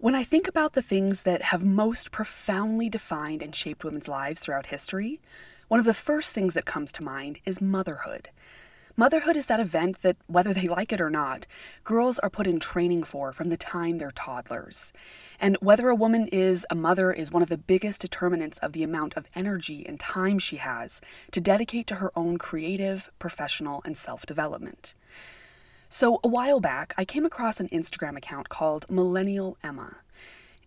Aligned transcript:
When 0.00 0.14
I 0.14 0.24
think 0.24 0.48
about 0.48 0.72
the 0.72 0.80
things 0.80 1.22
that 1.22 1.42
have 1.42 1.62
most 1.62 2.10
profoundly 2.10 2.88
defined 2.88 3.42
and 3.42 3.54
shaped 3.54 3.84
women's 3.84 4.08
lives 4.08 4.40
throughout 4.40 4.68
history, 4.68 5.20
one 5.68 5.78
of 5.78 5.84
the 5.84 5.92
first 5.92 6.32
things 6.34 6.54
that 6.54 6.64
comes 6.64 6.90
to 6.92 7.02
mind 7.02 7.38
is 7.44 7.60
motherhood. 7.60 8.30
Motherhood 8.96 9.36
is 9.36 9.44
that 9.44 9.60
event 9.60 10.00
that, 10.00 10.16
whether 10.26 10.54
they 10.54 10.68
like 10.68 10.90
it 10.90 11.02
or 11.02 11.10
not, 11.10 11.46
girls 11.84 12.18
are 12.20 12.30
put 12.30 12.46
in 12.46 12.58
training 12.58 13.04
for 13.04 13.30
from 13.34 13.50
the 13.50 13.58
time 13.58 13.98
they're 13.98 14.10
toddlers. 14.10 14.90
And 15.38 15.58
whether 15.60 15.90
a 15.90 15.94
woman 15.94 16.28
is 16.28 16.64
a 16.70 16.74
mother 16.74 17.12
is 17.12 17.30
one 17.30 17.42
of 17.42 17.50
the 17.50 17.58
biggest 17.58 18.00
determinants 18.00 18.56
of 18.60 18.72
the 18.72 18.82
amount 18.82 19.18
of 19.18 19.26
energy 19.34 19.84
and 19.86 20.00
time 20.00 20.38
she 20.38 20.56
has 20.56 21.02
to 21.30 21.42
dedicate 21.42 21.86
to 21.88 21.96
her 21.96 22.10
own 22.16 22.38
creative, 22.38 23.10
professional, 23.18 23.82
and 23.84 23.98
self 23.98 24.24
development. 24.24 24.94
So, 25.92 26.20
a 26.22 26.28
while 26.28 26.60
back, 26.60 26.94
I 26.96 27.04
came 27.04 27.26
across 27.26 27.58
an 27.58 27.68
Instagram 27.70 28.16
account 28.16 28.48
called 28.48 28.88
Millennial 28.88 29.58
Emma. 29.60 29.96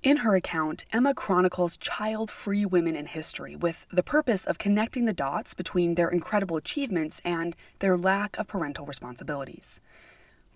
In 0.04 0.18
her 0.18 0.36
account, 0.36 0.84
Emma 0.92 1.14
chronicles 1.14 1.78
child 1.78 2.30
free 2.30 2.66
women 2.66 2.98
in 2.98 3.06
history 3.06 3.56
with 3.56 3.88
the 3.90 4.04
purpose 4.04 4.46
of 4.46 4.58
connecting 4.58 5.06
the 5.06 5.14
dots 5.14 5.54
between 5.54 5.96
their 5.96 6.10
incredible 6.10 6.58
achievements 6.58 7.22
and 7.24 7.56
their 7.80 7.96
lack 7.96 8.38
of 8.38 8.50
parental 8.50 8.86
responsibilities. 8.86 9.80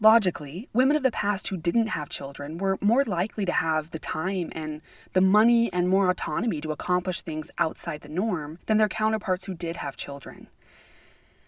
Logically, 0.02 0.67
women 0.73 0.97
of 0.97 1.03
the 1.03 1.11
past 1.11 1.47
who 1.47 1.55
didn't 1.55 1.88
have 1.88 2.09
children 2.09 2.58
were 2.58 2.77
more 2.81 3.05
likely 3.05 3.45
to 3.45 3.53
have 3.53 3.91
the 3.91 3.99
time 3.99 4.52
and 4.52 4.81
the 5.13 5.22
money 5.22 5.72
and 5.72 5.88
more 5.88 6.09
autonomy 6.09 6.59
to 6.59 6.73
accomplish 6.73 7.22
things 7.22 7.49
outside 7.58 8.02
the 8.02 8.09
norm 8.09 8.59
than 8.66 8.75
their 8.75 8.89
counterparts 8.89 9.45
who 9.45 9.53
did 9.53 9.77
have 9.77 9.95
children. 9.95 10.49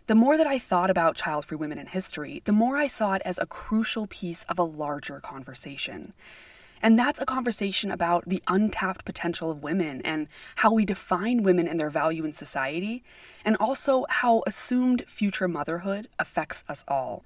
The 0.09 0.16
more 0.16 0.38
that 0.38 0.48
I 0.48 0.58
thought 0.58 0.90
about 0.90 1.16
child 1.16 1.45
free 1.45 1.58
women 1.58 1.77
in 1.77 1.86
history, 1.86 2.41
the 2.45 2.52
more 2.52 2.77
I 2.77 2.88
saw 2.88 3.13
it 3.13 3.22
as 3.26 3.38
a 3.38 3.45
crucial 3.45 4.08
piece 4.08 4.44
of 4.45 4.58
a 4.58 4.63
larger 4.63 5.20
conversation. 5.20 6.13
And 6.82 6.98
that's 6.98 7.22
a 7.22 7.27
conversation 7.27 7.91
about 7.91 8.27
the 8.27 8.41
untapped 8.48 9.05
potential 9.05 9.52
of 9.52 9.62
women 9.62 10.02
and 10.02 10.27
how 10.55 10.74
we 10.74 10.84
define 10.84 11.43
women 11.43 11.68
and 11.68 11.80
their 11.80 11.91
value 11.91 12.26
in 12.26 12.34
society, 12.34 13.04
and 13.46 13.55
also 13.57 14.07
how 14.10 14.41
assumed 14.48 15.04
future 15.07 15.48
motherhood 15.48 16.07
affects 16.18 16.63
us 16.68 16.84
all. 16.87 17.24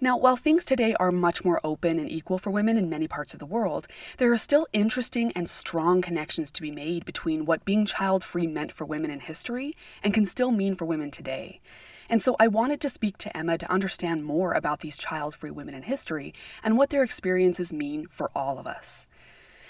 Now, 0.00 0.16
while 0.16 0.36
things 0.36 0.64
today 0.64 0.94
are 0.94 1.12
much 1.12 1.44
more 1.44 1.60
open 1.62 1.98
and 1.98 2.10
equal 2.10 2.38
for 2.38 2.50
women 2.50 2.78
in 2.78 2.88
many 2.88 3.06
parts 3.06 3.34
of 3.34 3.40
the 3.40 3.44
world, 3.44 3.88
there 4.16 4.32
are 4.32 4.38
still 4.38 4.66
interesting 4.72 5.32
and 5.32 5.50
strong 5.50 6.00
connections 6.00 6.50
to 6.52 6.62
be 6.62 6.70
made 6.70 7.04
between 7.04 7.44
what 7.44 7.66
being 7.66 7.84
child 7.84 8.24
free 8.24 8.46
meant 8.46 8.72
for 8.72 8.86
women 8.86 9.10
in 9.10 9.20
history 9.20 9.76
and 10.02 10.14
can 10.14 10.24
still 10.24 10.50
mean 10.50 10.74
for 10.74 10.86
women 10.86 11.10
today. 11.10 11.60
And 12.08 12.22
so 12.22 12.36
I 12.38 12.48
wanted 12.48 12.80
to 12.80 12.88
speak 12.88 13.18
to 13.18 13.36
Emma 13.36 13.58
to 13.58 13.70
understand 13.70 14.24
more 14.24 14.52
about 14.52 14.80
these 14.80 14.98
child 14.98 15.34
free 15.34 15.50
women 15.50 15.74
in 15.74 15.82
history 15.82 16.34
and 16.62 16.76
what 16.76 16.90
their 16.90 17.02
experiences 17.02 17.72
mean 17.72 18.06
for 18.08 18.30
all 18.34 18.58
of 18.58 18.66
us. 18.66 19.06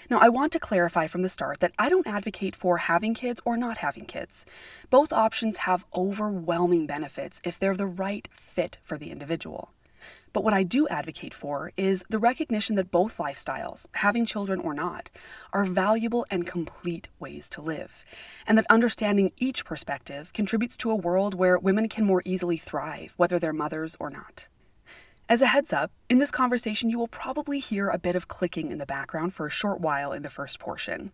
Now, 0.08 0.18
I 0.18 0.28
want 0.28 0.52
to 0.52 0.60
clarify 0.60 1.08
from 1.08 1.22
the 1.22 1.28
start 1.28 1.60
that 1.60 1.72
I 1.78 1.88
don't 1.88 2.06
advocate 2.06 2.54
for 2.54 2.78
having 2.78 3.12
kids 3.12 3.40
or 3.44 3.56
not 3.56 3.78
having 3.78 4.04
kids. 4.04 4.46
Both 4.88 5.12
options 5.12 5.58
have 5.58 5.84
overwhelming 5.96 6.86
benefits 6.86 7.40
if 7.44 7.58
they're 7.58 7.74
the 7.74 7.86
right 7.86 8.28
fit 8.30 8.78
for 8.84 8.96
the 8.96 9.10
individual. 9.10 9.72
But 10.36 10.44
what 10.44 10.52
I 10.52 10.64
do 10.64 10.86
advocate 10.88 11.32
for 11.32 11.72
is 11.78 12.04
the 12.10 12.18
recognition 12.18 12.76
that 12.76 12.90
both 12.90 13.16
lifestyles, 13.16 13.86
having 13.92 14.26
children 14.26 14.60
or 14.60 14.74
not, 14.74 15.08
are 15.54 15.64
valuable 15.64 16.26
and 16.30 16.46
complete 16.46 17.08
ways 17.18 17.48
to 17.48 17.62
live, 17.62 18.04
and 18.46 18.58
that 18.58 18.66
understanding 18.68 19.32
each 19.38 19.64
perspective 19.64 20.34
contributes 20.34 20.76
to 20.76 20.90
a 20.90 20.94
world 20.94 21.32
where 21.32 21.58
women 21.58 21.88
can 21.88 22.04
more 22.04 22.20
easily 22.26 22.58
thrive, 22.58 23.14
whether 23.16 23.38
they're 23.38 23.54
mothers 23.54 23.96
or 23.98 24.10
not. 24.10 24.48
As 25.26 25.40
a 25.40 25.46
heads 25.46 25.72
up, 25.72 25.90
in 26.10 26.18
this 26.18 26.30
conversation, 26.30 26.90
you 26.90 26.98
will 26.98 27.08
probably 27.08 27.58
hear 27.58 27.88
a 27.88 27.98
bit 27.98 28.14
of 28.14 28.28
clicking 28.28 28.70
in 28.70 28.76
the 28.76 28.84
background 28.84 29.32
for 29.32 29.46
a 29.46 29.50
short 29.50 29.80
while 29.80 30.12
in 30.12 30.20
the 30.20 30.28
first 30.28 30.58
portion. 30.58 31.12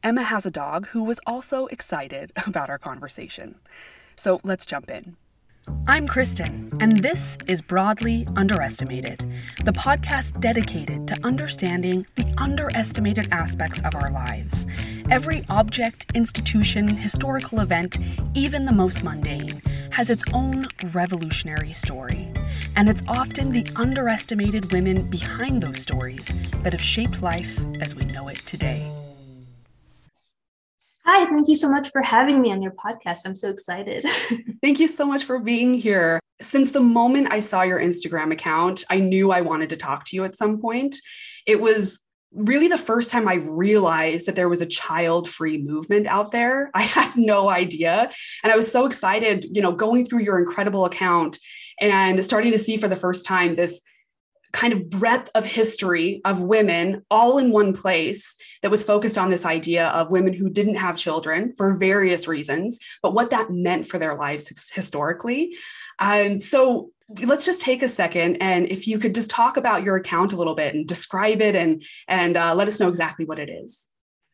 Emma 0.00 0.22
has 0.22 0.46
a 0.46 0.50
dog 0.52 0.86
who 0.90 1.02
was 1.02 1.18
also 1.26 1.66
excited 1.66 2.30
about 2.46 2.70
our 2.70 2.78
conversation. 2.78 3.56
So 4.14 4.40
let's 4.44 4.64
jump 4.64 4.92
in. 4.92 5.16
I'm 5.86 6.06
Kristen, 6.06 6.76
and 6.80 6.98
this 7.00 7.36
is 7.46 7.60
Broadly 7.60 8.26
Underestimated, 8.36 9.28
the 9.64 9.72
podcast 9.72 10.40
dedicated 10.40 11.08
to 11.08 11.16
understanding 11.24 12.06
the 12.14 12.32
underestimated 12.38 13.28
aspects 13.32 13.80
of 13.84 13.94
our 13.94 14.10
lives. 14.10 14.66
Every 15.10 15.44
object, 15.48 16.06
institution, 16.14 16.86
historical 16.86 17.60
event, 17.60 17.98
even 18.34 18.64
the 18.64 18.72
most 18.72 19.02
mundane, 19.02 19.60
has 19.90 20.10
its 20.10 20.24
own 20.32 20.66
revolutionary 20.92 21.72
story. 21.72 22.30
And 22.76 22.88
it's 22.88 23.02
often 23.08 23.50
the 23.50 23.66
underestimated 23.76 24.72
women 24.72 25.10
behind 25.10 25.62
those 25.62 25.80
stories 25.80 26.32
that 26.62 26.72
have 26.72 26.82
shaped 26.82 27.20
life 27.20 27.58
as 27.80 27.94
we 27.94 28.04
know 28.04 28.28
it 28.28 28.38
today. 28.46 28.99
Hi, 31.12 31.26
thank 31.26 31.48
you 31.48 31.56
so 31.56 31.68
much 31.68 31.90
for 31.90 32.02
having 32.02 32.40
me 32.40 32.52
on 32.52 32.62
your 32.62 32.70
podcast. 32.70 33.22
I'm 33.24 33.34
so 33.34 33.48
excited. 33.48 34.04
thank 34.62 34.78
you 34.78 34.86
so 34.86 35.04
much 35.04 35.24
for 35.24 35.40
being 35.40 35.74
here. 35.74 36.20
Since 36.40 36.70
the 36.70 36.78
moment 36.78 37.32
I 37.32 37.40
saw 37.40 37.62
your 37.62 37.80
Instagram 37.80 38.32
account, 38.32 38.84
I 38.90 39.00
knew 39.00 39.32
I 39.32 39.40
wanted 39.40 39.70
to 39.70 39.76
talk 39.76 40.04
to 40.04 40.16
you 40.16 40.22
at 40.22 40.36
some 40.36 40.60
point. 40.60 40.94
It 41.48 41.60
was 41.60 41.98
really 42.32 42.68
the 42.68 42.78
first 42.78 43.10
time 43.10 43.26
I 43.26 43.34
realized 43.34 44.26
that 44.26 44.36
there 44.36 44.48
was 44.48 44.60
a 44.60 44.66
child 44.66 45.28
free 45.28 45.60
movement 45.60 46.06
out 46.06 46.30
there. 46.30 46.70
I 46.74 46.82
had 46.82 47.16
no 47.16 47.50
idea. 47.50 48.12
And 48.44 48.52
I 48.52 48.54
was 48.54 48.70
so 48.70 48.86
excited, 48.86 49.48
you 49.50 49.62
know, 49.62 49.72
going 49.72 50.04
through 50.04 50.20
your 50.20 50.38
incredible 50.38 50.84
account 50.84 51.40
and 51.80 52.24
starting 52.24 52.52
to 52.52 52.58
see 52.58 52.76
for 52.76 52.86
the 52.86 52.94
first 52.94 53.26
time 53.26 53.56
this 53.56 53.80
kind 54.52 54.72
of 54.72 54.90
breadth 54.90 55.30
of 55.34 55.44
history 55.44 56.20
of 56.24 56.40
women 56.40 57.04
all 57.10 57.38
in 57.38 57.50
one 57.50 57.72
place 57.72 58.36
that 58.62 58.70
was 58.70 58.84
focused 58.84 59.18
on 59.18 59.30
this 59.30 59.44
idea 59.44 59.88
of 59.88 60.10
women 60.10 60.32
who 60.32 60.50
didn't 60.50 60.76
have 60.76 60.96
children 60.96 61.54
for 61.56 61.74
various 61.74 62.26
reasons, 62.26 62.78
but 63.02 63.14
what 63.14 63.30
that 63.30 63.50
meant 63.50 63.86
for 63.86 63.98
their 63.98 64.16
lives 64.16 64.70
historically. 64.72 65.56
Um, 65.98 66.40
so 66.40 66.90
let's 67.24 67.44
just 67.44 67.60
take 67.60 67.82
a 67.82 67.88
second 67.88 68.36
and 68.36 68.66
if 68.68 68.86
you 68.86 68.98
could 68.98 69.14
just 69.14 69.30
talk 69.30 69.56
about 69.56 69.82
your 69.82 69.96
account 69.96 70.32
a 70.32 70.36
little 70.36 70.54
bit 70.54 70.74
and 70.74 70.86
describe 70.86 71.40
it 71.40 71.56
and 71.56 71.82
and 72.06 72.36
uh, 72.36 72.54
let 72.54 72.68
us 72.68 72.78
know 72.78 72.88
exactly 72.88 73.24
what 73.24 73.38
it 73.38 73.48
is. 73.48 73.88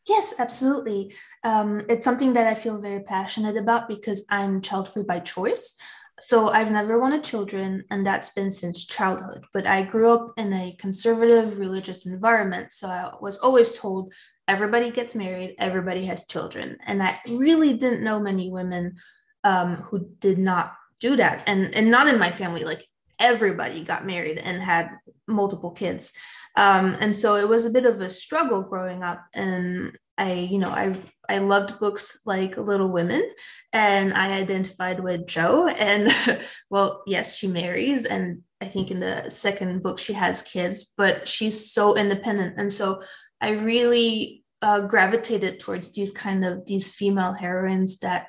Yes, 0.06 0.34
absolutely. 0.38 1.15
Um, 1.43 1.83
it's 1.88 2.04
something 2.04 2.34
that 2.34 2.47
I 2.47 2.54
feel 2.54 2.78
very 2.78 3.00
passionate 3.00 3.56
about 3.56 3.88
because 3.88 4.25
I'm 4.31 4.60
child 4.60 4.88
free 4.88 5.03
by 5.03 5.19
choice 5.19 5.75
so 6.19 6.49
I've 6.49 6.71
never 6.71 6.99
wanted 6.99 7.25
children, 7.25 7.84
and 7.91 8.06
that's 8.06 8.31
been 8.31 8.50
since 8.50 8.87
childhood. 8.87 9.44
But 9.53 9.66
I 9.66 9.82
grew 9.82 10.12
up 10.12 10.32
in 10.38 10.53
a 10.53 10.77
conservative 10.78 11.59
religious 11.59 12.06
environment. 12.06 12.72
So 12.72 12.88
I 12.88 13.12
was 13.21 13.38
always 13.38 13.78
told 13.78 14.12
everybody 14.49 14.91
gets 14.91 15.15
married, 15.15 15.56
everybody 15.59 16.04
has 16.06 16.27
children. 16.27 16.78
And 16.87 17.03
I 17.03 17.21
really 17.28 17.75
didn't 17.75 18.04
know 18.04 18.19
many 18.19 18.50
women 18.50 18.97
um, 19.44 19.77
who 19.77 20.09
did 20.21 20.38
not 20.38 20.75
do 21.00 21.16
that. 21.16 21.43
And, 21.47 21.75
and 21.75 21.91
not 21.91 22.09
in 22.09 22.19
my 22.19 22.31
family, 22.31 22.65
like 22.65 22.87
everybody 23.19 23.84
got 23.84 24.06
married 24.06 24.38
and 24.38 24.62
had 24.62 24.91
multiple 25.27 25.71
kids. 25.71 26.12
Um, 26.56 26.97
and 27.00 27.15
so 27.15 27.37
it 27.37 27.48
was 27.48 27.66
a 27.66 27.71
bit 27.71 27.84
of 27.84 28.00
a 28.00 28.09
struggle 28.09 28.62
growing 28.62 29.03
up. 29.03 29.22
And 29.34 29.97
I, 30.19 30.32
you 30.32 30.59
know, 30.59 30.71
I 30.71 30.97
I 31.28 31.38
loved 31.38 31.78
books 31.81 32.22
like 32.25 32.56
Little 32.56 32.88
Women, 32.88 33.28
and 33.72 34.15
I 34.15 34.32
identified 34.32 35.00
with 35.00 35.27
Jo. 35.27 35.69
And 35.69 36.12
well, 36.71 37.03
yes, 37.06 37.37
she 37.37 37.49
marries, 37.49 38.04
and 38.06 38.43
I 38.60 38.66
think 38.66 38.91
in 38.91 39.00
the 39.00 39.28
second 39.28 39.82
book 39.82 39.99
she 39.99 40.15
has 40.15 40.43
kids, 40.43 40.93
but 40.97 41.28
she's 41.28 41.72
so 41.72 41.97
independent, 41.97 42.59
and 42.59 42.72
so 42.72 43.03
I 43.41 43.50
really 43.50 44.44
uh, 44.62 44.81
gravitated 44.81 45.60
towards 45.60 45.93
these 45.93 46.12
kind 46.12 46.44
of 46.44 46.66
these 46.66 46.93
female 46.93 47.33
heroines 47.33 47.98
that 47.98 48.28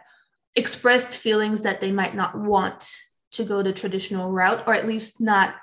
expressed 0.56 1.10
feelings 1.10 1.62
that 1.62 1.80
they 1.80 1.92
might 1.92 2.16
not 2.16 2.38
want 2.38 2.92
to 3.32 3.44
go 3.44 3.62
the 3.62 3.72
traditional 3.72 4.32
route, 4.32 4.64
or 4.68 4.74
at 4.74 4.88
least 4.88 5.22
not 5.22 5.56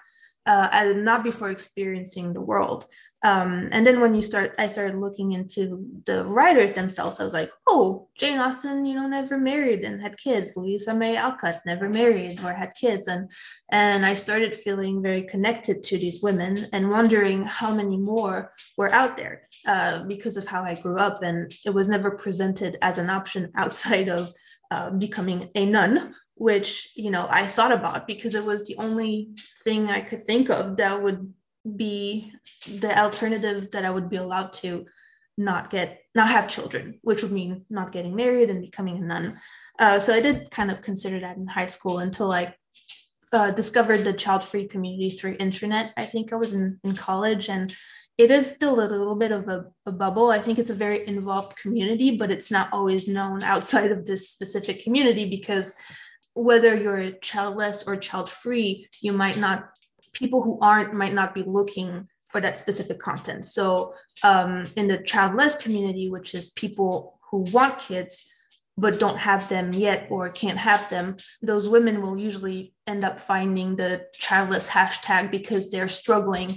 uh, 0.46 0.92
not 0.96 1.24
before 1.24 1.50
experiencing 1.50 2.32
the 2.32 2.40
world. 2.40 2.86
Um, 3.24 3.70
and 3.72 3.86
then 3.86 4.00
when 4.00 4.14
you 4.14 4.20
start, 4.20 4.54
I 4.58 4.66
started 4.66 4.98
looking 4.98 5.32
into 5.32 5.86
the 6.04 6.26
writers 6.26 6.72
themselves. 6.72 7.18
I 7.18 7.24
was 7.24 7.32
like, 7.32 7.50
oh, 7.66 8.08
Jane 8.18 8.38
Austen, 8.38 8.84
you 8.84 8.94
know, 8.94 9.08
never 9.08 9.38
married 9.38 9.80
and 9.80 9.98
had 9.98 10.18
kids. 10.18 10.58
Louisa 10.58 10.94
May 10.94 11.16
Alcott 11.16 11.62
never 11.64 11.88
married 11.88 12.38
or 12.44 12.52
had 12.52 12.74
kids, 12.78 13.08
and 13.08 13.30
and 13.70 14.04
I 14.04 14.12
started 14.12 14.54
feeling 14.54 15.02
very 15.02 15.22
connected 15.22 15.82
to 15.84 15.96
these 15.96 16.22
women 16.22 16.66
and 16.74 16.90
wondering 16.90 17.44
how 17.44 17.74
many 17.74 17.96
more 17.96 18.52
were 18.76 18.92
out 18.92 19.16
there 19.16 19.48
uh, 19.66 20.04
because 20.04 20.36
of 20.36 20.46
how 20.46 20.62
I 20.62 20.74
grew 20.74 20.98
up, 20.98 21.22
and 21.22 21.50
it 21.64 21.70
was 21.70 21.88
never 21.88 22.10
presented 22.10 22.76
as 22.82 22.98
an 22.98 23.08
option 23.08 23.50
outside 23.56 24.10
of 24.10 24.30
uh, 24.70 24.90
becoming 24.90 25.48
a 25.54 25.64
nun, 25.64 26.12
which 26.36 26.90
you 26.94 27.10
know 27.10 27.26
I 27.30 27.46
thought 27.46 27.72
about 27.72 28.06
because 28.06 28.34
it 28.34 28.44
was 28.44 28.66
the 28.66 28.76
only 28.76 29.30
thing 29.62 29.90
I 29.90 30.00
could 30.00 30.26
think 30.26 30.50
of 30.50 30.76
that 30.76 31.02
would 31.02 31.32
be 31.76 32.32
the 32.68 32.96
alternative 32.98 33.70
that 33.70 33.84
I 33.84 33.90
would 33.90 34.08
be 34.10 34.16
allowed 34.16 34.52
to 34.54 34.86
not 35.36 35.70
get 35.70 36.00
not 36.14 36.28
have 36.28 36.48
children, 36.48 37.00
which 37.02 37.22
would 37.22 37.32
mean 37.32 37.64
not 37.70 37.92
getting 37.92 38.14
married 38.14 38.50
and 38.50 38.60
becoming 38.60 38.98
a 38.98 39.00
nun. 39.00 39.40
Uh, 39.78 39.98
so 39.98 40.14
I 40.14 40.20
did 40.20 40.50
kind 40.50 40.70
of 40.70 40.82
consider 40.82 41.18
that 41.20 41.36
in 41.36 41.46
high 41.46 41.66
school 41.66 41.98
until 41.98 42.32
I 42.32 42.54
uh, 43.32 43.50
discovered 43.50 44.04
the 44.04 44.12
child-free 44.12 44.68
community 44.68 45.10
through 45.10 45.36
internet. 45.40 45.92
I 45.96 46.04
think 46.04 46.32
I 46.32 46.36
was 46.36 46.54
in, 46.54 46.78
in 46.84 46.94
college 46.94 47.48
and 47.48 47.74
it 48.16 48.30
is 48.30 48.48
still 48.48 48.74
a 48.74 48.86
little 48.86 49.16
bit 49.16 49.32
of 49.32 49.48
a, 49.48 49.64
a, 49.86 49.90
bubble. 49.92 50.30
I 50.30 50.38
think 50.38 50.60
it's 50.60 50.70
a 50.70 50.74
very 50.74 51.04
involved 51.04 51.56
community, 51.56 52.16
but 52.16 52.30
it's 52.30 52.48
not 52.48 52.68
always 52.72 53.08
known 53.08 53.42
outside 53.42 53.90
of 53.90 54.06
this 54.06 54.30
specific 54.30 54.84
community 54.84 55.28
because 55.28 55.74
whether 56.34 56.74
you're 56.74 57.12
childless 57.12 57.84
or 57.86 57.96
child 57.96 58.28
free, 58.28 58.88
you 59.00 59.12
might 59.12 59.38
not, 59.38 59.70
people 60.12 60.42
who 60.42 60.58
aren't 60.60 60.94
might 60.94 61.14
not 61.14 61.34
be 61.34 61.42
looking 61.42 62.08
for 62.26 62.40
that 62.40 62.58
specific 62.58 62.98
content. 62.98 63.44
So 63.44 63.94
um, 64.22 64.64
in 64.76 64.88
the 64.88 64.98
childless 64.98 65.56
community, 65.56 66.10
which 66.10 66.34
is 66.34 66.50
people 66.50 67.18
who 67.30 67.44
want 67.52 67.78
kids, 67.78 68.30
but 68.76 68.98
don't 68.98 69.18
have 69.18 69.48
them 69.48 69.72
yet 69.72 70.08
or 70.10 70.28
can't 70.30 70.58
have 70.58 70.90
them, 70.90 71.16
those 71.42 71.68
women 71.68 72.02
will 72.02 72.18
usually 72.18 72.74
end 72.88 73.04
up 73.04 73.20
finding 73.20 73.76
the 73.76 74.06
childless 74.14 74.68
hashtag 74.68 75.30
because 75.30 75.70
they're 75.70 75.86
struggling, 75.86 76.50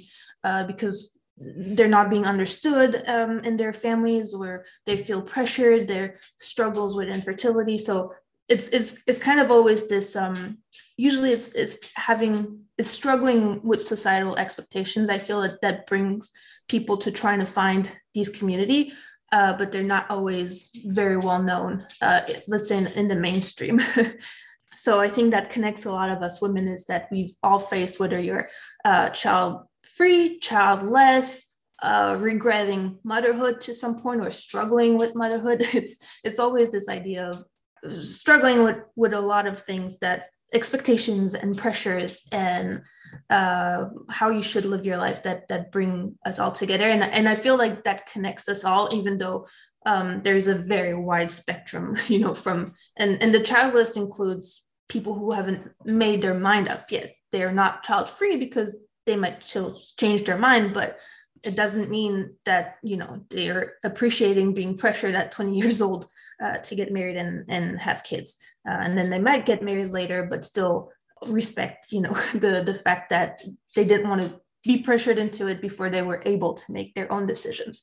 uh, 0.44 0.64
because 0.64 1.20
they're 1.38 1.88
not 1.88 2.10
being 2.10 2.26
understood 2.26 3.04
um, 3.06 3.40
in 3.42 3.58
their 3.58 3.74
families 3.74 4.34
or 4.34 4.66
they 4.88 4.98
feel 4.98 5.22
pressured 5.22 5.88
their 5.88 6.16
struggles 6.40 6.98
with 6.98 7.08
infertility 7.08 7.78
so 7.78 8.12
it's 8.50 8.70
it's 8.70 9.04
it's 9.08 9.20
kind 9.20 9.40
of 9.40 9.52
always 9.52 9.88
this 9.88 10.16
um 10.16 10.58
usually 10.98 11.32
it's 11.32 11.50
it's 11.50 11.92
having 11.96 12.62
it's 12.78 12.90
struggling 12.90 13.62
with 13.64 13.82
societal 13.82 14.36
expectations 14.38 15.10
i 15.10 15.20
feel 15.20 15.42
that 15.42 15.62
that 15.62 15.88
brings 15.88 16.32
people 16.68 16.98
to 16.98 17.12
trying 17.12 17.40
to 17.40 17.46
find 17.46 17.92
these 18.14 18.30
community 18.30 18.94
uh, 19.34 19.52
but 19.58 19.74
they're 19.74 19.84
not 19.84 20.10
always 20.10 20.72
very 20.86 21.18
well 21.18 21.44
known 21.44 21.86
uh, 22.02 22.22
let's 22.48 22.70
say 22.70 22.78
in, 22.78 22.88
in 22.88 23.08
the 23.08 23.16
mainstream 23.16 23.82
so 24.74 25.02
i 25.02 25.10
think 25.10 25.32
that 25.32 25.50
connects 25.50 25.86
a 25.86 25.92
lot 25.92 26.10
of 26.10 26.22
us 26.24 26.42
women 26.42 26.68
is 26.68 26.86
that 26.86 27.08
we've 27.12 27.36
all 27.44 27.60
faced 27.60 28.00
whether 28.00 28.20
you're 28.20 28.48
uh, 28.86 29.10
child 29.10 29.68
free, 29.88 30.40
childless, 30.40 31.54
uh, 31.82 32.16
regretting 32.20 32.98
motherhood 33.04 33.62
to 33.62 33.74
some 33.74 34.00
point 34.00 34.22
or 34.22 34.32
struggling 34.32 34.98
with 34.98 35.16
motherhood. 35.16 35.62
It's 35.74 35.98
it's 36.24 36.40
always 36.40 36.72
this 36.72 36.90
idea 36.90 37.30
of 37.30 37.44
struggling 37.90 38.64
with 38.64 38.78
with 38.96 39.14
a 39.14 39.22
lot 39.22 39.48
of 39.48 39.60
things 39.60 40.00
that 40.00 40.30
expectations 40.54 41.34
and 41.34 41.58
pressures 41.58 42.26
and 42.32 42.82
uh, 43.30 43.86
how 44.10 44.30
you 44.30 44.42
should 44.42 44.64
live 44.64 44.86
your 44.86 44.98
life 44.98 45.24
that 45.24 45.48
that 45.50 45.72
bring 45.72 46.18
us 46.26 46.40
all 46.40 46.52
together. 46.52 46.90
And, 46.90 47.04
and 47.04 47.28
i 47.28 47.36
feel 47.36 47.58
like 47.58 47.84
that 47.84 48.06
connects 48.06 48.48
us 48.48 48.64
all 48.64 48.90
even 48.94 49.18
though 49.18 49.48
um, 49.86 50.22
there's 50.24 50.48
a 50.48 50.56
very 50.56 50.94
wide 50.94 51.32
spectrum 51.32 51.98
you 52.08 52.20
know 52.20 52.34
from 52.34 52.74
and 52.96 53.22
and 53.22 53.34
the 53.34 53.42
childless 53.42 53.98
includes 53.98 54.68
people 54.90 55.14
who 55.14 55.32
haven't 55.32 55.70
made 55.84 56.22
their 56.22 56.34
mind 56.34 56.70
up 56.70 56.92
yet. 56.92 57.14
They're 57.32 57.52
not 57.52 57.84
child 57.84 58.10
free 58.10 58.38
because 58.38 58.78
they 59.06 59.16
might 59.16 59.44
still 59.44 59.80
change 59.98 60.26
their 60.26 60.38
mind, 60.38 60.74
but 60.74 60.98
it 61.44 61.56
doesn't 61.56 61.90
mean 61.90 62.36
that 62.46 62.78
you 62.84 62.98
know 62.98 63.22
they're 63.30 63.74
appreciating 63.84 64.54
being 64.54 64.78
pressured 64.78 65.16
at 65.16 65.32
20 65.32 65.58
years 65.58 65.82
old 65.82 66.08
uh, 66.44 66.58
to 66.58 66.76
get 66.76 66.92
married 66.92 67.18
and, 67.18 67.46
and 67.50 67.80
have 67.80 68.04
kids 68.04 68.38
uh, 68.68 68.78
and 68.82 68.98
then 68.98 69.10
they 69.10 69.20
might 69.20 69.46
get 69.46 69.64
married 69.64 69.92
later 69.92 70.28
but 70.30 70.46
still 70.46 70.92
respect 71.26 71.92
you 71.92 72.02
know 72.02 72.14
the 72.34 72.64
the 72.66 72.76
fact 72.76 73.10
that 73.10 73.42
they 73.76 73.86
didn't 73.86 74.10
want 74.10 74.22
to 74.22 74.40
be 74.64 74.80
pressured 74.80 75.18
into 75.18 75.48
it 75.48 75.62
before 75.62 75.90
they 75.90 76.02
were 76.02 76.22
able 76.26 76.54
to 76.54 76.72
make 76.72 76.94
their 76.94 77.12
own 77.12 77.26
decision 77.26 77.74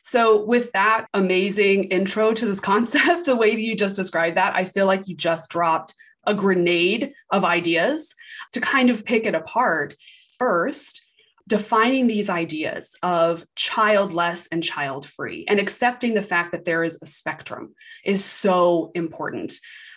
so, 0.00 0.42
with 0.42 0.72
that 0.72 1.06
amazing 1.12 1.84
intro 1.84 2.32
to 2.32 2.46
this 2.46 2.60
concept, 2.72 3.26
the 3.26 3.36
way 3.36 3.54
that 3.54 3.60
you 3.60 3.76
just 3.76 3.96
described 3.96 4.36
that, 4.36 4.56
I 4.56 4.64
feel 4.64 4.86
like 4.86 5.06
you 5.06 5.14
just 5.14 5.50
dropped 5.50 5.94
a 6.26 6.34
grenade 6.34 7.12
of 7.30 7.44
ideas 7.44 8.14
to 8.52 8.60
kind 8.60 8.90
of 8.90 9.04
pick 9.04 9.26
it 9.26 9.34
apart. 9.34 9.94
First, 10.38 11.02
defining 11.48 12.06
these 12.06 12.30
ideas 12.30 12.94
of 13.02 13.44
childless 13.56 14.48
and 14.52 14.62
child 14.62 15.06
free 15.06 15.44
and 15.48 15.58
accepting 15.58 16.14
the 16.14 16.22
fact 16.22 16.52
that 16.52 16.64
there 16.64 16.84
is 16.84 16.98
a 17.02 17.06
spectrum 17.06 17.74
is 18.04 18.24
so 18.24 18.90
important. 18.94 19.52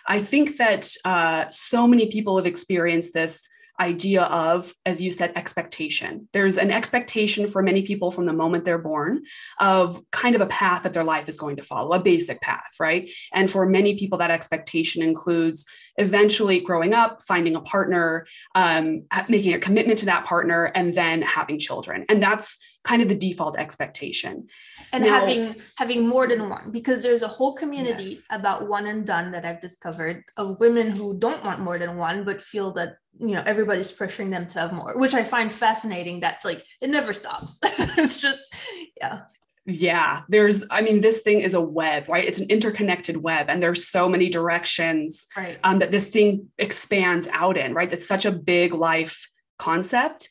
I 0.06 0.20
think 0.20 0.56
that 0.58 0.88
uh, 1.04 1.46
so 1.50 1.86
many 1.86 2.06
people 2.06 2.36
have 2.36 2.46
experienced 2.46 3.12
this 3.14 3.48
idea 3.80 4.22
of, 4.22 4.72
as 4.84 5.00
you 5.00 5.10
said, 5.10 5.32
expectation. 5.36 6.28
There's 6.32 6.58
an 6.58 6.70
expectation 6.70 7.46
for 7.46 7.62
many 7.62 7.82
people 7.82 8.10
from 8.10 8.26
the 8.26 8.32
moment 8.32 8.64
they're 8.64 8.78
born 8.78 9.24
of 9.60 10.02
kind 10.12 10.34
of 10.34 10.40
a 10.40 10.46
path 10.46 10.82
that 10.82 10.92
their 10.92 11.04
life 11.04 11.28
is 11.28 11.36
going 11.36 11.56
to 11.56 11.62
follow, 11.62 11.92
a 11.92 12.00
basic 12.00 12.40
path, 12.40 12.68
right? 12.80 13.10
And 13.32 13.50
for 13.50 13.66
many 13.66 13.96
people, 13.96 14.18
that 14.18 14.30
expectation 14.30 15.02
includes 15.02 15.64
eventually 15.96 16.60
growing 16.60 16.94
up, 16.94 17.22
finding 17.22 17.56
a 17.56 17.60
partner, 17.60 18.26
um, 18.54 19.04
making 19.28 19.54
a 19.54 19.58
commitment 19.58 19.98
to 19.98 20.06
that 20.06 20.24
partner, 20.24 20.64
and 20.74 20.94
then 20.94 21.22
having 21.22 21.58
children. 21.58 22.04
And 22.08 22.22
that's 22.22 22.58
kind 22.86 23.02
of 23.02 23.08
the 23.08 23.14
default 23.16 23.58
expectation. 23.58 24.46
And 24.92 25.02
now, 25.02 25.18
having 25.18 25.56
having 25.76 26.06
more 26.06 26.28
than 26.28 26.48
one 26.48 26.70
because 26.70 27.02
there's 27.02 27.22
a 27.22 27.28
whole 27.28 27.52
community 27.52 28.10
yes. 28.10 28.26
about 28.30 28.68
one 28.68 28.86
and 28.86 29.04
done 29.04 29.32
that 29.32 29.44
i've 29.44 29.60
discovered 29.60 30.22
of 30.36 30.60
women 30.60 30.90
who 30.90 31.18
don't 31.18 31.44
want 31.44 31.60
more 31.60 31.78
than 31.78 31.96
one 31.96 32.24
but 32.24 32.40
feel 32.40 32.72
that 32.72 32.96
you 33.18 33.34
know 33.34 33.42
everybody's 33.44 33.92
pressuring 33.92 34.30
them 34.30 34.46
to 34.46 34.60
have 34.60 34.72
more 34.72 34.96
which 34.96 35.14
i 35.14 35.24
find 35.24 35.52
fascinating 35.52 36.20
that 36.20 36.44
like 36.44 36.64
it 36.80 36.88
never 36.88 37.12
stops. 37.12 37.60
It's 37.98 38.20
just 38.20 38.42
yeah. 39.00 39.22
Yeah 39.66 40.22
there's 40.28 40.64
i 40.70 40.80
mean 40.80 41.00
this 41.00 41.20
thing 41.22 41.40
is 41.40 41.54
a 41.54 41.60
web 41.60 42.08
right? 42.08 42.24
It's 42.24 42.40
an 42.40 42.48
interconnected 42.48 43.16
web 43.16 43.46
and 43.50 43.60
there's 43.62 43.88
so 43.88 44.08
many 44.08 44.28
directions 44.28 45.26
right. 45.36 45.58
um, 45.64 45.80
that 45.80 45.90
this 45.90 46.08
thing 46.08 46.48
expands 46.58 47.26
out 47.32 47.56
in 47.58 47.74
right? 47.74 47.90
That's 47.90 48.06
such 48.06 48.24
a 48.24 48.32
big 48.32 48.72
life 48.74 49.28
concept. 49.58 50.28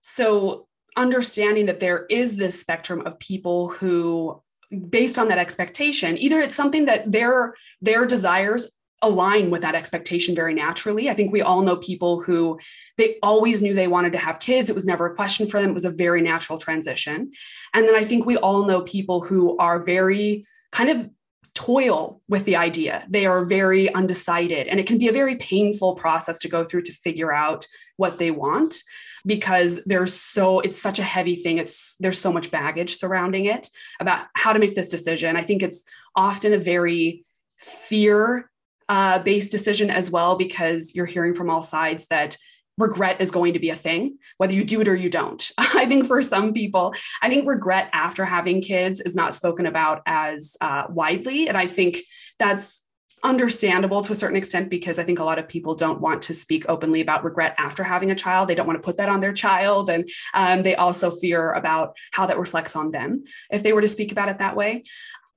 So 0.00 0.67
understanding 0.98 1.66
that 1.66 1.80
there 1.80 2.04
is 2.10 2.36
this 2.36 2.60
spectrum 2.60 3.06
of 3.06 3.18
people 3.18 3.68
who 3.68 4.42
based 4.90 5.16
on 5.16 5.28
that 5.28 5.38
expectation 5.38 6.18
either 6.18 6.40
it's 6.40 6.56
something 6.56 6.84
that 6.84 7.10
their 7.10 7.54
their 7.80 8.04
desires 8.04 8.70
align 9.02 9.50
with 9.50 9.62
that 9.62 9.76
expectation 9.76 10.34
very 10.34 10.52
naturally. 10.52 11.08
I 11.08 11.14
think 11.14 11.32
we 11.32 11.40
all 11.40 11.62
know 11.62 11.76
people 11.76 12.20
who 12.20 12.58
they 12.96 13.16
always 13.22 13.62
knew 13.62 13.72
they 13.72 13.86
wanted 13.86 14.12
to 14.12 14.18
have 14.18 14.40
kids. 14.40 14.68
It 14.68 14.74
was 14.74 14.86
never 14.86 15.06
a 15.06 15.14
question 15.14 15.46
for 15.46 15.60
them. 15.60 15.70
It 15.70 15.74
was 15.74 15.84
a 15.84 15.90
very 15.90 16.20
natural 16.20 16.58
transition. 16.58 17.30
And 17.74 17.86
then 17.86 17.94
I 17.94 18.04
think 18.04 18.26
we 18.26 18.36
all 18.36 18.66
know 18.66 18.82
people 18.82 19.20
who 19.20 19.56
are 19.58 19.84
very 19.84 20.44
kind 20.72 20.90
of 20.90 21.08
toil 21.54 22.20
with 22.28 22.44
the 22.44 22.56
idea. 22.56 23.04
They 23.08 23.26
are 23.26 23.44
very 23.44 23.92
undecided 23.94 24.68
and 24.68 24.78
it 24.78 24.86
can 24.86 24.98
be 24.98 25.08
a 25.08 25.12
very 25.12 25.36
painful 25.36 25.94
process 25.94 26.38
to 26.40 26.48
go 26.48 26.64
through 26.64 26.82
to 26.82 26.92
figure 26.92 27.32
out 27.32 27.66
what 27.96 28.18
they 28.18 28.30
want 28.30 28.76
because 29.26 29.80
there's 29.84 30.14
so 30.14 30.60
it's 30.60 30.80
such 30.80 30.98
a 30.98 31.02
heavy 31.02 31.36
thing 31.36 31.58
it's 31.58 31.96
there's 32.00 32.20
so 32.20 32.32
much 32.32 32.50
baggage 32.50 32.96
surrounding 32.96 33.46
it 33.46 33.68
about 34.00 34.26
how 34.34 34.52
to 34.52 34.58
make 34.58 34.74
this 34.74 34.88
decision 34.88 35.36
i 35.36 35.42
think 35.42 35.62
it's 35.62 35.84
often 36.16 36.52
a 36.52 36.58
very 36.58 37.24
fear 37.56 38.50
uh, 38.88 39.18
based 39.18 39.50
decision 39.50 39.90
as 39.90 40.10
well 40.10 40.36
because 40.36 40.94
you're 40.94 41.06
hearing 41.06 41.34
from 41.34 41.50
all 41.50 41.62
sides 41.62 42.06
that 42.06 42.36
regret 42.78 43.20
is 43.20 43.30
going 43.30 43.52
to 43.52 43.58
be 43.58 43.70
a 43.70 43.76
thing, 43.76 44.16
whether 44.38 44.54
you 44.54 44.64
do 44.64 44.80
it 44.80 44.88
or 44.88 44.94
you 44.94 45.10
don't. 45.10 45.50
I 45.58 45.84
think 45.86 46.06
for 46.06 46.22
some 46.22 46.54
people, 46.54 46.94
I 47.20 47.28
think 47.28 47.46
regret 47.46 47.90
after 47.92 48.24
having 48.24 48.62
kids 48.62 49.00
is 49.00 49.16
not 49.16 49.34
spoken 49.34 49.66
about 49.66 50.02
as 50.06 50.56
uh, 50.60 50.84
widely. 50.88 51.48
And 51.48 51.58
I 51.58 51.66
think 51.66 52.02
that's 52.38 52.82
understandable 53.22 54.02
to 54.02 54.12
a 54.12 54.14
certain 54.14 54.36
extent 54.36 54.70
because 54.70 54.98
I 54.98 55.04
think 55.04 55.18
a 55.18 55.24
lot 55.24 55.38
of 55.38 55.48
people 55.48 55.74
don't 55.74 56.00
want 56.00 56.22
to 56.22 56.34
speak 56.34 56.64
openly 56.68 57.00
about 57.00 57.24
regret 57.24 57.54
after 57.58 57.82
having 57.82 58.10
a 58.10 58.14
child. 58.14 58.48
They 58.48 58.54
don't 58.54 58.66
want 58.66 58.78
to 58.78 58.84
put 58.84 58.96
that 58.98 59.08
on 59.08 59.20
their 59.20 59.32
child. 59.32 59.90
And 59.90 60.08
um, 60.34 60.62
they 60.62 60.76
also 60.76 61.10
fear 61.10 61.52
about 61.52 61.96
how 62.12 62.26
that 62.26 62.38
reflects 62.38 62.76
on 62.76 62.90
them 62.90 63.24
if 63.50 63.62
they 63.62 63.72
were 63.72 63.80
to 63.80 63.88
speak 63.88 64.12
about 64.12 64.28
it 64.28 64.38
that 64.38 64.56
way. 64.56 64.84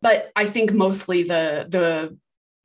But 0.01 0.31
I 0.35 0.45
think 0.47 0.73
mostly 0.73 1.23
the 1.23 1.65
the 1.69 2.17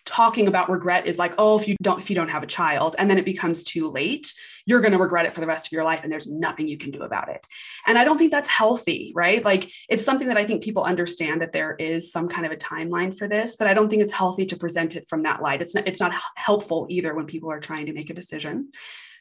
talking 0.06 0.46
about 0.46 0.70
regret 0.70 1.06
is 1.06 1.18
like 1.18 1.34
oh 1.36 1.58
if 1.58 1.66
you 1.66 1.76
don't 1.82 2.00
if 2.00 2.08
you 2.08 2.16
don't 2.16 2.28
have 2.28 2.44
a 2.44 2.46
child 2.46 2.94
and 2.98 3.10
then 3.10 3.18
it 3.18 3.24
becomes 3.24 3.64
too 3.64 3.90
late 3.90 4.32
you're 4.64 4.80
going 4.80 4.92
to 4.92 4.98
regret 4.98 5.26
it 5.26 5.34
for 5.34 5.40
the 5.40 5.46
rest 5.46 5.66
of 5.66 5.72
your 5.72 5.84
life 5.84 6.00
and 6.02 6.10
there's 6.10 6.30
nothing 6.30 6.66
you 6.66 6.78
can 6.78 6.90
do 6.90 7.02
about 7.02 7.28
it. 7.28 7.44
And 7.86 7.98
i 7.98 8.04
don't 8.04 8.16
think 8.16 8.30
that's 8.30 8.48
healthy 8.48 9.12
right? 9.14 9.44
Like 9.44 9.70
it's 9.88 10.04
something 10.04 10.28
that 10.28 10.36
i 10.36 10.44
think 10.44 10.62
people 10.62 10.84
understand 10.84 11.42
that 11.42 11.52
there 11.52 11.74
is 11.74 12.10
some 12.12 12.28
kind 12.28 12.46
of 12.46 12.52
a 12.52 12.56
timeline 12.56 13.16
for 13.16 13.28
this 13.28 13.56
but 13.56 13.66
i 13.66 13.74
don't 13.74 13.88
think 13.88 14.02
it's 14.02 14.12
healthy 14.12 14.46
to 14.46 14.56
present 14.56 14.96
it 14.96 15.08
from 15.08 15.24
that 15.24 15.42
light. 15.42 15.60
It's 15.60 15.74
not 15.74 15.86
it's 15.86 16.00
not 16.00 16.14
helpful 16.36 16.86
either 16.88 17.14
when 17.14 17.26
people 17.26 17.50
are 17.50 17.60
trying 17.60 17.86
to 17.86 17.92
make 17.92 18.10
a 18.10 18.14
decision 18.14 18.70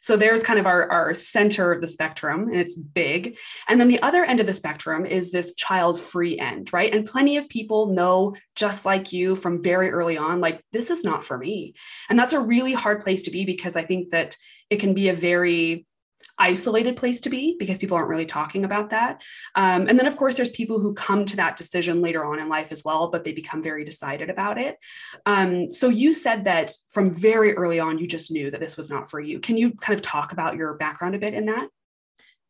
so 0.05 0.15
there's 0.15 0.43
kind 0.43 0.59
of 0.59 0.67
our, 0.67 0.87
our 0.91 1.15
center 1.15 1.71
of 1.71 1.81
the 1.81 1.87
spectrum, 1.87 2.47
and 2.47 2.57
it's 2.57 2.75
big. 2.75 3.37
And 3.67 3.81
then 3.81 3.87
the 3.87 4.03
other 4.03 4.23
end 4.23 4.39
of 4.39 4.45
the 4.45 4.53
spectrum 4.53 5.03
is 5.03 5.31
this 5.31 5.55
child 5.55 5.99
free 5.99 6.37
end, 6.37 6.71
right? 6.71 6.93
And 6.93 7.07
plenty 7.07 7.37
of 7.37 7.49
people 7.49 7.87
know, 7.87 8.35
just 8.55 8.85
like 8.85 9.11
you 9.11 9.35
from 9.35 9.63
very 9.63 9.89
early 9.89 10.15
on, 10.15 10.41
like, 10.41 10.63
this 10.71 10.91
is 10.91 11.03
not 11.03 11.25
for 11.25 11.39
me. 11.39 11.73
And 12.07 12.19
that's 12.19 12.33
a 12.33 12.39
really 12.39 12.73
hard 12.73 13.01
place 13.01 13.23
to 13.23 13.31
be 13.31 13.45
because 13.45 13.75
I 13.75 13.81
think 13.81 14.11
that 14.11 14.37
it 14.69 14.75
can 14.75 14.93
be 14.93 15.09
a 15.09 15.15
very 15.15 15.87
isolated 16.37 16.97
place 16.97 17.21
to 17.21 17.29
be 17.29 17.55
because 17.57 17.77
people 17.77 17.97
aren't 17.97 18.09
really 18.09 18.25
talking 18.25 18.65
about 18.65 18.89
that. 18.89 19.21
Um, 19.55 19.87
and 19.87 19.97
then, 19.97 20.07
of 20.07 20.17
course, 20.17 20.35
there's 20.35 20.49
people 20.49 20.79
who 20.79 20.93
come 20.93 21.25
to 21.25 21.35
that 21.37 21.57
decision 21.57 22.01
later 22.01 22.25
on 22.25 22.39
in 22.39 22.49
life 22.49 22.71
as 22.71 22.83
well, 22.83 23.09
but 23.09 23.23
they 23.23 23.31
become 23.31 23.63
very 23.63 23.83
decided 23.83 24.29
about 24.29 24.57
it. 24.57 24.77
Um, 25.25 25.69
so 25.71 25.89
you 25.89 26.13
said 26.13 26.45
that 26.45 26.71
from 26.89 27.13
very 27.13 27.53
early 27.53 27.79
on, 27.79 27.97
you 27.97 28.07
just 28.07 28.31
knew 28.31 28.51
that 28.51 28.59
this 28.59 28.77
was 28.77 28.89
not 28.89 29.09
for 29.09 29.19
you. 29.19 29.39
Can 29.39 29.57
you 29.57 29.71
kind 29.71 29.97
of 29.97 30.01
talk 30.01 30.31
about 30.31 30.55
your 30.55 30.73
background 30.75 31.15
a 31.15 31.19
bit 31.19 31.33
in 31.33 31.45
that? 31.45 31.67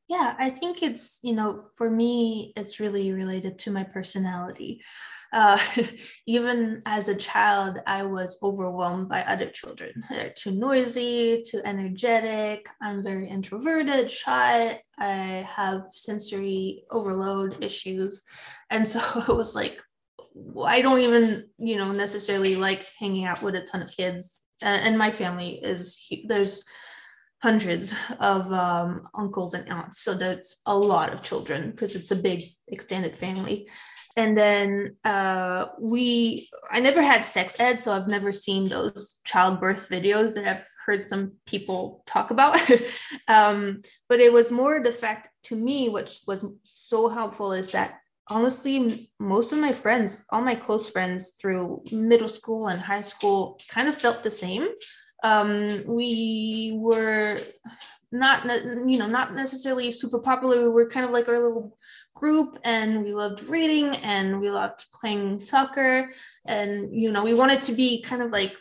Yeah, 0.08 0.36
I 0.38 0.52
think 0.52 0.84
it's, 0.84 1.20
you 1.24 1.34
know, 1.34 1.66
for 1.76 1.90
me, 1.90 2.54
it's 2.56 2.80
really 2.80 3.12
related 3.12 3.58
to 3.60 3.72
my 3.72 3.84
personality. 3.84 4.82
Uh, 5.34 5.58
even 6.28 6.84
as 6.86 7.08
a 7.10 7.16
child, 7.16 7.80
I 7.88 8.04
was 8.04 8.38
overwhelmed 8.44 9.10
by 9.10 9.24
other 9.24 9.50
children. 9.50 10.04
They're 10.10 10.30
too 10.30 10.52
noisy, 10.52 11.44
too 11.44 11.60
energetic. 11.66 12.70
I'm 12.82 13.02
very 13.02 13.28
introverted, 13.28 14.12
shy. 14.12 14.80
I 15.00 15.48
have 15.56 15.88
sensory 15.90 16.84
overload 16.92 17.64
issues. 17.64 18.24
And 18.70 18.88
so 18.88 19.00
it 19.28 19.36
was 19.36 19.56
like, 19.56 19.82
I 20.66 20.82
don't 20.82 21.00
even, 21.00 21.48
you 21.58 21.78
know, 21.78 21.92
necessarily 21.92 22.56
like 22.56 22.86
hanging 23.00 23.26
out 23.26 23.42
with 23.42 23.56
a 23.56 23.62
ton 23.62 23.82
of 23.82 23.92
kids. 23.92 24.44
And 24.62 24.98
my 24.98 25.10
family 25.10 25.60
is, 25.64 26.08
there's, 26.28 26.64
hundreds 27.46 27.94
of 28.20 28.52
um, 28.52 29.08
uncles 29.14 29.54
and 29.54 29.70
aunts. 29.70 30.02
So 30.02 30.16
that's 30.16 30.64
a 30.66 30.76
lot 30.76 31.14
of 31.14 31.22
children 31.22 31.70
because 31.70 31.96
it's 31.96 32.10
a 32.10 32.16
big 32.16 32.44
extended 32.68 33.16
family. 33.16 33.70
And 34.18 34.36
then 34.36 34.96
uh, 35.06 35.68
we, 35.80 36.50
I 36.72 36.80
never 36.80 37.04
had 37.04 37.24
sex 37.24 37.56
ed, 37.60 37.80
so 37.80 37.92
I've 37.92 38.08
never 38.08 38.32
seen 38.32 38.64
those 38.64 39.20
childbirth 39.26 39.90
videos 39.90 40.34
that 40.34 40.48
I've 40.48 40.68
heard 40.88 41.04
some 41.04 41.34
people 41.46 42.02
talk 42.08 42.32
about. 42.32 42.58
um, 43.28 43.84
but 44.10 44.20
it 44.20 44.34
was 44.34 44.52
more 44.52 44.82
the 44.82 44.92
fact 44.92 45.30
to 45.44 45.56
me, 45.56 45.88
which 45.88 46.22
was 46.26 46.44
so 46.64 47.10
helpful, 47.10 47.54
is 47.54 47.70
that 47.74 48.00
honestly, 48.28 49.12
most 49.20 49.52
of 49.54 49.60
my 49.60 49.72
friends, 49.72 50.24
all 50.32 50.42
my 50.42 50.56
close 50.56 50.90
friends 50.90 51.34
through 51.40 51.84
middle 51.92 52.34
school 52.40 52.70
and 52.70 52.82
high 52.82 53.06
school, 53.14 53.60
kind 53.70 53.88
of 53.88 53.96
felt 53.96 54.24
the 54.24 54.32
same 54.32 54.68
um, 55.24 55.84
we 55.86 56.74
were 56.76 57.38
not 58.12 58.46
you 58.46 58.98
know 58.98 59.08
not 59.08 59.34
necessarily 59.34 59.92
super 59.92 60.20
popular. 60.20 60.62
We 60.62 60.70
were 60.70 60.90
kind 60.90 61.06
of 61.06 61.12
like 61.12 61.28
our 61.28 61.40
little 61.40 61.78
group 62.16 62.58
and 62.64 63.04
we 63.04 63.14
loved 63.14 63.44
reading 63.50 63.96
and 63.98 64.40
we 64.40 64.50
loved 64.50 64.86
playing 64.94 65.40
soccer. 65.40 66.10
And 66.46 66.94
you 66.96 67.12
know 67.12 67.24
we 67.24 67.34
wanted 67.34 67.62
to 67.64 67.74
be 67.74 68.02
kind 68.02 68.22
of 68.22 68.32
like 68.32 68.56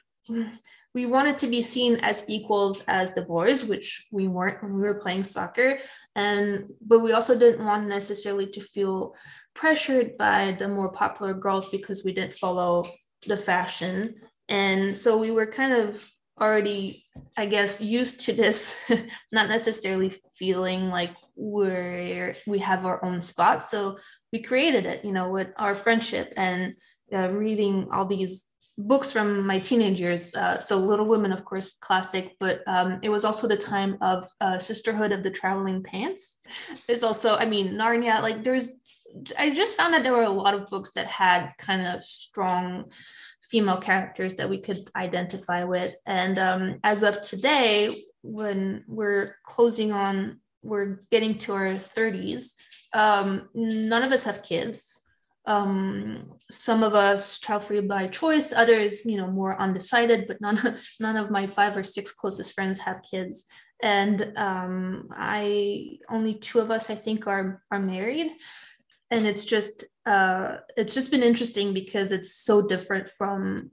we 0.95 1.07
wanted 1.07 1.39
to 1.39 1.49
be 1.49 1.61
seen 1.61 1.97
as 1.97 2.25
equals 2.29 2.83
as 2.87 3.15
the 3.15 3.23
boys 3.23 3.65
which 3.65 4.07
we 4.11 4.29
weren't 4.29 4.63
when 4.63 4.75
we 4.75 4.81
were 4.81 4.95
playing 4.95 5.23
soccer. 5.23 5.79
And 6.15 6.71
but 6.81 7.01
we 7.01 7.13
also 7.13 7.39
didn't 7.39 7.65
want 7.65 7.89
necessarily 7.89 8.47
to 8.49 8.61
feel 8.61 9.15
pressured 9.55 10.17
by 10.17 10.57
the 10.59 10.69
more 10.69 10.91
popular 10.91 11.35
girls 11.35 11.69
because 11.71 12.05
we 12.05 12.13
didn't 12.13 12.35
follow 12.35 12.85
the 13.27 13.37
fashion. 13.37 14.15
And 14.49 14.97
so 14.97 15.17
we 15.17 15.31
were 15.31 15.47
kind 15.47 15.73
of 15.73 16.05
already 16.41 17.05
i 17.37 17.47
guess 17.47 17.81
used 17.81 18.21
to 18.21 18.33
this 18.33 18.77
not 19.33 19.49
necessarily 19.49 20.13
feeling 20.37 20.91
like 20.91 21.17
we're 21.37 22.35
we 22.47 22.59
have 22.59 22.85
our 22.85 23.05
own 23.05 23.23
spot. 23.23 23.63
So 23.63 23.99
we 24.33 24.43
created 24.43 24.87
it 24.87 25.05
you 25.05 25.13
know 25.13 25.31
with 25.31 25.49
our 25.57 25.75
friendship 25.75 26.33
and 26.37 26.75
uh, 27.13 27.31
reading 27.31 27.89
all 27.93 28.07
these 28.07 28.45
books 28.77 29.13
from 29.13 29.47
my 29.47 29.61
teenage 29.61 30.01
years. 30.01 30.35
Uh, 30.35 30.59
so 30.59 30.77
little 30.77 31.07
women 31.07 31.33
of 31.33 31.45
course 31.45 31.75
classic 31.81 32.35
but 32.41 32.63
um, 32.67 32.99
it 33.03 33.09
was 33.09 33.25
also 33.25 33.47
the 33.47 33.57
time 33.57 33.97
of 34.01 34.29
uh, 34.41 34.59
sisterhood 34.59 35.13
of 35.13 35.23
the 35.23 35.31
traveling 35.31 35.83
pants. 35.83 36.39
There's 36.87 37.05
also 37.05 37.37
i 37.37 37.45
mean 37.45 37.75
narnia 37.75 38.21
like 38.21 38.43
there's 38.43 38.71
i 39.39 39.51
just 39.51 39.77
found 39.77 39.95
that 39.95 40.03
there 40.03 40.13
were 40.13 40.25
a 40.25 40.31
lot 40.31 40.55
of 40.55 40.69
books 40.69 40.93
that 40.93 41.07
had 41.07 41.53
kind 41.59 41.87
of 41.87 42.03
strong 42.03 42.91
female 43.51 43.77
characters 43.77 44.35
that 44.37 44.49
we 44.49 44.59
could 44.59 44.91
identify 44.97 45.65
with. 45.65 45.95
And 46.07 46.39
um, 46.39 46.81
as 46.83 47.03
of 47.03 47.21
today, 47.21 47.95
when 48.23 48.85
we're 48.87 49.37
closing 49.45 49.93
on, 49.93 50.41
we're 50.63 51.01
getting 51.11 51.39
to 51.39 51.53
our 51.53 51.75
30s, 51.75 52.55
um, 52.95 53.49
none 53.55 54.03
of 54.03 54.13
us 54.13 54.25
have 54.25 54.43
kids. 54.43 55.03
Um, 55.47 56.33
some 56.51 56.83
of 56.83 56.95
us 56.95 57.39
child 57.39 57.65
free 57.65 57.81
by 57.81 58.07
choice, 58.07 58.55
others, 58.55 59.05
you 59.05 59.19
know, 59.19 59.27
more 59.27 59.61
undecided, 59.61 60.27
but 60.27 60.41
none, 60.41 60.79
none 61.01 61.17
of 61.17 61.31
my 61.31 61.47
five 61.47 61.77
or 61.77 61.83
six 61.83 62.13
closest 62.13 62.55
friends 62.55 62.79
have 62.79 63.03
kids. 63.03 63.45
And 63.83 64.33
um, 64.37 65.09
I, 65.11 65.99
only 66.09 66.35
two 66.35 66.61
of 66.61 66.71
us, 66.71 66.89
I 66.89 66.95
think, 66.95 67.27
are, 67.27 67.63
are 67.71 67.81
married 67.81 68.31
and 69.15 69.27
it's 69.27 69.45
just 69.45 69.85
uh, 70.07 70.57
it's 70.77 70.93
just 70.93 71.11
been 71.11 71.23
interesting 71.23 71.73
because 71.73 72.13
it's 72.13 72.35
so 72.35 72.61
different 72.67 73.09
from 73.09 73.71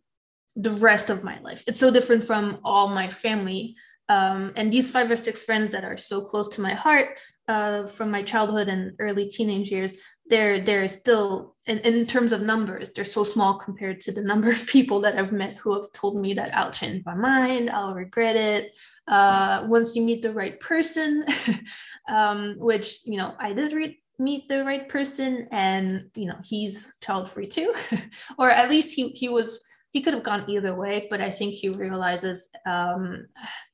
the 0.56 0.72
rest 0.72 1.10
of 1.10 1.24
my 1.24 1.40
life. 1.40 1.64
It's 1.68 1.80
so 1.80 1.92
different 1.92 2.24
from 2.24 2.60
all 2.64 2.88
my 2.90 3.10
family. 3.10 3.76
Um, 4.08 4.52
and 4.58 4.72
these 4.72 4.92
five 4.92 5.10
or 5.10 5.16
six 5.16 5.44
friends 5.44 5.72
that 5.72 5.86
are 5.86 5.98
so 5.98 6.22
close 6.22 6.50
to 6.50 6.62
my 6.62 6.74
heart 6.74 7.20
uh, 7.48 7.88
from 7.88 8.12
my 8.12 8.22
childhood 8.24 8.68
and 8.68 8.92
early 9.00 9.28
teenage 9.28 9.72
years, 9.72 9.98
they're 10.28 10.60
they're 10.62 10.88
still 10.88 11.56
in, 11.66 11.80
in 11.80 12.06
terms 12.06 12.32
of 12.34 12.42
numbers, 12.42 12.92
they're 12.92 13.06
so 13.06 13.24
small 13.24 13.56
compared 13.56 14.00
to 14.02 14.12
the 14.12 14.22
number 14.22 14.50
of 14.50 14.68
people 14.68 15.00
that 15.02 15.18
I've 15.18 15.32
met 15.32 15.56
who 15.56 15.74
have 15.76 15.92
told 15.94 16.22
me 16.22 16.34
that 16.34 16.54
I'll 16.56 16.72
change 16.72 17.04
my 17.06 17.16
mind, 17.16 17.70
I'll 17.70 17.94
regret 17.96 18.36
it. 18.36 18.76
Uh, 19.08 19.66
once 19.68 19.96
you 19.96 20.02
meet 20.02 20.22
the 20.22 20.34
right 20.34 20.60
person, 20.60 21.26
um, 22.10 22.56
which 22.58 23.00
you 23.06 23.18
know 23.18 23.34
I 23.40 23.54
did 23.54 23.74
read 23.74 23.96
meet 24.22 24.48
the 24.48 24.63
right 24.63 24.88
person 24.88 25.48
and 25.51 26.10
you 26.16 26.28
know 26.28 26.38
he's 26.44 26.96
child 27.01 27.30
free 27.30 27.48
too. 27.48 27.74
Or 28.38 28.50
at 28.50 28.70
least 28.70 28.96
he 28.96 29.10
he 29.10 29.30
was 29.30 29.66
he 29.92 30.01
could 30.01 30.13
have 30.13 30.24
gone 30.24 30.46
either 30.48 30.74
way 30.74 31.08
but 31.10 31.20
i 31.20 31.30
think 31.30 31.54
he 31.54 31.68
realizes 31.68 32.48
um, 32.66 33.28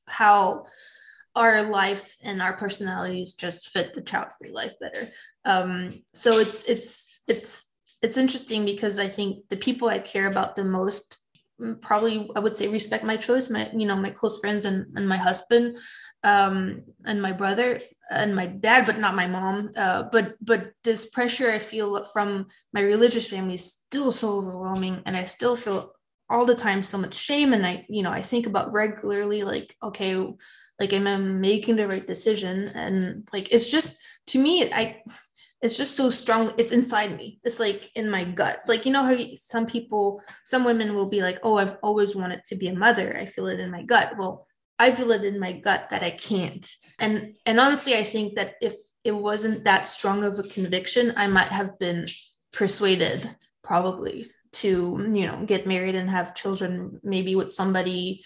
how 0.06 0.64
our 1.36 1.62
life 1.62 2.16
and 2.22 2.42
our 2.42 2.54
personalities 2.56 3.34
just 3.34 3.68
fit 3.68 3.94
the 3.94 4.00
child 4.00 4.26
free 4.36 4.50
life 4.50 4.74
better. 4.80 5.08
Um, 5.44 6.02
so 6.12 6.38
it's 6.40 6.64
it's 6.64 7.22
it's 7.28 7.66
it's 8.02 8.16
interesting 8.16 8.64
because 8.64 8.98
i 8.98 9.08
think 9.08 9.48
the 9.48 9.56
people 9.56 9.88
i 9.88 9.98
care 9.98 10.28
about 10.28 10.56
the 10.56 10.64
most 10.64 11.18
mm, 11.60 11.80
probably 11.80 12.30
i 12.36 12.40
would 12.40 12.54
say 12.54 12.68
respect 12.68 13.04
my 13.04 13.16
choice 13.16 13.50
my 13.50 13.70
you 13.74 13.86
know 13.86 13.96
my 13.96 14.10
close 14.10 14.38
friends 14.38 14.64
and, 14.64 14.86
and 14.96 15.08
my 15.08 15.16
husband 15.16 15.76
um, 16.24 16.82
and 17.04 17.22
my 17.22 17.32
brother 17.32 17.80
and 18.10 18.34
my 18.34 18.46
dad, 18.46 18.86
but 18.86 18.98
not 18.98 19.14
my 19.14 19.26
mom. 19.26 19.70
Uh, 19.76 20.04
but 20.10 20.34
but 20.40 20.72
this 20.84 21.06
pressure 21.10 21.50
I 21.50 21.58
feel 21.58 22.04
from 22.06 22.46
my 22.72 22.80
religious 22.80 23.28
family 23.28 23.54
is 23.54 23.72
still 23.72 24.12
so 24.12 24.38
overwhelming, 24.38 25.02
and 25.06 25.16
I 25.16 25.24
still 25.24 25.56
feel 25.56 25.92
all 26.30 26.44
the 26.44 26.54
time 26.54 26.82
so 26.82 26.98
much 26.98 27.14
shame. 27.14 27.52
And 27.52 27.66
I, 27.66 27.86
you 27.88 28.02
know, 28.02 28.10
I 28.10 28.20
think 28.20 28.46
about 28.46 28.72
regularly, 28.72 29.44
like, 29.44 29.74
okay, 29.82 30.26
like 30.78 30.92
am 30.92 31.06
I 31.06 31.16
making 31.16 31.76
the 31.76 31.88
right 31.88 32.06
decision? 32.06 32.68
And 32.74 33.28
like 33.32 33.52
it's 33.52 33.70
just 33.70 33.98
to 34.28 34.38
me, 34.38 34.70
I 34.72 35.02
it's 35.60 35.76
just 35.76 35.96
so 35.96 36.08
strong 36.08 36.52
it's 36.56 36.70
inside 36.70 37.16
me 37.16 37.40
it's 37.42 37.58
like 37.58 37.90
in 37.96 38.08
my 38.08 38.22
gut 38.24 38.60
like 38.68 38.86
you 38.86 38.92
know 38.92 39.02
how 39.02 39.16
some 39.34 39.66
people 39.66 40.22
some 40.44 40.64
women 40.64 40.94
will 40.94 41.08
be 41.08 41.20
like 41.20 41.40
oh 41.42 41.58
i've 41.58 41.76
always 41.82 42.14
wanted 42.14 42.42
to 42.44 42.54
be 42.54 42.68
a 42.68 42.74
mother 42.74 43.16
i 43.16 43.24
feel 43.24 43.48
it 43.48 43.58
in 43.58 43.70
my 43.70 43.82
gut 43.82 44.12
well 44.16 44.46
I 44.78 44.92
feel 44.92 45.10
it 45.12 45.24
in 45.24 45.40
my 45.40 45.52
gut 45.52 45.88
that 45.90 46.02
I 46.02 46.10
can't. 46.10 46.68
And 46.98 47.36
and 47.46 47.58
honestly, 47.58 47.94
I 47.94 48.04
think 48.04 48.36
that 48.36 48.54
if 48.60 48.74
it 49.04 49.12
wasn't 49.12 49.64
that 49.64 49.86
strong 49.86 50.24
of 50.24 50.38
a 50.38 50.42
conviction, 50.42 51.14
I 51.16 51.26
might 51.26 51.48
have 51.48 51.78
been 51.78 52.06
persuaded 52.52 53.28
probably 53.62 54.26
to, 54.50 54.68
you 55.12 55.26
know, 55.26 55.44
get 55.44 55.66
married 55.66 55.94
and 55.94 56.08
have 56.08 56.34
children 56.34 57.00
maybe 57.02 57.34
with 57.34 57.52
somebody 57.52 58.24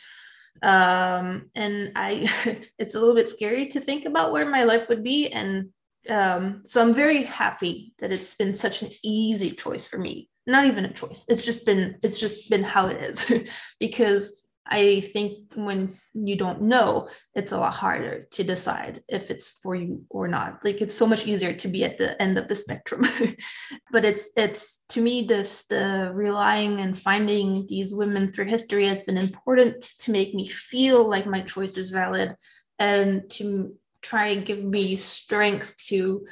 um 0.62 1.50
and 1.54 1.92
I 1.96 2.28
it's 2.78 2.94
a 2.94 3.00
little 3.00 3.14
bit 3.14 3.28
scary 3.28 3.66
to 3.66 3.80
think 3.80 4.04
about 4.04 4.32
where 4.32 4.48
my 4.48 4.64
life 4.64 4.88
would 4.88 5.02
be 5.02 5.28
and 5.28 5.70
um 6.08 6.62
so 6.66 6.82
I'm 6.82 6.94
very 6.94 7.24
happy 7.24 7.94
that 7.98 8.12
it's 8.12 8.34
been 8.34 8.54
such 8.54 8.82
an 8.82 8.90
easy 9.02 9.50
choice 9.50 9.86
for 9.86 9.98
me. 9.98 10.28
Not 10.46 10.66
even 10.66 10.84
a 10.84 10.92
choice. 10.92 11.24
It's 11.28 11.44
just 11.44 11.64
been 11.64 11.96
it's 12.02 12.20
just 12.20 12.50
been 12.50 12.62
how 12.62 12.88
it 12.88 13.02
is 13.02 13.32
because 13.80 14.46
I 14.66 15.00
think 15.00 15.54
when 15.54 15.94
you 16.14 16.36
don't 16.36 16.62
know, 16.62 17.08
it's 17.34 17.52
a 17.52 17.58
lot 17.58 17.74
harder 17.74 18.22
to 18.30 18.44
decide 18.44 19.02
if 19.08 19.30
it's 19.30 19.58
for 19.62 19.74
you 19.74 20.04
or 20.08 20.28
not. 20.28 20.64
Like 20.64 20.80
it's 20.80 20.94
so 20.94 21.06
much 21.06 21.26
easier 21.26 21.52
to 21.52 21.68
be 21.68 21.84
at 21.84 21.98
the 21.98 22.20
end 22.22 22.38
of 22.38 22.48
the 22.48 22.54
spectrum. 22.54 23.04
but 23.92 24.04
it's 24.04 24.30
it's 24.36 24.80
to 24.90 25.00
me 25.00 25.22
this 25.24 25.66
the 25.66 26.10
relying 26.14 26.80
and 26.80 26.98
finding 26.98 27.66
these 27.68 27.94
women 27.94 28.30
through 28.30 28.46
history 28.46 28.86
has 28.86 29.02
been 29.02 29.18
important 29.18 29.82
to 30.00 30.12
make 30.12 30.32
me 30.32 30.46
feel 30.46 31.08
like 31.08 31.26
my 31.26 31.40
choice 31.40 31.76
is 31.76 31.90
valid 31.90 32.36
and 32.78 33.28
to 33.30 33.74
try 34.00 34.28
and 34.28 34.46
give 34.46 34.62
me 34.62 34.96
strength 34.96 35.76
to 35.86 36.24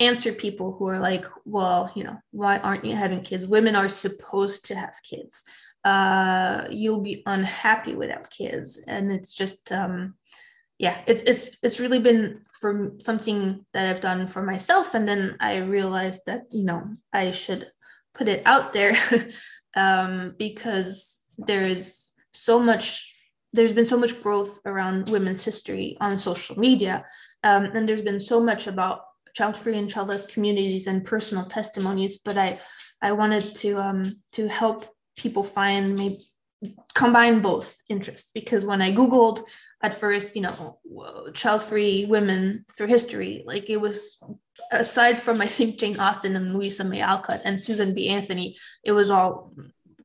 answer 0.00 0.32
people 0.32 0.72
who 0.72 0.86
are 0.88 1.00
like, 1.00 1.26
well, 1.44 1.90
you 1.96 2.04
know, 2.04 2.16
why 2.30 2.58
aren't 2.58 2.84
you 2.84 2.94
having 2.94 3.20
kids? 3.20 3.48
Women 3.48 3.74
are 3.74 3.88
supposed 3.88 4.66
to 4.66 4.76
have 4.76 4.94
kids 5.02 5.42
uh, 5.84 6.64
you'll 6.70 7.00
be 7.00 7.22
unhappy 7.26 7.94
without 7.94 8.30
kids. 8.30 8.82
And 8.86 9.10
it's 9.12 9.32
just 9.34 9.72
um, 9.72 10.14
yeah 10.78 10.98
it's 11.06 11.22
it's 11.22 11.56
it's 11.62 11.80
really 11.80 11.98
been 11.98 12.40
for 12.60 12.92
something 12.98 13.66
that 13.72 13.86
i've 13.86 14.00
done 14.00 14.26
for 14.26 14.42
myself. 14.42 14.94
And 14.94 15.06
then 15.06 15.36
i 15.40 15.56
realized 15.56 16.22
that 16.26 16.42
you 16.50 16.64
know 16.64 16.96
i 17.12 17.30
should 17.32 17.70
put 18.14 18.28
it 18.28 18.42
out 18.46 18.72
there 18.72 18.96
um, 19.76 20.34
because 20.38 21.20
there 21.36 21.62
is 21.62 22.12
so 22.32 22.60
much 22.60 23.14
there's 23.52 23.72
been 23.72 23.84
so 23.84 23.96
much 23.96 24.22
growth 24.22 24.60
around 24.66 25.08
women's 25.08 25.42
history 25.42 25.96
on 26.00 26.18
social 26.18 26.58
media. 26.58 27.04
Um, 27.42 27.64
and 27.64 27.88
there's 27.88 28.02
been 28.02 28.20
so 28.20 28.42
much 28.42 28.66
about 28.66 29.00
child-free 29.34 29.78
and 29.78 29.88
childless 29.88 30.26
communities 30.26 30.86
and 30.86 31.02
personal 31.02 31.46
testimonies, 31.46 32.18
but 32.18 32.36
I 32.36 32.60
I 33.00 33.12
wanted 33.12 33.54
to 33.56 33.78
um, 33.78 34.04
to 34.32 34.48
help 34.48 34.84
people 35.18 35.44
find 35.44 35.96
maybe 35.96 36.24
combine 36.94 37.40
both 37.40 37.76
interests 37.88 38.30
because 38.34 38.64
when 38.64 38.82
I 38.82 38.92
googled 38.92 39.42
at 39.82 39.94
first, 39.94 40.34
you 40.34 40.42
know, 40.42 40.78
child-free 41.34 42.06
women 42.06 42.64
through 42.76 42.88
history, 42.88 43.44
like 43.46 43.70
it 43.70 43.80
was 43.80 44.22
aside 44.72 45.20
from 45.20 45.40
I 45.40 45.46
think 45.46 45.78
Jane 45.78 46.00
Austen 46.00 46.34
and 46.34 46.54
Louisa 46.54 46.84
May 46.84 47.00
Alcott 47.00 47.42
and 47.44 47.60
Susan 47.60 47.94
B. 47.94 48.08
Anthony, 48.08 48.56
it 48.82 48.92
was 48.92 49.10
all 49.10 49.52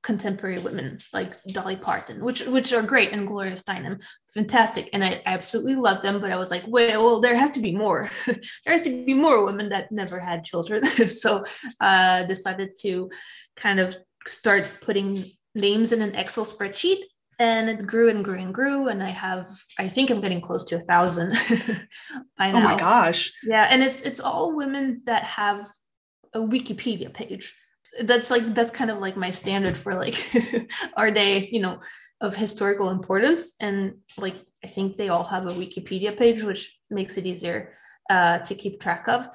contemporary 0.03 0.59
women 0.59 0.99
like 1.13 1.41
Dolly 1.45 1.77
Parton, 1.77 2.23
which 2.23 2.45
which 2.45 2.71
are 2.73 2.83
great, 2.83 3.11
and 3.13 3.25
Gloria 3.25 3.53
Steinem, 3.53 4.03
fantastic, 4.27 4.89
and 4.93 5.03
I, 5.03 5.21
I 5.25 5.33
absolutely 5.33 5.75
love 5.75 6.03
them. 6.03 6.19
But 6.19 6.31
I 6.31 6.35
was 6.35 6.51
like, 6.51 6.63
well, 6.67 7.21
there 7.21 7.35
has 7.35 7.51
to 7.51 7.61
be 7.61 7.73
more. 7.73 8.11
there 8.27 8.37
has 8.67 8.83
to 8.83 9.05
be 9.05 9.13
more 9.13 9.43
women 9.45 9.69
that 9.69 9.91
never 9.91 10.19
had 10.19 10.43
children. 10.43 10.85
so 11.09 11.43
uh, 11.79 12.23
decided 12.25 12.75
to 12.81 13.09
kind 13.55 13.79
of 13.79 13.95
start 14.27 14.69
putting 14.81 15.25
names 15.55 15.91
in 15.91 16.01
an 16.01 16.15
Excel 16.15 16.45
spreadsheet. 16.45 17.03
And 17.39 17.67
it 17.67 17.87
grew 17.87 18.09
and 18.09 18.23
grew 18.23 18.37
and 18.37 18.53
grew. 18.53 18.87
And 18.89 19.01
I 19.03 19.09
have, 19.09 19.47
I 19.79 19.87
think 19.87 20.11
I'm 20.11 20.21
getting 20.21 20.39
close 20.39 20.63
to 20.65 20.75
a 20.75 20.79
thousand 20.79 21.31
by 22.37 22.51
now. 22.51 22.57
Oh 22.57 22.61
my 22.61 22.77
gosh. 22.77 23.33
Yeah. 23.43 23.67
And 23.69 23.81
it's 23.81 24.03
it's 24.03 24.19
all 24.19 24.55
women 24.55 25.01
that 25.05 25.23
have 25.23 25.65
a 26.33 26.39
Wikipedia 26.39 27.11
page 27.11 27.53
that's 28.01 28.31
like 28.31 28.55
that's 28.55 28.71
kind 28.71 28.89
of 28.89 28.99
like 28.99 29.15
my 29.15 29.29
standard 29.29 29.77
for 29.77 29.93
like 29.93 30.15
are 30.97 31.11
they 31.11 31.47
you 31.51 31.61
know 31.61 31.79
of 32.21 32.35
historical 32.35 32.89
importance 32.89 33.53
and 33.59 33.93
like 34.17 34.35
i 34.63 34.67
think 34.67 34.97
they 34.97 35.09
all 35.09 35.23
have 35.23 35.45
a 35.45 35.51
wikipedia 35.53 36.17
page 36.17 36.43
which 36.43 36.79
makes 36.89 37.17
it 37.17 37.25
easier 37.25 37.73
uh, 38.09 38.39
to 38.39 38.55
keep 38.55 38.81
track 38.81 39.07
of 39.07 39.27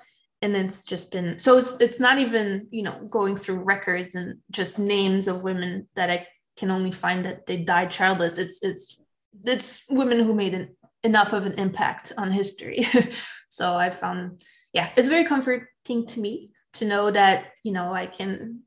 and 0.43 0.57
it's 0.57 0.85
just 0.85 1.11
been 1.11 1.39
so 1.39 1.59
it's 1.59 1.81
it's 1.81 2.01
not 2.01 2.19
even 2.19 2.67
you 2.71 2.83
know 2.83 2.99
going 3.11 3.37
through 3.37 3.65
records 3.65 4.15
and 4.15 4.39
just 4.51 4.79
names 4.79 5.29
of 5.29 5.45
women 5.45 5.89
that 5.97 6.11
i 6.11 6.27
can 6.57 6.71
only 6.71 6.93
find 6.93 7.25
that 7.25 7.47
they 7.47 7.57
died 7.57 7.91
childless 7.91 8.39
it's 8.39 8.63
it's 8.63 9.01
it's 9.45 9.85
women 9.89 10.21
who 10.21 10.35
made 10.35 10.55
an, 10.55 10.77
enough 11.05 11.33
of 11.33 11.47
an 11.47 11.55
impact 11.55 12.13
on 12.17 12.31
history 12.31 12.87
so 13.49 13.77
i 13.77 13.91
found 13.91 14.43
yeah 14.73 14.89
it's 14.97 15.09
very 15.09 15.25
comforting 15.25 16.07
to 16.07 16.21
me 16.21 16.51
to 16.75 16.85
know 16.85 17.11
that 17.11 17.53
you 17.63 17.73
know 17.73 17.93
I 17.93 18.07
can 18.07 18.61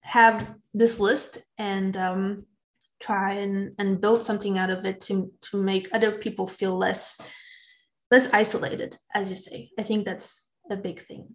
have 0.00 0.54
this 0.74 1.00
list 1.00 1.38
and 1.58 1.96
um, 1.96 2.46
try 3.00 3.34
and, 3.34 3.74
and 3.78 4.00
build 4.00 4.22
something 4.22 4.58
out 4.58 4.70
of 4.70 4.84
it 4.84 5.00
to 5.02 5.32
to 5.42 5.62
make 5.62 5.88
other 5.92 6.12
people 6.12 6.46
feel 6.46 6.76
less 6.76 7.20
less 8.10 8.32
isolated, 8.32 8.96
as 9.14 9.30
you 9.30 9.36
say. 9.36 9.70
I 9.78 9.82
think 9.82 10.06
that's 10.06 10.47
a 10.70 10.76
big 10.76 11.00
thing. 11.00 11.34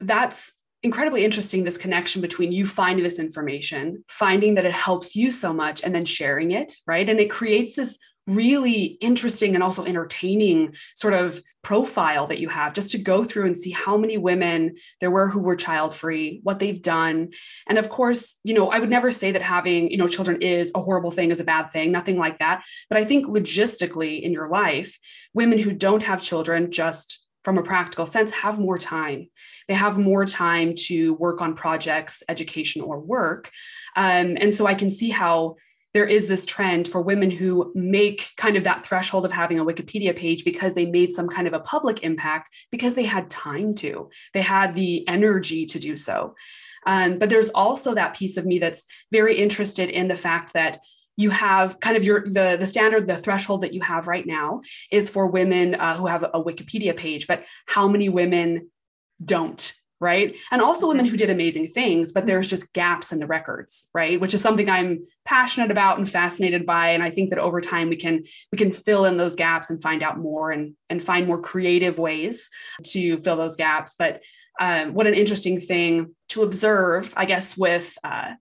That's 0.00 0.52
incredibly 0.82 1.24
interesting 1.24 1.64
this 1.64 1.78
connection 1.78 2.22
between 2.22 2.52
you 2.52 2.66
finding 2.66 3.02
this 3.02 3.18
information 3.18 4.04
finding 4.08 4.54
that 4.54 4.66
it 4.66 4.72
helps 4.72 5.16
you 5.16 5.30
so 5.30 5.52
much 5.52 5.82
and 5.82 5.94
then 5.94 6.04
sharing 6.04 6.52
it 6.52 6.76
right? 6.86 7.08
And 7.08 7.18
it 7.18 7.30
creates 7.30 7.74
this 7.74 7.98
really 8.26 8.98
interesting 9.00 9.54
and 9.54 9.62
also 9.62 9.84
entertaining 9.84 10.74
sort 10.96 11.14
of 11.14 11.40
profile 11.62 12.26
that 12.26 12.38
you 12.38 12.48
have 12.48 12.72
just 12.72 12.90
to 12.90 12.98
go 12.98 13.24
through 13.24 13.46
and 13.46 13.56
see 13.56 13.70
how 13.70 13.96
many 13.96 14.18
women 14.18 14.74
there 15.00 15.10
were 15.10 15.28
who 15.28 15.40
were 15.40 15.56
child 15.56 15.94
free 15.94 16.40
what 16.42 16.58
they've 16.58 16.82
done. 16.82 17.30
And 17.68 17.78
of 17.78 17.88
course 17.88 18.38
you 18.44 18.54
know 18.54 18.70
i 18.70 18.78
would 18.78 18.90
never 18.90 19.10
say 19.10 19.32
that 19.32 19.42
having 19.42 19.90
you 19.90 19.96
know 19.96 20.08
children 20.08 20.42
is 20.42 20.72
a 20.74 20.80
horrible 20.80 21.10
thing 21.10 21.30
is 21.30 21.40
a 21.40 21.44
bad 21.44 21.70
thing 21.70 21.90
nothing 21.90 22.18
like 22.18 22.38
that. 22.38 22.64
But 22.88 22.98
i 22.98 23.04
think 23.04 23.26
logistically 23.26 24.22
in 24.22 24.32
your 24.32 24.48
life 24.48 24.98
women 25.34 25.58
who 25.58 25.72
don't 25.72 26.02
have 26.02 26.22
children 26.22 26.70
just 26.70 27.25
from 27.46 27.58
a 27.58 27.62
practical 27.62 28.06
sense 28.06 28.32
have 28.32 28.58
more 28.58 28.76
time. 28.76 29.30
They 29.68 29.74
have 29.74 29.98
more 29.98 30.24
time 30.24 30.74
to 30.88 31.14
work 31.14 31.40
on 31.40 31.54
projects 31.54 32.24
education 32.28 32.82
or 32.82 32.98
work. 32.98 33.52
Um, 33.94 34.36
and 34.40 34.52
so 34.52 34.66
i 34.66 34.74
can 34.74 34.90
see 34.90 35.10
how 35.10 35.54
there 35.94 36.04
is 36.04 36.26
this 36.26 36.44
trend 36.44 36.88
for 36.88 37.00
women 37.00 37.30
who 37.30 37.70
make 37.76 38.30
kind 38.36 38.56
of 38.56 38.64
that 38.64 38.84
threshold 38.84 39.24
of 39.24 39.30
having 39.30 39.60
a 39.60 39.64
Wikipedia 39.64 40.14
page 40.14 40.44
because 40.44 40.74
they 40.74 40.86
made 40.86 41.12
some 41.12 41.28
kind 41.28 41.46
of 41.46 41.54
a 41.54 41.60
public 41.60 42.02
impact 42.02 42.50
because 42.72 42.96
they 42.96 43.04
had 43.04 43.30
time 43.30 43.76
to, 43.76 44.10
they 44.34 44.42
had 44.42 44.74
the 44.74 45.06
energy 45.06 45.66
to 45.66 45.78
do 45.78 45.96
so. 45.96 46.34
Um, 46.84 47.18
but 47.20 47.30
there's 47.30 47.50
also 47.50 47.94
that 47.94 48.16
piece 48.16 48.36
of 48.36 48.44
me 48.44 48.58
that's 48.58 48.84
very 49.12 49.36
interested 49.36 49.88
in 49.88 50.08
the 50.08 50.16
fact 50.16 50.52
that 50.54 50.80
you 51.16 51.30
have 51.30 51.80
kind 51.80 51.96
of 51.96 52.04
your 52.04 52.24
the 52.24 52.56
the 52.58 52.66
standard 52.66 53.06
the 53.06 53.16
threshold 53.16 53.62
that 53.62 53.74
you 53.74 53.80
have 53.80 54.06
right 54.06 54.26
now 54.26 54.60
is 54.90 55.10
for 55.10 55.26
women 55.26 55.74
uh, 55.74 55.96
who 55.96 56.06
have 56.06 56.22
a 56.22 56.42
wikipedia 56.42 56.96
page 56.96 57.26
but 57.26 57.44
how 57.66 57.88
many 57.88 58.08
women 58.08 58.70
don't 59.24 59.74
right? 60.00 60.36
And 60.50 60.60
also 60.60 60.88
women 60.88 61.06
who 61.06 61.16
did 61.16 61.30
amazing 61.30 61.68
things, 61.68 62.12
but 62.12 62.26
there's 62.26 62.46
just 62.46 62.72
gaps 62.72 63.12
in 63.12 63.18
the 63.18 63.26
records, 63.26 63.88
right? 63.94 64.20
Which 64.20 64.34
is 64.34 64.42
something 64.42 64.68
I'm 64.68 65.06
passionate 65.24 65.70
about 65.70 65.98
and 65.98 66.08
fascinated 66.08 66.66
by. 66.66 66.88
And 66.90 67.02
I 67.02 67.10
think 67.10 67.30
that 67.30 67.38
over 67.38 67.60
time 67.60 67.88
we 67.88 67.96
can 67.96 68.22
we 68.52 68.58
can 68.58 68.72
fill 68.72 69.06
in 69.06 69.16
those 69.16 69.36
gaps 69.36 69.70
and 69.70 69.80
find 69.80 70.02
out 70.02 70.18
more 70.18 70.50
and 70.50 70.74
and 70.90 71.02
find 71.02 71.26
more 71.26 71.40
creative 71.40 71.98
ways 71.98 72.50
to 72.84 73.18
fill 73.18 73.36
those 73.36 73.56
gaps. 73.56 73.94
But 73.98 74.22
um, 74.60 74.94
what 74.94 75.06
an 75.06 75.14
interesting 75.14 75.60
thing 75.60 76.14
to 76.30 76.42
observe, 76.42 77.12
I 77.16 77.24
guess, 77.24 77.56
with 77.56 77.96
uh, 78.04 78.34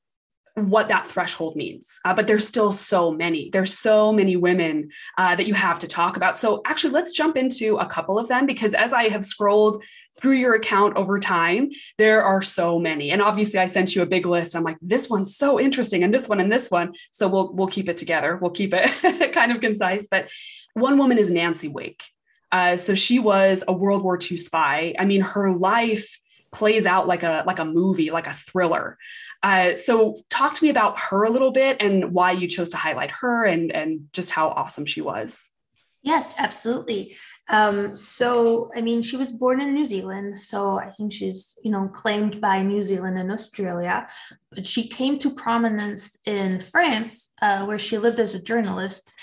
what 0.55 0.87
that 0.87 1.05
threshold 1.05 1.55
means. 1.57 1.99
Uh, 2.05 2.13
but 2.13 2.27
there's 2.27 2.47
still 2.47 2.71
so 2.71 3.11
many. 3.11 3.49
There's 3.49 3.77
so 3.77 4.13
many 4.13 4.37
women 4.37 4.89
uh, 5.17 5.35
that 5.35 5.47
you 5.47 5.53
have 5.53 5.79
to 5.79 5.87
talk 5.87 6.15
about. 6.15 6.37
So 6.37 6.61
actually, 6.65 6.93
let's 6.93 7.11
jump 7.11 7.35
into 7.35 7.75
a 7.77 7.85
couple 7.85 8.17
of 8.17 8.29
them 8.29 8.45
because 8.45 8.73
as 8.73 8.93
I 8.93 9.09
have 9.09 9.25
scrolled 9.25 9.83
through 10.17 10.35
your 10.35 10.55
account 10.55 10.95
over 10.95 11.19
time, 11.19 11.71
there 11.97 12.23
are 12.23 12.41
so 12.41 12.79
many. 12.79 13.11
And 13.11 13.21
obviously, 13.21 13.59
I 13.59 13.65
sent 13.65 13.95
you 13.95 14.01
a 14.01 14.05
big 14.05 14.25
list. 14.25 14.55
I'm 14.55 14.63
like, 14.63 14.77
this 14.81 15.09
one's 15.09 15.35
so 15.35 15.59
interesting, 15.59 16.03
and 16.03 16.13
this 16.13 16.29
one, 16.29 16.39
and 16.39 16.51
this 16.51 16.71
one. 16.71 16.93
So 17.11 17.27
we'll 17.27 17.53
we'll 17.53 17.67
keep 17.67 17.89
it 17.89 17.97
together. 17.97 18.37
We'll 18.41 18.51
keep 18.51 18.73
it 18.73 19.33
kind 19.33 19.51
of 19.51 19.59
concise. 19.59 20.07
But 20.07 20.29
one 20.73 20.97
woman 20.97 21.17
is 21.17 21.29
Nancy 21.29 21.67
Wake. 21.67 22.03
Uh, 22.53 22.77
so 22.77 22.95
she 22.95 23.19
was 23.19 23.61
a 23.67 23.73
World 23.73 24.03
War 24.03 24.17
II 24.17 24.37
spy. 24.37 24.93
I 24.97 25.03
mean, 25.03 25.19
her 25.19 25.51
life 25.51 26.17
plays 26.51 26.85
out 26.85 27.07
like 27.07 27.23
a 27.23 27.43
like 27.45 27.59
a 27.59 27.65
movie, 27.65 28.11
like 28.11 28.27
a 28.27 28.33
thriller. 28.33 28.97
Uh, 29.43 29.75
so 29.75 30.21
talk 30.29 30.53
to 30.55 30.63
me 30.63 30.69
about 30.69 30.99
her 30.99 31.23
a 31.23 31.29
little 31.29 31.51
bit 31.51 31.77
and 31.81 32.11
why 32.11 32.31
you 32.31 32.47
chose 32.47 32.69
to 32.69 32.77
highlight 32.77 33.11
her 33.11 33.45
and 33.45 33.71
and 33.71 34.07
just 34.13 34.31
how 34.31 34.49
awesome 34.49 34.85
she 34.85 35.01
was. 35.01 35.51
Yes, 36.05 36.35
absolutely. 36.37 37.17
Um, 37.49 37.95
so, 37.95 38.71
I 38.75 38.81
mean, 38.81 39.01
she 39.01 39.17
was 39.17 39.31
born 39.31 39.59
in 39.59 39.73
New 39.73 39.85
Zealand, 39.85 40.39
so 40.39 40.79
I 40.79 40.91
think 40.91 41.11
she's, 41.11 41.57
you 41.63 41.71
know, 41.71 41.87
claimed 41.87 42.39
by 42.39 42.61
New 42.61 42.83
Zealand 42.83 43.17
and 43.17 43.31
Australia. 43.31 44.07
But 44.51 44.67
she 44.67 44.87
came 44.87 45.17
to 45.19 45.33
prominence 45.33 46.19
in 46.27 46.59
France, 46.59 47.33
uh, 47.41 47.65
where 47.65 47.79
she 47.79 47.97
lived 47.97 48.19
as 48.19 48.35
a 48.35 48.41
journalist, 48.41 49.15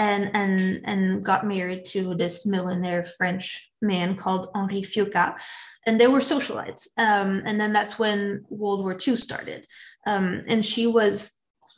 and 0.00 0.30
and 0.34 0.80
and 0.84 1.22
got 1.22 1.46
married 1.46 1.84
to 1.84 2.14
this 2.14 2.46
millionaire 2.46 3.04
French 3.04 3.70
man 3.82 4.16
called 4.16 4.48
Henri 4.54 4.80
Fiocca, 4.82 5.36
and 5.86 6.00
they 6.00 6.06
were 6.06 6.20
socialites. 6.20 6.88
Um, 6.96 7.42
and 7.44 7.60
then 7.60 7.72
that's 7.74 7.98
when 7.98 8.44
World 8.48 8.80
War 8.80 8.96
II 9.06 9.16
started, 9.16 9.66
um, 10.06 10.40
and 10.48 10.64
she 10.64 10.86
was 10.86 11.32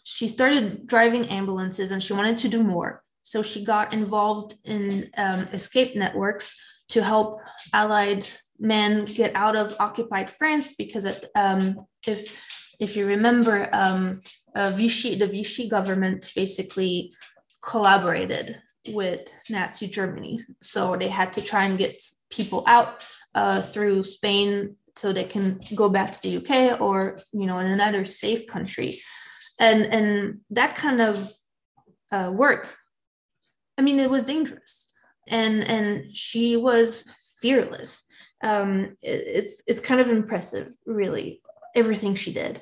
she 0.04 0.28
started 0.28 0.86
driving 0.86 1.26
ambulances, 1.28 1.90
and 1.90 2.02
she 2.02 2.12
wanted 2.12 2.38
to 2.38 2.48
do 2.48 2.62
more. 2.62 3.02
So 3.22 3.42
she 3.42 3.64
got 3.64 3.92
involved 3.92 4.54
in 4.64 5.10
um, 5.16 5.40
escape 5.52 5.96
networks 5.96 6.54
to 6.90 7.02
help 7.02 7.40
Allied 7.72 8.28
men 8.58 9.04
get 9.04 9.34
out 9.34 9.56
of 9.56 9.74
occupied 9.80 10.30
France 10.30 10.74
because 10.78 11.04
it, 11.04 11.26
um, 11.34 11.86
if 12.06 12.20
if 12.78 12.96
you 12.96 13.06
remember, 13.06 13.68
um, 13.72 14.20
Vichy, 14.56 15.14
the 15.14 15.26
Vichy 15.26 15.68
government 15.68 16.30
basically 16.34 17.12
collaborated 17.62 18.60
with 18.88 19.28
Nazi 19.48 19.86
Germany. 19.86 20.40
So 20.60 20.96
they 20.96 21.08
had 21.08 21.32
to 21.34 21.40
try 21.40 21.64
and 21.64 21.78
get 21.78 22.02
people 22.30 22.64
out 22.66 23.04
uh, 23.34 23.62
through 23.62 24.02
Spain 24.02 24.76
so 24.96 25.12
they 25.12 25.24
can 25.24 25.60
go 25.74 25.88
back 25.88 26.12
to 26.12 26.22
the 26.22 26.36
UK 26.36 26.80
or 26.80 27.16
you 27.32 27.46
know 27.46 27.58
in 27.58 27.66
another 27.66 28.04
safe 28.04 28.46
country, 28.46 29.00
and 29.58 29.82
and 29.86 30.40
that 30.50 30.74
kind 30.74 31.00
of 31.00 31.32
uh, 32.10 32.30
work. 32.34 32.76
I 33.78 33.82
mean, 33.82 33.98
it 33.98 34.10
was 34.10 34.24
dangerous, 34.24 34.92
and 35.28 35.64
and 35.64 36.14
she 36.14 36.56
was 36.56 37.36
fearless. 37.40 38.04
Um, 38.44 38.96
it, 39.02 39.24
it's 39.26 39.62
it's 39.66 39.80
kind 39.80 40.00
of 40.00 40.10
impressive, 40.10 40.74
really, 40.84 41.40
everything 41.74 42.14
she 42.14 42.32
did. 42.32 42.60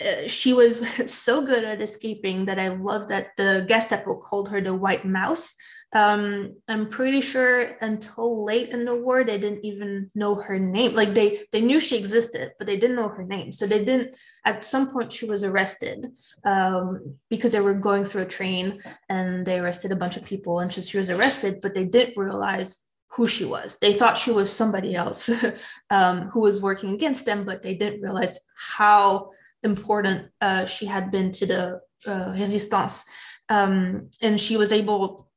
Uh, 0.00 0.26
she 0.26 0.52
was 0.52 0.86
so 1.06 1.44
good 1.44 1.64
at 1.64 1.82
escaping 1.82 2.46
that 2.46 2.58
I 2.58 2.68
love 2.68 3.08
that 3.08 3.28
the 3.36 3.64
Gestapo 3.66 4.16
called 4.16 4.48
her 4.50 4.60
the 4.60 4.74
White 4.74 5.04
Mouse. 5.04 5.54
Um, 5.92 6.56
I'm 6.68 6.88
pretty 6.88 7.20
sure 7.20 7.76
until 7.80 8.44
late 8.44 8.70
in 8.70 8.84
the 8.84 8.94
war 8.94 9.24
they 9.24 9.38
didn't 9.38 9.64
even 9.64 10.08
know 10.14 10.34
her 10.34 10.58
name. 10.58 10.94
Like 10.94 11.14
they 11.14 11.46
they 11.52 11.60
knew 11.60 11.80
she 11.80 11.96
existed, 11.96 12.52
but 12.58 12.66
they 12.66 12.76
didn't 12.76 12.96
know 12.96 13.08
her 13.08 13.24
name. 13.24 13.52
So 13.52 13.66
they 13.66 13.84
didn't. 13.84 14.16
At 14.44 14.64
some 14.64 14.90
point, 14.90 15.12
she 15.12 15.26
was 15.26 15.44
arrested 15.44 16.08
um, 16.44 17.16
because 17.30 17.52
they 17.52 17.60
were 17.60 17.74
going 17.74 18.04
through 18.04 18.22
a 18.22 18.26
train 18.26 18.82
and 19.08 19.46
they 19.46 19.58
arrested 19.58 19.92
a 19.92 19.96
bunch 19.96 20.16
of 20.16 20.24
people, 20.24 20.58
and 20.58 20.72
she, 20.72 20.82
she 20.82 20.98
was 20.98 21.08
arrested, 21.08 21.60
but 21.62 21.72
they 21.72 21.84
didn't 21.84 22.18
realize 22.18 22.78
who 23.12 23.26
she 23.26 23.44
was. 23.44 23.78
They 23.78 23.94
thought 23.94 24.18
she 24.18 24.32
was 24.32 24.52
somebody 24.52 24.94
else 24.94 25.30
um, 25.90 26.28
who 26.28 26.40
was 26.40 26.60
working 26.60 26.94
against 26.94 27.24
them, 27.24 27.44
but 27.44 27.62
they 27.62 27.74
didn't 27.74 28.02
realize 28.02 28.38
how 28.76 29.30
important 29.66 30.30
uh, 30.40 30.64
she 30.64 30.86
had 30.86 31.10
been 31.10 31.30
to 31.32 31.46
the 31.46 31.80
uh, 32.06 32.32
resistance. 32.32 33.04
Um, 33.50 34.10
and 34.22 34.40
she 34.40 34.56
was 34.56 34.72
able 34.72 35.30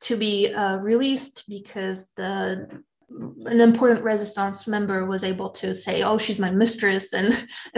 to 0.00 0.16
be 0.16 0.52
uh, 0.52 0.78
released 0.78 1.44
because 1.48 2.12
the 2.12 2.82
an 3.46 3.60
important 3.60 4.04
resistance 4.04 4.66
member 4.66 5.06
was 5.06 5.24
able 5.24 5.50
to 5.50 5.74
say, 5.74 6.02
"Oh, 6.02 6.18
she's 6.18 6.38
my 6.38 6.50
mistress," 6.50 7.14
and 7.14 7.46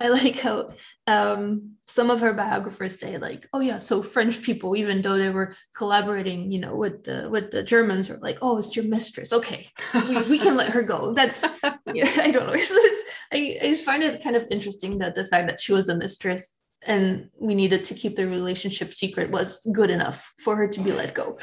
I 0.00 0.08
like 0.08 0.38
how 0.38 0.68
um, 1.06 1.75
some 1.86 2.10
of 2.10 2.20
her 2.20 2.32
biographers 2.32 2.98
say, 2.98 3.16
like, 3.18 3.46
"Oh 3.52 3.60
yeah, 3.60 3.78
so 3.78 4.02
French 4.02 4.42
people, 4.42 4.76
even 4.76 5.02
though 5.02 5.16
they 5.16 5.30
were 5.30 5.54
collaborating, 5.76 6.50
you 6.50 6.60
know, 6.60 6.76
with 6.76 7.04
the 7.04 7.28
with 7.30 7.50
the 7.50 7.62
Germans, 7.62 8.10
are 8.10 8.18
like, 8.18 8.38
oh, 8.42 8.58
it's 8.58 8.74
your 8.74 8.84
mistress. 8.84 9.32
Okay, 9.32 9.68
we, 10.08 10.22
we 10.22 10.38
can 10.38 10.56
let 10.56 10.70
her 10.70 10.82
go." 10.82 11.12
That's 11.12 11.44
yeah, 11.94 12.10
I 12.16 12.30
don't 12.30 12.46
know. 12.46 12.52
It's, 12.56 12.70
it's, 12.72 13.02
I 13.32 13.58
I 13.62 13.74
find 13.74 14.02
it 14.02 14.22
kind 14.22 14.36
of 14.36 14.46
interesting 14.50 14.98
that 14.98 15.14
the 15.14 15.26
fact 15.26 15.48
that 15.48 15.60
she 15.60 15.72
was 15.72 15.88
a 15.88 15.96
mistress 15.96 16.60
and 16.82 17.28
we 17.40 17.54
needed 17.54 17.84
to 17.86 17.94
keep 17.94 18.16
the 18.16 18.26
relationship 18.26 18.94
secret 18.94 19.30
was 19.30 19.66
good 19.72 19.90
enough 19.90 20.32
for 20.38 20.56
her 20.56 20.68
to 20.68 20.80
be 20.80 20.92
let 20.92 21.14
go. 21.14 21.38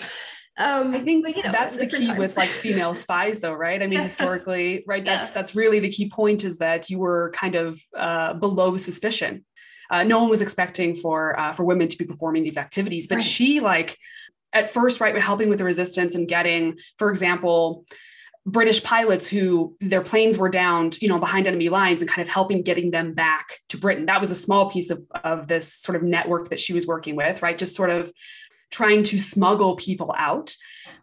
Um, 0.55 0.93
I 0.93 0.99
think 0.99 1.25
but, 1.25 1.35
you 1.35 1.43
know, 1.43 1.51
that's 1.51 1.75
the 1.77 1.87
key 1.87 2.07
times. 2.07 2.19
with 2.19 2.37
like 2.37 2.49
female 2.49 2.93
spies, 3.05 3.39
though, 3.39 3.53
right? 3.53 3.81
I 3.81 3.87
mean, 3.87 4.01
historically, 4.01 4.83
right? 4.85 5.03
That's 5.03 5.27
yeah. 5.27 5.33
that's 5.33 5.55
really 5.55 5.79
the 5.79 5.89
key 5.89 6.09
point 6.09 6.43
is 6.43 6.57
that 6.59 6.89
you 6.89 6.99
were 6.99 7.31
kind 7.33 7.55
of 7.55 7.79
uh, 7.97 8.33
below 8.33 8.77
suspicion. 8.77 9.45
Uh, 9.93 10.03
no 10.03 10.19
one 10.19 10.29
was 10.29 10.41
expecting 10.41 10.95
for 10.95 11.39
uh, 11.39 11.53
for 11.53 11.63
women 11.63 11.87
to 11.87 11.97
be 11.97 12.03
performing 12.03 12.43
these 12.43 12.57
activities, 12.57 13.05
but 13.05 13.15
right. 13.15 13.23
she 13.23 13.59
like 13.59 13.97
at 14.51 14.71
first, 14.71 14.99
right, 14.99 15.15
helping 15.17 15.49
with 15.49 15.57
the 15.57 15.63
resistance 15.63 16.15
and 16.15 16.27
getting, 16.27 16.77
for 16.97 17.09
example, 17.09 17.85
British 18.45 18.83
pilots 18.83 19.25
who 19.25 19.75
their 19.79 20.01
planes 20.01 20.37
were 20.37 20.49
downed, 20.49 21.01
you 21.01 21.07
know, 21.07 21.17
behind 21.17 21.47
enemy 21.47 21.69
lines 21.69 22.01
and 22.01 22.09
kind 22.09 22.27
of 22.27 22.31
helping 22.31 22.61
getting 22.61 22.91
them 22.91 23.13
back 23.13 23.59
to 23.69 23.77
Britain. 23.77 24.05
That 24.05 24.19
was 24.19 24.31
a 24.31 24.35
small 24.35 24.69
piece 24.69 24.89
of, 24.89 25.01
of 25.23 25.47
this 25.47 25.73
sort 25.73 25.95
of 25.95 26.03
network 26.03 26.49
that 26.49 26.59
she 26.59 26.73
was 26.73 26.85
working 26.85 27.15
with, 27.15 27.41
right? 27.41 27.57
Just 27.57 27.75
sort 27.75 27.89
of 27.89 28.11
trying 28.69 29.03
to 29.03 29.17
smuggle 29.17 29.75
people 29.75 30.13
out. 30.17 30.55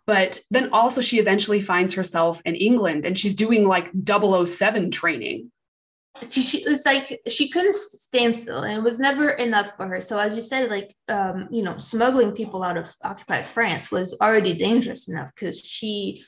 But 0.06 0.40
then 0.50 0.70
also, 0.72 1.00
she 1.00 1.18
eventually 1.18 1.60
finds 1.60 1.94
herself 1.94 2.42
in 2.44 2.56
England 2.56 3.06
and 3.06 3.16
she's 3.16 3.34
doing 3.34 3.66
like 3.66 3.90
007 4.04 4.90
training. 4.90 5.50
She, 6.28 6.42
she 6.42 6.58
it's 6.64 6.86
like 6.86 7.20
she 7.28 7.48
couldn't 7.48 7.74
stand 7.74 8.36
still 8.36 8.62
and 8.62 8.78
it 8.78 8.82
was 8.82 8.98
never 8.98 9.30
enough 9.30 9.76
for 9.76 9.86
her. 9.86 10.00
So 10.00 10.18
as 10.18 10.36
you 10.36 10.42
said 10.42 10.70
like 10.70 10.94
um 11.08 11.48
you 11.50 11.62
know 11.62 11.78
smuggling 11.78 12.32
people 12.32 12.62
out 12.62 12.76
of 12.76 12.94
occupied 13.02 13.48
france 13.48 13.90
was 13.90 14.16
already 14.20 14.54
dangerous 14.54 15.08
enough 15.08 15.32
because 15.34 15.60
she 15.60 16.22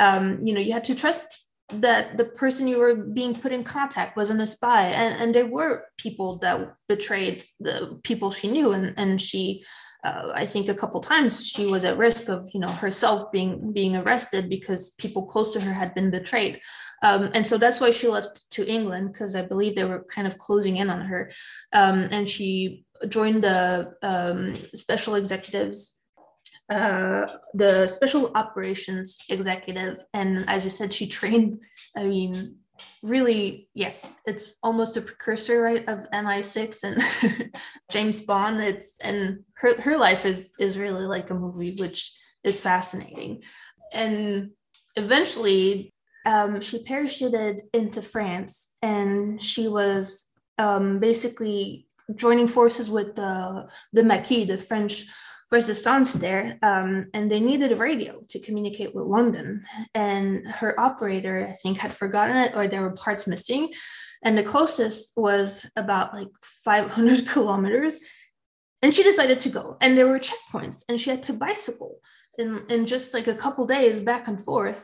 um 0.00 0.38
you 0.40 0.54
know 0.54 0.60
you 0.60 0.72
had 0.72 0.84
to 0.84 0.94
trust 0.94 1.44
that 1.68 2.16
the 2.18 2.24
person 2.24 2.68
you 2.68 2.78
were 2.78 2.94
being 2.94 3.34
put 3.34 3.52
in 3.52 3.64
contact 3.64 4.16
wasn't 4.16 4.40
a 4.40 4.46
spy. 4.46 4.86
And 4.86 5.20
and 5.20 5.34
there 5.34 5.46
were 5.46 5.86
people 5.98 6.38
that 6.38 6.74
betrayed 6.88 7.44
the 7.60 8.00
people 8.02 8.30
she 8.30 8.48
knew 8.48 8.72
and 8.72 8.94
and 8.96 9.20
she 9.20 9.64
uh, 10.04 10.32
I 10.34 10.44
think 10.44 10.68
a 10.68 10.74
couple 10.74 11.00
times 11.00 11.46
she 11.46 11.66
was 11.66 11.82
at 11.84 11.96
risk 11.96 12.28
of 12.28 12.48
you 12.52 12.60
know 12.60 12.68
herself 12.68 13.32
being 13.32 13.72
being 13.72 13.96
arrested 13.96 14.50
because 14.50 14.90
people 14.90 15.24
close 15.24 15.52
to 15.54 15.60
her 15.60 15.72
had 15.72 15.94
been 15.94 16.10
betrayed, 16.10 16.60
um, 17.02 17.30
and 17.32 17.46
so 17.46 17.56
that's 17.56 17.80
why 17.80 17.90
she 17.90 18.08
left 18.08 18.50
to 18.50 18.68
England 18.68 19.12
because 19.12 19.34
I 19.34 19.42
believe 19.42 19.74
they 19.74 19.84
were 19.84 20.04
kind 20.04 20.26
of 20.26 20.36
closing 20.38 20.76
in 20.76 20.90
on 20.90 21.00
her, 21.06 21.30
um, 21.72 22.08
and 22.10 22.28
she 22.28 22.84
joined 23.08 23.42
the 23.42 23.94
um, 24.02 24.54
special 24.54 25.14
executives. 25.14 25.98
Uh, 26.70 27.26
the 27.52 27.86
special 27.86 28.32
operations 28.34 29.18
executive, 29.28 29.98
and 30.14 30.48
as 30.48 30.64
you 30.64 30.70
said, 30.70 30.92
she 30.92 31.06
trained. 31.06 31.62
I 31.96 32.04
mean, 32.04 32.56
really 33.02 33.68
yes 33.74 34.12
it's 34.26 34.56
almost 34.62 34.96
a 34.96 35.00
precursor 35.00 35.62
right 35.62 35.88
of 35.88 36.10
mi6 36.12 36.82
and 36.84 37.52
james 37.90 38.22
bond. 38.22 38.60
It's 38.60 38.98
and 39.00 39.40
her, 39.54 39.80
her 39.80 39.96
life 39.98 40.24
is 40.24 40.52
is 40.58 40.78
really 40.78 41.04
like 41.04 41.30
a 41.30 41.34
movie 41.34 41.76
which 41.78 42.12
is 42.42 42.60
fascinating. 42.60 43.42
And 43.92 44.50
eventually 44.96 45.92
um, 46.26 46.60
she 46.60 46.84
parachuted 46.84 47.60
into 47.72 48.00
france 48.00 48.74
and 48.82 49.42
she 49.42 49.68
was 49.68 50.26
um, 50.58 50.98
basically 50.98 51.86
joining 52.14 52.48
forces 52.48 52.90
with 52.90 53.14
the 53.14 53.68
the 53.92 54.02
maquis 54.02 54.46
the 54.46 54.58
french 54.58 55.04
resistance 55.54 56.12
there 56.14 56.58
um, 56.62 57.06
and 57.14 57.30
they 57.30 57.40
needed 57.40 57.70
a 57.72 57.76
radio 57.76 58.20
to 58.28 58.38
communicate 58.46 58.94
with 58.94 59.06
london. 59.06 59.64
And 59.94 60.46
her 60.60 60.78
operator 60.88 61.34
i 61.52 61.54
think 61.62 61.78
had 61.78 61.94
forgotten 62.02 62.36
it 62.44 62.52
or 62.56 62.62
there 62.66 62.82
were 62.82 63.02
parts 63.06 63.26
missing. 63.26 63.62
And 64.24 64.36
the 64.36 64.50
closest 64.52 65.12
was 65.16 65.66
about 65.76 66.14
like 66.18 66.32
500 66.42 67.26
kilometers. 67.34 67.94
And 68.82 68.92
she 68.94 69.02
decided 69.02 69.40
to 69.40 69.50
go. 69.58 69.76
And 69.80 69.96
there 69.96 70.08
were 70.08 70.28
checkpoints 70.30 70.78
and 70.88 71.00
she 71.00 71.10
had 71.10 71.22
to 71.24 71.32
bicycle 71.32 71.92
in, 72.36 72.64
in 72.68 72.86
just 72.86 73.14
like 73.14 73.28
a 73.28 73.40
couple 73.44 73.66
days 73.66 74.00
back 74.00 74.28
and 74.28 74.38
forth. 74.48 74.82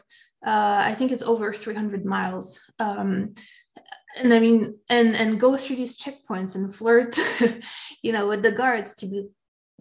Uh, 0.52 0.80
i 0.90 0.94
think 0.94 1.12
it's 1.12 1.30
over 1.32 1.52
300 1.52 2.04
miles. 2.16 2.46
Um, 2.78 3.34
and 4.16 4.32
I 4.36 4.40
mean, 4.40 4.60
and 4.88 5.14
and 5.14 5.40
go 5.44 5.56
through 5.56 5.76
these 5.76 5.98
checkpoints 6.02 6.54
and 6.54 6.74
flirt, 6.74 7.12
you 8.02 8.12
know, 8.12 8.26
with 8.26 8.42
the 8.42 8.52
guards 8.52 8.94
to 8.96 9.06
be 9.06 9.28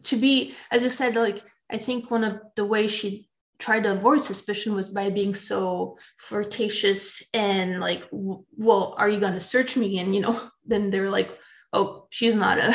to 0.03 0.17
be, 0.17 0.55
as 0.71 0.83
I 0.83 0.89
said, 0.89 1.15
like 1.15 1.43
I 1.71 1.77
think 1.77 2.09
one 2.09 2.23
of 2.23 2.39
the 2.55 2.65
ways 2.65 2.91
she 2.91 3.29
tried 3.59 3.83
to 3.83 3.91
avoid 3.91 4.23
suspicion 4.23 4.73
was 4.73 4.89
by 4.89 5.09
being 5.09 5.35
so 5.35 5.97
flirtatious 6.17 7.21
and 7.33 7.79
like, 7.79 8.07
well, 8.11 8.95
are 8.97 9.09
you 9.09 9.19
going 9.19 9.33
to 9.33 9.39
search 9.39 9.75
me? 9.75 9.99
And 9.99 10.15
you 10.15 10.21
know, 10.21 10.41
then 10.65 10.89
they 10.89 10.99
were 10.99 11.09
like, 11.09 11.37
oh, 11.73 12.07
she's 12.09 12.35
not 12.35 12.57
a, 12.57 12.73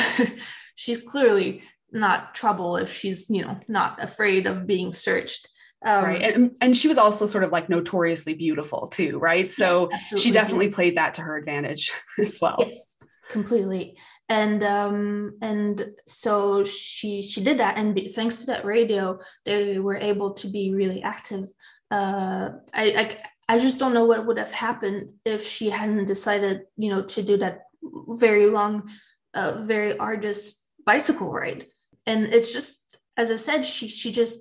she's 0.75 1.01
clearly 1.01 1.63
not 1.91 2.35
trouble 2.35 2.75
if 2.75 2.91
she's 2.91 3.29
you 3.29 3.41
know 3.41 3.57
not 3.67 4.03
afraid 4.03 4.47
of 4.47 4.67
being 4.67 4.93
searched. 4.93 5.49
Um, 5.85 6.03
right. 6.03 6.21
And, 6.33 6.51
and 6.61 6.75
she 6.75 6.87
was 6.87 6.97
also 6.97 7.27
sort 7.27 7.43
of 7.43 7.51
like 7.51 7.69
notoriously 7.69 8.33
beautiful 8.33 8.87
too, 8.87 9.19
right? 9.19 9.51
So 9.51 9.89
yes, 9.91 10.19
she 10.19 10.31
definitely 10.31 10.69
played 10.69 10.97
that 10.97 11.15
to 11.15 11.21
her 11.21 11.37
advantage 11.37 11.91
as 12.19 12.39
well. 12.41 12.57
Yes, 12.59 12.97
completely. 13.29 13.97
And 14.29 14.63
um 14.63 15.37
and 15.41 15.93
so 16.07 16.63
she 16.63 17.21
she 17.21 17.43
did 17.43 17.59
that. 17.59 17.77
And 17.77 17.95
be, 17.95 18.11
thanks 18.11 18.37
to 18.39 18.45
that 18.47 18.65
radio 18.65 19.19
they 19.45 19.79
were 19.79 19.97
able 19.97 20.33
to 20.35 20.47
be 20.47 20.73
really 20.73 21.01
active. 21.01 21.45
Uh 21.91 22.51
I, 22.73 22.85
I 23.01 23.17
i 23.47 23.59
just 23.59 23.77
don't 23.77 23.93
know 23.93 24.05
what 24.05 24.25
would 24.25 24.37
have 24.39 24.51
happened 24.51 25.09
if 25.23 25.45
she 25.45 25.69
hadn't 25.69 26.05
decided 26.05 26.63
you 26.77 26.89
know 26.89 27.03
to 27.03 27.21
do 27.21 27.37
that 27.37 27.65
very 28.09 28.47
long 28.47 28.89
uh 29.35 29.53
very 29.61 29.97
arduous 29.97 30.65
bicycle 30.85 31.31
ride. 31.31 31.65
And 32.07 32.25
it's 32.33 32.53
just 32.53 32.97
as 33.17 33.31
i 33.31 33.35
said 33.35 33.65
she 33.65 33.87
she 33.87 34.11
just 34.11 34.39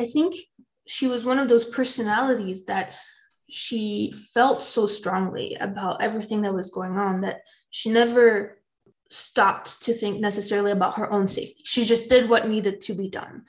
i 0.00 0.04
think 0.04 0.34
she 0.86 1.08
was 1.08 1.24
one 1.24 1.38
of 1.38 1.48
those 1.48 1.64
personalities 1.64 2.64
that 2.66 2.92
she 3.48 4.12
felt 4.32 4.62
so 4.62 4.86
strongly 4.86 5.56
about 5.56 6.02
everything 6.02 6.42
that 6.42 6.54
was 6.54 6.70
going 6.70 6.98
on 6.98 7.20
that 7.20 7.42
she 7.70 7.90
never 7.90 8.58
stopped 9.10 9.82
to 9.82 9.94
think 9.94 10.20
necessarily 10.20 10.72
about 10.72 10.96
her 10.96 11.10
own 11.10 11.28
safety. 11.28 11.62
She 11.64 11.84
just 11.84 12.08
did 12.08 12.28
what 12.28 12.48
needed 12.48 12.80
to 12.82 12.94
be 12.94 13.08
done. 13.08 13.44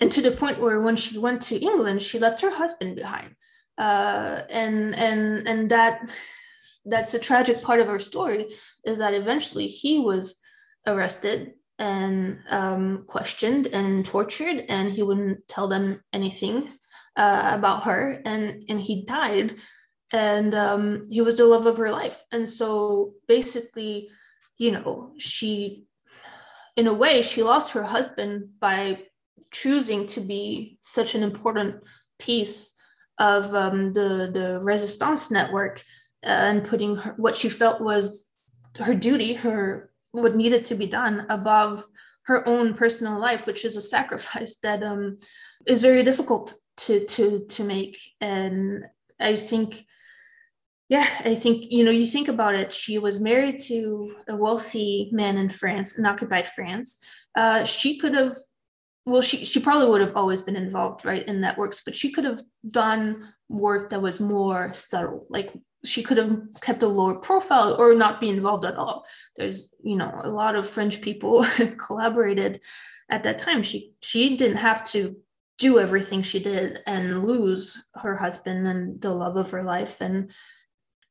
And 0.00 0.12
to 0.12 0.22
the 0.22 0.32
point 0.32 0.60
where 0.60 0.80
when 0.80 0.96
she 0.96 1.18
went 1.18 1.42
to 1.42 1.58
England, 1.58 2.02
she 2.02 2.18
left 2.18 2.40
her 2.40 2.50
husband 2.50 2.96
behind. 2.96 3.34
Uh, 3.76 4.42
and 4.50 4.94
and 4.96 5.46
and 5.46 5.70
that 5.70 6.10
that's 6.84 7.14
a 7.14 7.18
tragic 7.18 7.62
part 7.62 7.80
of 7.80 7.86
her 7.86 8.00
story 8.00 8.46
is 8.84 8.98
that 8.98 9.14
eventually 9.14 9.68
he 9.68 9.98
was 9.98 10.40
arrested 10.86 11.52
and 11.78 12.38
um, 12.50 13.04
questioned 13.06 13.68
and 13.68 14.04
tortured, 14.04 14.64
and 14.68 14.90
he 14.90 15.02
wouldn't 15.02 15.46
tell 15.46 15.68
them 15.68 16.02
anything 16.12 16.72
uh, 17.18 17.50
about 17.52 17.82
her, 17.82 18.22
and 18.24 18.64
and 18.68 18.80
he 18.80 19.04
died, 19.04 19.56
and 20.12 20.54
um, 20.54 21.08
he 21.10 21.20
was 21.20 21.36
the 21.36 21.44
love 21.44 21.66
of 21.66 21.76
her 21.76 21.90
life, 21.90 22.24
and 22.30 22.48
so 22.48 23.14
basically, 23.26 24.08
you 24.56 24.70
know, 24.70 25.12
she, 25.18 25.84
in 26.76 26.86
a 26.86 26.94
way, 26.94 27.20
she 27.22 27.42
lost 27.42 27.72
her 27.72 27.82
husband 27.82 28.50
by 28.60 29.02
choosing 29.50 30.06
to 30.06 30.20
be 30.20 30.78
such 30.80 31.14
an 31.14 31.22
important 31.24 31.82
piece 32.18 32.80
of 33.18 33.52
um, 33.52 33.92
the 33.92 34.30
the 34.32 34.60
resistance 34.62 35.28
network 35.30 35.82
uh, 36.24 36.28
and 36.30 36.64
putting 36.64 36.96
her, 36.96 37.14
what 37.16 37.36
she 37.36 37.48
felt 37.48 37.80
was 37.80 38.28
her 38.78 38.94
duty, 38.94 39.34
her 39.34 39.90
what 40.12 40.36
needed 40.36 40.64
to 40.66 40.76
be 40.76 40.86
done 40.86 41.26
above 41.28 41.82
her 42.22 42.46
own 42.46 42.74
personal 42.74 43.18
life, 43.18 43.46
which 43.46 43.64
is 43.64 43.74
a 43.74 43.80
sacrifice 43.80 44.58
that 44.62 44.84
um, 44.84 45.18
is 45.66 45.82
very 45.82 46.04
difficult 46.04 46.54
to 46.78 47.04
to 47.06 47.44
to 47.48 47.64
make 47.64 47.98
and 48.20 48.84
i 49.20 49.34
think 49.36 49.84
yeah 50.88 51.06
i 51.24 51.34
think 51.34 51.64
you 51.70 51.84
know 51.84 51.90
you 51.90 52.06
think 52.06 52.28
about 52.28 52.54
it 52.54 52.72
she 52.72 52.98
was 52.98 53.20
married 53.20 53.58
to 53.58 54.14
a 54.28 54.36
wealthy 54.36 55.10
man 55.12 55.36
in 55.36 55.48
france 55.48 55.98
in 55.98 56.06
occupied 56.06 56.48
france. 56.48 57.02
Uh, 57.34 57.64
she 57.64 57.98
could 57.98 58.14
have 58.14 58.34
well 59.04 59.22
she 59.22 59.44
she 59.44 59.60
probably 59.60 59.88
would 59.88 60.00
have 60.00 60.16
always 60.16 60.42
been 60.42 60.56
involved 60.56 61.04
right 61.04 61.26
in 61.26 61.40
networks 61.40 61.82
but 61.84 61.94
she 61.94 62.10
could 62.10 62.24
have 62.24 62.40
done 62.68 63.32
work 63.48 63.90
that 63.90 64.02
was 64.02 64.20
more 64.20 64.72
subtle 64.72 65.26
like 65.30 65.52
she 65.84 66.02
could 66.02 66.16
have 66.16 66.40
kept 66.60 66.82
a 66.82 66.88
lower 66.88 67.14
profile 67.14 67.76
or 67.78 67.94
not 67.94 68.20
be 68.20 68.28
involved 68.28 68.64
at 68.64 68.76
all. 68.76 69.06
There's 69.36 69.72
you 69.82 69.96
know 69.96 70.20
a 70.22 70.30
lot 70.30 70.56
of 70.56 70.68
french 70.68 71.00
people 71.00 71.44
collaborated 71.78 72.60
at 73.10 73.22
that 73.22 73.38
time. 73.38 73.62
She 73.62 73.92
she 74.00 74.36
didn't 74.36 74.56
have 74.58 74.84
to 74.92 75.16
do 75.58 75.78
everything 75.78 76.22
she 76.22 76.38
did 76.38 76.80
and 76.86 77.24
lose 77.24 77.82
her 77.94 78.16
husband 78.16 78.66
and 78.66 79.00
the 79.00 79.12
love 79.12 79.36
of 79.36 79.50
her 79.50 79.62
life. 79.62 80.00
And 80.00 80.30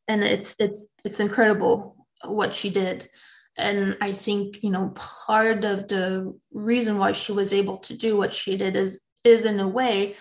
and 0.08 0.24
it's 0.24 0.56
it's 0.60 0.94
it's 1.04 1.20
incredible 1.20 2.08
what 2.26 2.56
she 2.56 2.70
did. 2.70 3.10
And 3.58 3.98
i 4.02 4.12
think 4.14 4.62
you 4.64 4.70
know 4.70 4.94
part 4.96 5.64
of 5.64 5.88
the 5.88 6.38
reason 6.52 7.00
why 7.00 7.12
she 7.14 7.32
was 7.32 7.54
able 7.54 7.78
to 7.80 7.98
do 7.98 8.16
what 8.16 8.32
she 8.32 8.56
did 8.56 8.76
is 8.76 9.02
is 9.24 9.46
in 9.46 9.60
a 9.60 9.68
way 9.68 10.16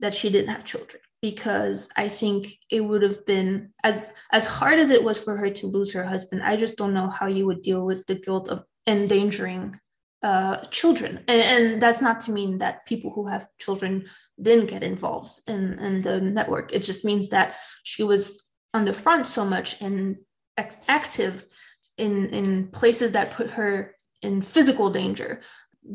that 0.00 0.14
she 0.14 0.28
didn't 0.30 0.54
have 0.54 0.64
children 0.64 1.00
because 1.22 1.88
i 1.96 2.08
think 2.08 2.58
it 2.70 2.82
would 2.82 3.00
have 3.00 3.24
been 3.24 3.70
as 3.82 4.12
as 4.32 4.46
hard 4.46 4.78
as 4.78 4.90
it 4.90 5.02
was 5.02 5.18
for 5.18 5.34
her 5.36 5.48
to 5.48 5.66
lose 5.66 5.94
her 5.94 6.04
husband 6.04 6.42
i 6.42 6.56
just 6.56 6.76
don't 6.76 6.92
know 6.92 7.08
how 7.08 7.26
you 7.26 7.46
would 7.46 7.62
deal 7.62 7.86
with 7.86 8.04
the 8.06 8.14
guilt 8.14 8.48
of 8.50 8.64
endangering 8.86 9.80
uh, 10.24 10.64
children. 10.70 11.22
And, 11.28 11.42
and, 11.42 11.82
that's 11.82 12.00
not 12.00 12.18
to 12.20 12.32
mean 12.32 12.56
that 12.58 12.86
people 12.86 13.10
who 13.10 13.26
have 13.26 13.46
children 13.58 14.06
didn't 14.40 14.70
get 14.70 14.82
involved 14.82 15.32
in, 15.46 15.78
in 15.78 16.00
the 16.00 16.18
network. 16.18 16.72
It 16.72 16.82
just 16.82 17.04
means 17.04 17.28
that 17.28 17.56
she 17.82 18.02
was 18.02 18.42
on 18.72 18.86
the 18.86 18.94
front 18.94 19.26
so 19.26 19.44
much 19.44 19.80
and 19.82 20.16
active 20.88 21.44
in 21.98 22.30
in 22.30 22.68
places 22.68 23.12
that 23.12 23.32
put 23.32 23.50
her 23.50 23.94
in 24.22 24.40
physical 24.40 24.88
danger 24.88 25.42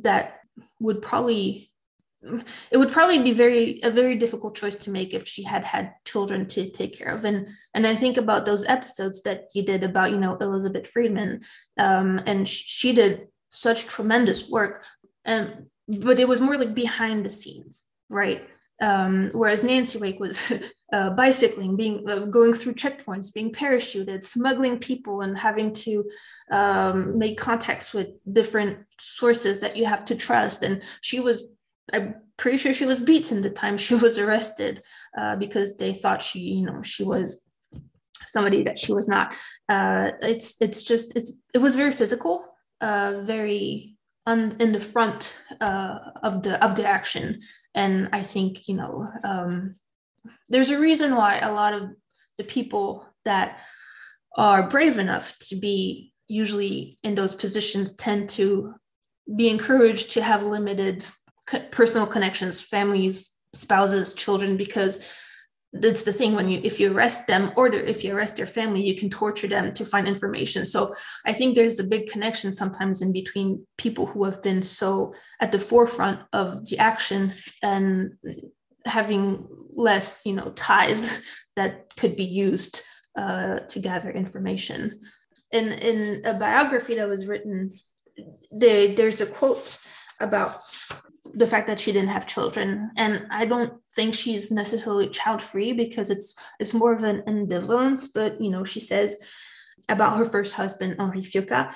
that 0.01 0.41
would 0.79 1.01
probably 1.01 1.71
it 2.69 2.77
would 2.77 2.91
probably 2.91 3.19
be 3.19 3.31
very 3.31 3.79
a 3.83 3.89
very 3.89 4.15
difficult 4.15 4.53
choice 4.55 4.75
to 4.75 4.91
make 4.91 5.13
if 5.13 5.27
she 5.27 5.41
had 5.41 5.63
had 5.63 5.93
children 6.05 6.45
to 6.45 6.69
take 6.69 6.97
care 6.97 7.13
of. 7.15 7.25
And 7.25 7.47
and 7.73 7.87
i 7.87 7.95
think 7.95 8.17
about 8.17 8.45
those 8.45 8.65
episodes 8.65 9.23
that 9.23 9.45
you 9.55 9.63
did 9.63 9.83
about 9.83 10.11
you 10.11 10.19
know 10.19 10.35
elizabeth 10.35 10.87
friedman 10.87 11.41
um, 11.79 12.21
and 12.27 12.47
she 12.47 12.93
did 12.93 13.28
such 13.49 13.85
tremendous 13.85 14.49
work 14.49 14.83
and 15.25 15.65
but 16.01 16.19
it 16.19 16.27
was 16.27 16.41
more 16.41 16.57
like 16.57 16.73
behind 16.73 17.25
the 17.25 17.29
scenes 17.29 17.85
right 18.09 18.47
um, 18.81 19.29
whereas 19.33 19.63
Nancy 19.63 19.99
Wake 19.99 20.19
was 20.19 20.41
uh, 20.93 21.09
bicycling, 21.11 21.75
being 21.75 22.07
uh, 22.07 22.19
going 22.19 22.53
through 22.53 22.75
checkpoints, 22.75 23.33
being 23.33 23.51
parachuted, 23.51 24.23
smuggling 24.23 24.79
people, 24.79 25.21
and 25.21 25.37
having 25.37 25.73
to 25.73 26.09
um, 26.51 27.17
make 27.17 27.37
contacts 27.37 27.93
with 27.93 28.07
different 28.31 28.79
sources 28.99 29.59
that 29.59 29.75
you 29.75 29.85
have 29.85 30.05
to 30.05 30.15
trust. 30.15 30.63
And 30.63 30.81
she 31.01 31.19
was, 31.19 31.45
I'm 31.91 32.15
pretty 32.37 32.57
sure 32.57 32.73
she 32.73 32.85
was 32.85 32.99
beaten 32.99 33.41
the 33.41 33.49
time 33.49 33.77
she 33.77 33.95
was 34.05 34.17
arrested 34.17 34.81
uh, 35.17 35.35
because 35.35 35.77
they 35.77 35.93
thought 35.93 36.23
she, 36.23 36.39
you 36.39 36.65
know, 36.65 36.81
she 36.81 37.03
was 37.03 37.43
somebody 38.25 38.63
that 38.63 38.79
she 38.79 38.93
was 38.93 39.07
not. 39.07 39.35
Uh, 39.67 40.11
it's 40.21 40.61
it's 40.61 40.83
just 40.83 41.15
it's 41.15 41.33
it 41.53 41.57
was 41.57 41.75
very 41.75 41.91
physical, 41.91 42.53
uh, 42.81 43.21
very 43.21 43.95
on 44.25 44.55
in 44.59 44.71
the 44.71 44.79
front 44.79 45.41
uh, 45.61 45.99
of 46.23 46.43
the 46.43 46.63
of 46.63 46.75
the 46.75 46.85
action. 46.85 47.39
And 47.75 48.09
i 48.13 48.21
think 48.21 48.67
you 48.67 48.75
know 48.75 49.07
um, 49.23 49.75
there's 50.49 50.71
a 50.71 50.79
reason 50.79 51.15
why 51.15 51.39
a 51.39 51.53
lot 51.53 51.73
of 51.73 51.89
the 52.37 52.43
people 52.43 53.05
that 53.25 53.59
are 54.37 54.69
brave 54.69 54.97
enough 54.97 55.37
to 55.39 55.55
be 55.55 56.13
usually 56.27 56.97
in 57.03 57.15
those 57.15 57.35
positions 57.35 57.95
tend 57.95 58.29
to 58.29 58.73
be 59.35 59.49
encouraged 59.49 60.11
to 60.11 60.21
have 60.21 60.43
limited 60.43 61.05
personal 61.71 62.05
connections 62.05 62.61
families 62.61 63.35
spouses 63.53 64.13
children 64.13 64.55
because 64.57 65.03
that's 65.71 66.03
the 66.03 66.13
thing 66.13 66.33
when 66.33 66.49
you 66.49 66.59
if 66.63 66.79
you 66.79 66.91
arrest 66.91 67.27
them 67.27 67.51
or 67.55 67.67
if 67.67 68.03
you 68.03 68.15
arrest 68.15 68.35
their 68.37 68.47
family 68.47 68.81
you 68.81 68.95
can 68.95 69.09
torture 69.09 69.47
them 69.47 69.71
to 69.73 69.85
find 69.85 70.07
information. 70.07 70.65
So 70.65 70.95
i 71.25 71.33
think 71.33 71.55
there's 71.55 71.79
a 71.79 71.83
big 71.83 72.09
connection 72.09 72.51
sometimes 72.51 73.01
in 73.01 73.13
between 73.13 73.65
people 73.77 74.05
who 74.07 74.23
have 74.23 74.41
been 74.41 74.61
so 74.61 75.13
at 75.39 75.51
the 75.51 75.59
forefront 75.59 76.21
of 76.33 76.67
the 76.67 76.79
action 76.79 77.33
and 77.61 78.13
having 78.85 79.47
less 79.73 80.25
you 80.25 80.33
know 80.33 80.51
ties 80.55 81.11
that 81.55 81.95
could 81.95 82.15
be 82.15 82.25
used 82.25 82.81
uh, 83.15 83.59
to 83.71 83.79
gather 83.79 84.11
information. 84.11 85.01
In 85.51 85.73
in 85.73 86.25
a 86.25 86.33
biography 86.33 86.95
that 86.95 87.07
was 87.07 87.27
written 87.27 87.71
there, 88.51 88.95
there's 88.95 89.21
a 89.21 89.25
quote 89.25 89.79
about 90.21 90.61
the 91.33 91.47
fact 91.47 91.67
that 91.67 91.79
she 91.79 91.91
didn't 91.91 92.09
have 92.09 92.27
children. 92.27 92.91
And 92.97 93.27
i 93.31 93.45
don't 93.45 93.73
think 93.95 94.13
she's 94.13 94.51
necessarily 94.51 95.09
child 95.09 95.41
free 95.41 95.73
because 95.73 96.09
it's 96.09 96.33
it's 96.59 96.73
more 96.73 96.93
of 96.93 97.03
an 97.03 97.21
ambivalence 97.21 98.07
but 98.13 98.39
you 98.39 98.49
know 98.49 98.63
she 98.63 98.79
says 98.79 99.17
about 99.87 100.17
her 100.17 100.25
first 100.25 100.53
husband 100.53 100.95
henri 100.99 101.21
fiocca 101.21 101.73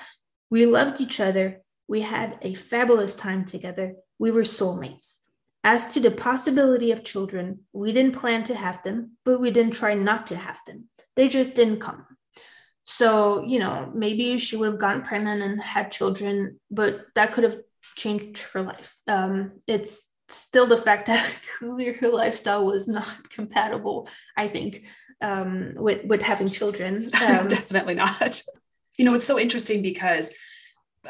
we 0.54 0.66
loved 0.66 1.00
each 1.00 1.18
other. 1.18 1.62
We 1.88 2.02
had 2.02 2.38
a 2.42 2.54
fabulous 2.54 3.16
time 3.16 3.44
together. 3.44 3.96
We 4.20 4.30
were 4.30 4.42
soulmates. 4.42 5.18
As 5.64 5.92
to 5.94 6.00
the 6.00 6.12
possibility 6.12 6.92
of 6.92 7.02
children 7.02 7.60
we 7.72 7.90
didn't 7.90 8.14
plan 8.14 8.44
to 8.44 8.54
have 8.54 8.82
them 8.84 9.16
but 9.24 9.40
we 9.40 9.50
didn't 9.50 9.72
try 9.74 9.94
not 9.94 10.28
to 10.28 10.36
have 10.36 10.60
them. 10.66 10.88
They 11.16 11.28
just 11.28 11.54
didn't 11.54 11.80
come. 11.80 12.06
So 12.84 13.42
you 13.42 13.58
know 13.58 13.90
maybe 13.94 14.38
she 14.38 14.56
would 14.56 14.70
have 14.70 14.78
gotten 14.78 15.02
pregnant 15.02 15.42
and 15.42 15.60
had 15.60 15.90
children 15.90 16.60
but 16.70 17.06
that 17.16 17.32
could 17.32 17.44
have 17.44 17.58
changed 17.94 18.42
her 18.52 18.62
life. 18.62 18.96
Um, 19.06 19.52
it's 19.66 20.06
still 20.28 20.66
the 20.66 20.78
fact 20.78 21.06
that 21.06 21.30
her 21.60 22.08
lifestyle 22.08 22.64
was 22.64 22.88
not 22.88 23.12
compatible, 23.30 24.08
I 24.36 24.48
think, 24.48 24.84
um, 25.20 25.74
with, 25.76 26.04
with 26.04 26.22
having 26.22 26.48
children. 26.48 27.10
Um, 27.14 27.48
Definitely 27.48 27.94
not. 27.94 28.42
You 28.96 29.04
know, 29.04 29.14
it's 29.14 29.24
so 29.24 29.38
interesting 29.38 29.82
because 29.82 30.30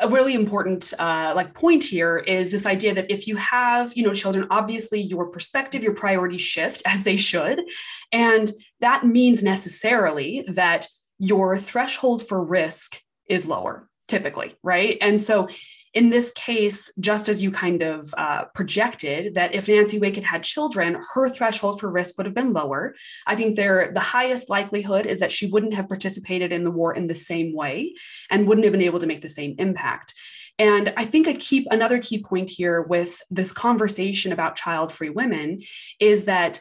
a 0.01 0.09
really 0.09 0.35
important 0.35 0.93
uh, 0.99 1.33
like 1.37 1.55
point 1.55 1.85
here 1.85 2.19
is 2.19 2.51
this 2.51 2.67
idea 2.67 2.95
that 2.95 3.11
if 3.11 3.27
you 3.27 3.37
have 3.37 3.97
you 3.97 4.03
know 4.03 4.13
children 4.13 4.47
obviously 4.51 5.01
your 5.01 5.29
perspective 5.29 5.85
your 5.85 5.95
priorities 5.95 6.41
shift 6.41 6.83
as 6.85 7.05
they 7.05 7.17
should 7.17 7.63
and 8.11 8.51
that 8.81 9.07
means 9.07 9.43
necessarily 9.43 10.45
that 10.49 10.89
your 11.19 11.57
threshold 11.57 12.27
for 12.27 12.43
risk 12.43 13.01
is 13.29 13.47
lower 13.47 13.89
typically 14.09 14.57
right 14.65 14.99
and 15.01 15.21
so 15.21 15.49
in 15.95 16.11
this 16.11 16.33
case, 16.33 16.93
just 16.99 17.29
as 17.29 17.43
you 17.43 17.53
kind 17.53 17.83
of 17.83 18.13
uh, 18.19 18.45
projected 18.53 19.35
that 19.35 19.55
if 19.55 19.69
Nancy 19.69 19.99
Wake 19.99 20.17
had 20.17 20.25
had 20.25 20.43
children, 20.43 21.01
her 21.15 21.29
threshold 21.29 21.81
for 21.81 21.89
risk 21.89 22.17
would 22.17 22.27
have 22.27 22.35
been 22.35 22.53
lower. 22.53 22.95
I 23.27 23.37
think 23.37 23.55
there 23.55 23.93
the 23.95 24.01
highest 24.01 24.51
likelihood 24.51 25.07
is 25.07 25.21
that 25.21 25.33
she 25.33 25.47
wouldn't 25.47 25.75
have 25.75 25.89
participated 25.89 26.53
in 26.53 26.65
the 26.65 26.71
war 26.71 26.95
in 26.95 27.07
the 27.07 27.15
same 27.15 27.55
way 27.55 27.95
and 28.29 28.47
wouldn't 28.47 28.65
have 28.65 28.73
been 28.73 28.83
able 28.83 28.99
to 28.99 29.07
make 29.07 29.23
the 29.23 29.29
same 29.29 29.55
impact. 29.59 30.15
And 30.59 30.93
I 30.97 31.05
think 31.05 31.27
a 31.27 31.35
key 31.35 31.67
another 31.71 32.01
key 32.01 32.23
point 32.23 32.51
here 32.51 32.83
with 32.83 33.21
this 33.31 33.53
conversation 33.53 34.33
about 34.33 34.57
child-free 34.57 35.11
women 35.11 35.63
is 36.01 36.25
that 36.25 36.61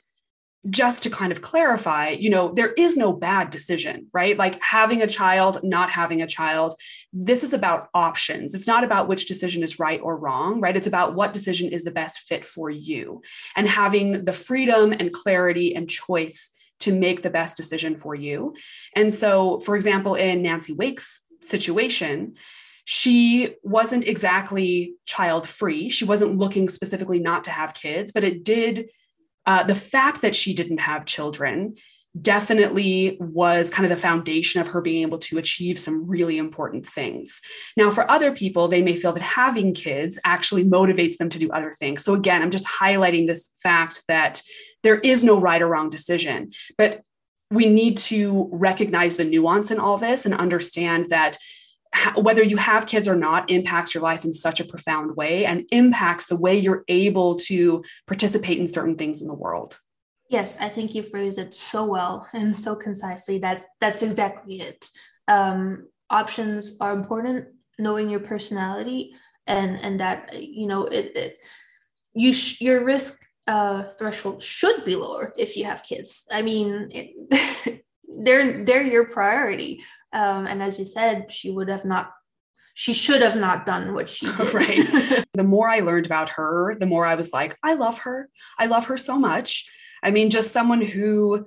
just 0.69 1.03
to 1.03 1.09
kind 1.09 1.31
of 1.31 1.41
clarify, 1.41 2.09
you 2.09 2.29
know, 2.29 2.53
there 2.53 2.71
is 2.73 2.95
no 2.95 3.11
bad 3.11 3.49
decision, 3.49 4.07
right? 4.13 4.37
Like 4.37 4.61
having 4.61 5.01
a 5.01 5.07
child, 5.07 5.59
not 5.61 5.89
having 5.89 6.21
a 6.21 6.27
child. 6.27 6.73
This 7.11 7.43
is 7.43 7.53
about 7.53 7.89
options. 7.93 8.55
It's 8.55 8.67
not 8.67 8.85
about 8.85 9.09
which 9.09 9.27
decision 9.27 9.61
is 9.61 9.77
right 9.77 9.99
or 10.01 10.17
wrong, 10.17 10.61
right? 10.61 10.77
It's 10.77 10.87
about 10.87 11.15
what 11.15 11.33
decision 11.33 11.69
is 11.69 11.83
the 11.83 11.91
best 11.91 12.19
fit 12.19 12.45
for 12.45 12.69
you 12.69 13.21
and 13.55 13.67
having 13.67 14.23
the 14.23 14.31
freedom 14.31 14.93
and 14.93 15.11
clarity 15.11 15.75
and 15.75 15.89
choice 15.89 16.51
to 16.79 16.93
make 16.93 17.23
the 17.23 17.29
best 17.29 17.57
decision 17.57 17.97
for 17.97 18.15
you. 18.15 18.53
And 18.95 19.13
so, 19.13 19.59
for 19.59 19.75
example, 19.75 20.15
in 20.15 20.41
Nancy 20.41 20.73
Wake's 20.73 21.21
situation, 21.41 22.35
she 22.85 23.55
wasn't 23.63 24.05
exactly 24.05 24.95
child 25.05 25.47
free. 25.47 25.89
She 25.89 26.05
wasn't 26.05 26.37
looking 26.37 26.67
specifically 26.67 27.19
not 27.19 27.45
to 27.45 27.51
have 27.51 27.73
kids, 27.73 28.11
but 28.11 28.23
it 28.23 28.43
did 28.43 28.89
uh, 29.45 29.63
the 29.63 29.75
fact 29.75 30.21
that 30.21 30.35
she 30.35 30.53
didn't 30.53 30.79
have 30.79 31.05
children 31.05 31.75
definitely 32.19 33.17
was 33.19 33.71
kind 33.71 33.85
of 33.85 33.89
the 33.89 34.01
foundation 34.01 34.61
of 34.61 34.67
her 34.67 34.81
being 34.81 35.01
able 35.01 35.17
to 35.17 35.39
achieve 35.39 35.79
some 35.79 36.07
really 36.07 36.37
important 36.37 36.87
things. 36.87 37.41
Now, 37.75 37.89
for 37.89 38.09
other 38.09 38.31
people, 38.31 38.67
they 38.67 38.83
may 38.83 38.95
feel 38.95 39.13
that 39.13 39.23
having 39.23 39.73
kids 39.73 40.19
actually 40.23 40.63
motivates 40.63 41.17
them 41.17 41.29
to 41.31 41.39
do 41.39 41.49
other 41.49 41.71
things. 41.71 42.03
So, 42.03 42.13
again, 42.13 42.43
I'm 42.43 42.51
just 42.51 42.67
highlighting 42.67 43.25
this 43.25 43.49
fact 43.63 44.03
that 44.07 44.43
there 44.83 44.99
is 44.99 45.23
no 45.23 45.39
right 45.39 45.61
or 45.61 45.67
wrong 45.67 45.89
decision, 45.89 46.51
but 46.77 47.01
we 47.49 47.65
need 47.65 47.97
to 47.97 48.49
recognize 48.51 49.17
the 49.17 49.23
nuance 49.23 49.71
in 49.71 49.79
all 49.79 49.97
this 49.97 50.25
and 50.25 50.35
understand 50.35 51.09
that 51.09 51.37
whether 52.15 52.43
you 52.43 52.57
have 52.57 52.85
kids 52.85 53.07
or 53.07 53.15
not 53.15 53.49
impacts 53.49 53.93
your 53.93 54.03
life 54.03 54.25
in 54.25 54.33
such 54.33 54.59
a 54.59 54.65
profound 54.65 55.15
way 55.15 55.45
and 55.45 55.65
impacts 55.71 56.27
the 56.27 56.35
way 56.35 56.57
you're 56.57 56.83
able 56.87 57.35
to 57.35 57.83
participate 58.07 58.59
in 58.59 58.67
certain 58.67 58.95
things 58.95 59.21
in 59.21 59.27
the 59.27 59.33
world. 59.33 59.79
Yes 60.29 60.57
i 60.59 60.69
think 60.69 60.95
you 60.95 61.03
phrased 61.03 61.37
it 61.37 61.53
so 61.53 61.85
well 61.85 62.27
and 62.33 62.55
so 62.57 62.75
concisely. 62.75 63.37
That's 63.37 63.65
that's 63.79 64.01
exactly 64.01 64.61
it. 64.61 64.89
Um, 65.27 65.87
options 66.09 66.75
are 66.79 66.93
important 66.93 67.47
knowing 67.79 68.09
your 68.09 68.19
personality 68.19 69.13
and 69.47 69.77
and 69.81 69.99
that 69.99 70.41
you 70.41 70.67
know 70.67 70.85
it, 70.85 71.15
it 71.15 71.37
you 72.13 72.33
sh- 72.33 72.61
your 72.61 72.85
risk 72.85 73.23
uh, 73.47 73.83
threshold 73.83 74.41
should 74.41 74.85
be 74.85 74.95
lower 74.95 75.33
if 75.37 75.57
you 75.57 75.65
have 75.65 75.83
kids. 75.83 76.25
I 76.31 76.41
mean, 76.41 76.89
it, 76.91 77.83
they're 78.07 78.63
they're 78.63 78.83
your 78.83 79.05
priority. 79.05 79.83
Um, 80.11 80.45
and 80.45 80.61
as 80.61 80.79
you 80.79 80.85
said, 80.85 81.31
she 81.31 81.49
would 81.49 81.69
have 81.69 81.85
not 81.85 82.11
she 82.75 82.93
should 82.93 83.21
have 83.21 83.35
not 83.35 83.65
done 83.65 83.93
what 83.93 84.09
she 84.09 84.25
did. 84.37 84.53
right. 84.53 85.23
the 85.33 85.43
more 85.43 85.69
I 85.69 85.79
learned 85.79 86.05
about 86.05 86.29
her, 86.29 86.75
the 86.79 86.85
more 86.85 87.05
I 87.05 87.15
was 87.15 87.31
like, 87.31 87.57
I 87.63 87.75
love 87.75 87.99
her. 87.99 88.29
I 88.57 88.65
love 88.65 88.85
her 88.85 88.97
so 88.97 89.17
much. 89.17 89.67
I 90.01 90.11
mean, 90.11 90.29
just 90.29 90.51
someone 90.51 90.81
who 90.81 91.45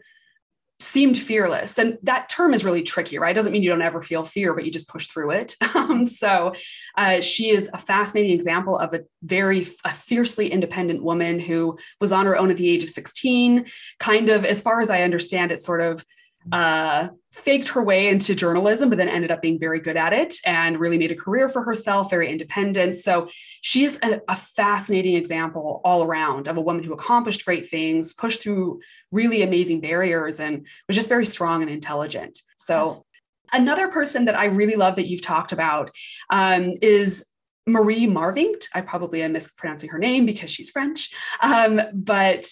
seemed 0.79 1.17
fearless. 1.17 1.79
And 1.79 1.97
that 2.03 2.29
term 2.29 2.53
is 2.53 2.65
really 2.65 2.83
tricky, 2.83 3.19
right? 3.19 3.31
It 3.31 3.35
doesn't 3.35 3.53
mean 3.53 3.63
you 3.63 3.71
don't 3.71 3.81
ever 3.81 4.03
feel 4.03 4.25
fear, 4.25 4.53
but 4.53 4.65
you 4.65 4.71
just 4.71 4.89
push 4.89 5.07
through 5.07 5.33
it. 5.33 5.57
Um, 5.77 6.05
so 6.05 6.53
uh, 6.97 7.21
she 7.21 7.51
is 7.51 7.71
a 7.73 7.79
fascinating 7.79 8.33
example 8.33 8.77
of 8.77 8.93
a 8.93 9.03
very 9.23 9.69
a 9.85 9.91
fiercely 9.91 10.51
independent 10.51 11.01
woman 11.01 11.39
who 11.39 11.79
was 12.01 12.11
on 12.11 12.27
her 12.27 12.37
own 12.37 12.51
at 12.51 12.57
the 12.57 12.69
age 12.69 12.83
of 12.83 12.91
16, 12.91 13.67
kind 14.01 14.29
of, 14.29 14.45
as 14.45 14.61
far 14.61 14.81
as 14.81 14.91
I 14.91 15.03
understand 15.03 15.53
it, 15.53 15.61
sort 15.61 15.81
of 15.81 16.05
uh, 16.53 17.09
faked 17.33 17.69
her 17.69 17.83
way 17.83 18.09
into 18.09 18.35
journalism, 18.35 18.89
but 18.89 18.97
then 18.97 19.09
ended 19.09 19.31
up 19.31 19.43
being 19.43 19.59
very 19.59 19.81
good 19.81 19.97
at 19.97 20.13
it 20.13 20.35
and 20.45 20.79
really 20.79 20.97
made 20.97 21.11
a 21.11 21.15
career 21.15 21.49
for 21.49 21.63
herself, 21.63 22.09
very 22.09 22.31
independent. 22.31 22.97
So 22.97 23.29
she's 23.61 23.99
a, 24.03 24.21
a, 24.29 24.37
fascinating 24.37 25.17
example 25.17 25.81
all 25.85 26.03
around 26.03 26.49
of 26.49 26.57
a 26.57 26.61
woman 26.61 26.83
who 26.83 26.93
accomplished 26.93 27.45
great 27.45 27.69
things, 27.69 28.15
pushed 28.15 28.43
through 28.43 28.81
really 29.11 29.43
amazing 29.43 29.81
barriers, 29.81 30.41
and 30.41 30.67
was 30.89 30.97
just 30.97 31.09
very 31.09 31.27
strong 31.27 31.63
and 31.63 31.71
intelligent. 31.71 32.41
So, 32.57 32.77
Absolutely. 32.77 33.05
another 33.53 33.89
person 33.89 34.25
that 34.27 34.39
I 34.39 34.47
really 34.47 34.77
love 34.77 34.97
that 34.97 35.07
you've 35.09 35.23
talked 35.23 35.53
about 35.53 35.91
um, 36.31 36.75
is 36.81 37.25
Marie 37.67 38.07
Marvingt. 38.07 38.69
I 38.75 38.81
probably 38.81 39.23
am 39.23 39.33
mispronouncing 39.33 39.91
her 39.91 39.99
name 39.99 40.25
because 40.25 40.51
she's 40.51 40.71
French, 40.71 41.11
um, 41.43 41.81
but 41.93 42.47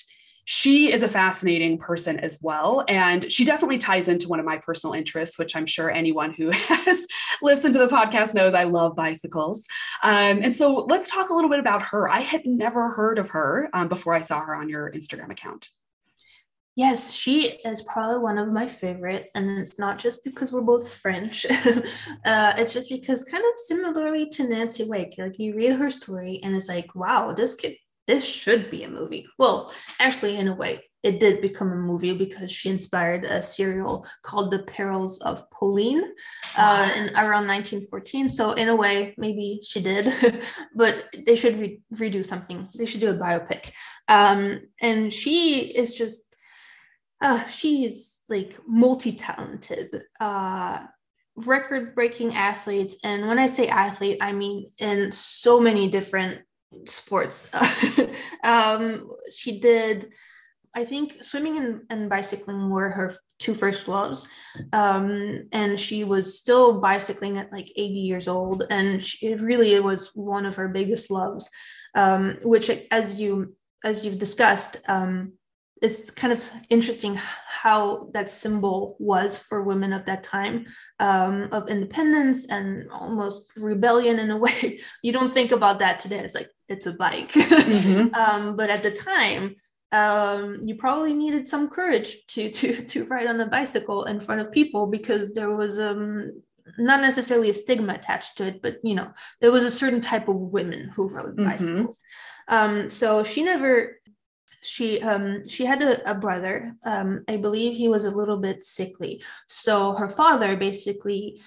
she 0.44 0.92
is 0.92 1.02
a 1.02 1.08
fascinating 1.08 1.78
person 1.78 2.18
as 2.18 2.38
well. 2.42 2.84
And 2.88 3.30
she 3.32 3.44
definitely 3.44 3.78
ties 3.78 4.08
into 4.08 4.28
one 4.28 4.38
of 4.38 4.44
my 4.44 4.58
personal 4.58 4.94
interests, 4.94 5.38
which 5.38 5.56
I'm 5.56 5.66
sure 5.66 5.90
anyone 5.90 6.32
who 6.32 6.50
has 6.52 7.06
listened 7.42 7.74
to 7.74 7.80
the 7.80 7.88
podcast 7.88 8.34
knows 8.34 8.54
I 8.54 8.64
love 8.64 8.94
bicycles. 8.94 9.66
Um, 10.02 10.40
and 10.42 10.54
so 10.54 10.86
let's 10.88 11.10
talk 11.10 11.30
a 11.30 11.34
little 11.34 11.50
bit 11.50 11.60
about 11.60 11.82
her. 11.82 12.08
I 12.08 12.20
had 12.20 12.42
never 12.44 12.90
heard 12.90 13.18
of 13.18 13.30
her 13.30 13.68
um, 13.72 13.88
before 13.88 14.14
I 14.14 14.20
saw 14.20 14.40
her 14.40 14.54
on 14.54 14.68
your 14.68 14.92
Instagram 14.92 15.30
account. 15.30 15.68
Yes, 16.76 17.12
she 17.12 17.60
is 17.64 17.82
probably 17.82 18.18
one 18.18 18.36
of 18.36 18.48
my 18.48 18.66
favorite, 18.66 19.30
and 19.36 19.60
it's 19.60 19.78
not 19.78 19.96
just 19.96 20.24
because 20.24 20.50
we're 20.50 20.60
both 20.60 20.92
French. 20.96 21.46
uh, 22.24 22.52
it's 22.58 22.72
just 22.72 22.88
because, 22.88 23.22
kind 23.22 23.44
of 23.44 23.56
similarly 23.66 24.28
to 24.30 24.48
Nancy 24.48 24.82
Wake, 24.84 25.14
like 25.16 25.38
you 25.38 25.54
read 25.54 25.74
her 25.74 25.88
story, 25.88 26.40
and 26.42 26.56
it's 26.56 26.68
like, 26.68 26.92
wow, 26.96 27.32
this 27.32 27.54
kid 27.54 27.76
this 28.06 28.24
should 28.24 28.70
be 28.70 28.84
a 28.84 28.88
movie. 28.88 29.26
Well, 29.38 29.72
actually, 29.98 30.36
in 30.36 30.48
a 30.48 30.54
way, 30.54 30.82
it 31.02 31.20
did 31.20 31.42
become 31.42 31.70
a 31.70 31.76
movie 31.76 32.14
because 32.14 32.50
she 32.50 32.70
inspired 32.70 33.24
a 33.24 33.42
serial 33.42 34.06
called 34.22 34.50
The 34.50 34.60
Perils 34.60 35.20
of 35.20 35.48
Pauline 35.50 36.02
uh, 36.56 36.90
in 36.96 37.10
around 37.14 37.46
1914. 37.46 38.28
So, 38.30 38.52
in 38.52 38.68
a 38.68 38.76
way, 38.76 39.14
maybe 39.18 39.60
she 39.62 39.80
did, 39.80 40.12
but 40.74 41.08
they 41.26 41.36
should 41.36 41.58
re- 41.60 41.80
redo 41.94 42.24
something. 42.24 42.66
They 42.76 42.86
should 42.86 43.00
do 43.00 43.10
a 43.10 43.14
biopic. 43.14 43.70
Um, 44.08 44.60
and 44.80 45.12
she 45.12 45.76
is 45.76 45.94
just, 45.94 46.34
uh, 47.20 47.46
she 47.46 47.84
is 47.84 48.20
like 48.28 48.58
multi 48.66 49.12
talented. 49.12 50.02
Uh, 50.20 50.84
record 51.36 51.96
breaking 51.96 52.32
athletes 52.36 52.96
and 53.02 53.26
when 53.26 53.40
i 53.40 53.46
say 53.48 53.66
athlete 53.66 54.18
i 54.20 54.30
mean 54.30 54.70
in 54.78 55.10
so 55.10 55.58
many 55.58 55.88
different 55.88 56.40
sports. 56.86 57.48
um, 58.44 59.10
she 59.30 59.60
did, 59.60 60.10
I 60.74 60.84
think, 60.84 61.22
swimming 61.22 61.58
and, 61.58 61.80
and, 61.90 62.10
bicycling 62.10 62.70
were 62.70 62.90
her 62.90 63.14
two 63.38 63.54
first 63.54 63.88
loves. 63.88 64.26
Um, 64.72 65.48
and 65.52 65.78
she 65.78 66.04
was 66.04 66.38
still 66.38 66.80
bicycling 66.80 67.38
at 67.38 67.52
like 67.52 67.70
80 67.76 67.94
years 67.94 68.28
old. 68.28 68.64
And 68.70 69.02
she, 69.02 69.28
it 69.28 69.40
really 69.40 69.78
was 69.80 70.10
one 70.14 70.46
of 70.46 70.56
her 70.56 70.68
biggest 70.68 71.10
loves, 71.10 71.48
um, 71.94 72.38
which, 72.42 72.70
as 72.90 73.20
you 73.20 73.54
as 73.84 74.04
you've 74.04 74.18
discussed, 74.18 74.78
um, 74.88 75.34
it's 75.82 76.10
kind 76.10 76.32
of 76.32 76.48
interesting 76.70 77.18
how 77.46 78.08
that 78.12 78.30
symbol 78.30 78.96
was 78.98 79.38
for 79.38 79.62
women 79.62 79.92
of 79.92 80.04
that 80.06 80.22
time 80.22 80.66
um, 81.00 81.48
of 81.52 81.68
independence 81.68 82.46
and 82.48 82.90
almost 82.90 83.50
rebellion 83.56 84.18
in 84.18 84.30
a 84.30 84.36
way. 84.46 84.80
You 85.02 85.12
don't 85.12 85.32
think 85.32 85.52
about 85.52 85.80
that 85.80 86.00
today. 86.00 86.18
It's 86.18 86.34
like 86.34 86.50
it's 86.68 86.86
a 86.86 86.92
bike. 86.92 87.32
Mm-hmm. 87.64 88.14
um, 88.14 88.56
but 88.56 88.68
at 88.70 88.82
the 88.82 88.90
time, 88.90 89.56
um, 89.92 90.60
you 90.64 90.74
probably 90.74 91.14
needed 91.14 91.48
some 91.48 91.68
courage 91.68 92.16
to 92.28 92.50
to 92.50 92.74
to 92.90 93.04
ride 93.06 93.26
on 93.26 93.40
a 93.40 93.46
bicycle 93.46 94.04
in 94.04 94.20
front 94.20 94.40
of 94.40 94.52
people 94.52 94.86
because 94.86 95.34
there 95.34 95.50
was 95.50 95.78
um, 95.78 96.42
not 96.78 97.00
necessarily 97.00 97.50
a 97.50 97.54
stigma 97.54 97.94
attached 97.94 98.36
to 98.36 98.46
it, 98.46 98.62
but 98.62 98.78
you 98.82 98.94
know 98.94 99.12
there 99.40 99.52
was 99.52 99.64
a 99.64 99.70
certain 99.70 100.00
type 100.00 100.28
of 100.28 100.36
women 100.36 100.90
who 100.94 101.08
rode 101.08 101.36
mm-hmm. 101.36 101.48
bicycles. 101.48 102.02
Um, 102.48 102.88
so 102.88 103.24
she 103.24 103.42
never 103.42 103.98
she 104.64 105.00
um 105.02 105.46
she 105.46 105.64
had 105.64 105.82
a, 105.82 106.10
a 106.10 106.14
brother 106.14 106.74
um 106.84 107.24
i 107.28 107.36
believe 107.36 107.74
he 107.76 107.88
was 107.88 108.04
a 108.04 108.16
little 108.16 108.38
bit 108.38 108.64
sickly. 108.64 109.22
So 109.46 109.94
her 109.94 110.08
father 110.08 110.56
basically 110.56 111.40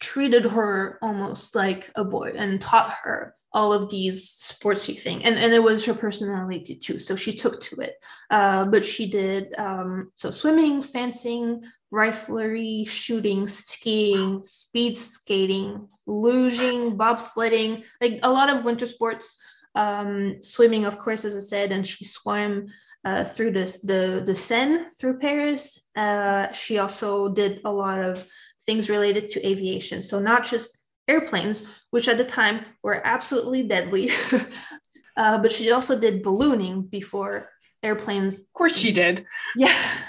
treated 0.00 0.44
her 0.46 0.98
almost 1.02 1.54
like 1.54 1.90
a 1.94 2.04
boy 2.04 2.32
and 2.34 2.60
taught 2.60 2.94
her 3.02 3.34
all 3.52 3.72
of 3.72 3.90
these 3.90 4.28
sportsy 4.28 4.98
thing 4.98 5.24
and, 5.24 5.36
and 5.36 5.52
it 5.52 5.62
was 5.62 5.84
her 5.84 5.92
personality 5.92 6.74
too 6.76 6.98
so 6.98 7.14
she 7.16 7.32
took 7.32 7.60
to 7.60 7.80
it. 7.80 7.94
Uh, 8.30 8.64
but 8.64 8.84
she 8.84 9.10
did 9.10 9.52
um, 9.58 10.10
so 10.14 10.30
swimming 10.30 10.80
fencing 10.80 11.62
riflery 11.92 12.88
shooting 12.88 13.46
skiing 13.46 14.42
speed 14.44 14.96
skating 14.96 15.86
lugeing 16.06 16.96
bobsledding 16.96 17.84
like 18.00 18.20
a 18.22 18.30
lot 18.30 18.48
of 18.48 18.64
winter 18.64 18.86
sports 18.86 19.36
um, 19.74 20.42
swimming 20.42 20.84
of 20.84 20.98
course 20.98 21.24
as 21.24 21.36
i 21.36 21.40
said 21.40 21.72
and 21.72 21.86
she 21.86 22.04
swam 22.04 22.66
uh, 23.04 23.24
through 23.24 23.50
the, 23.50 23.64
the 23.84 24.22
the 24.26 24.34
seine 24.34 24.86
through 24.98 25.18
paris 25.18 25.88
uh, 25.96 26.52
she 26.52 26.78
also 26.78 27.28
did 27.28 27.60
a 27.64 27.72
lot 27.72 28.00
of 28.00 28.26
things 28.66 28.90
related 28.90 29.28
to 29.28 29.46
aviation 29.46 30.02
so 30.02 30.18
not 30.18 30.44
just 30.44 30.80
airplanes, 31.10 31.64
which 31.90 32.08
at 32.08 32.16
the 32.16 32.24
time 32.24 32.64
were 32.82 33.04
absolutely 33.04 33.62
deadly. 33.64 34.10
uh, 35.16 35.38
but 35.38 35.52
she 35.52 35.70
also 35.72 35.98
did 35.98 36.22
ballooning 36.22 36.82
before 36.82 37.50
airplanes. 37.82 38.40
Of 38.40 38.52
course, 38.52 38.76
she 38.76 38.92
did. 38.92 39.26
Yeah, 39.56 39.76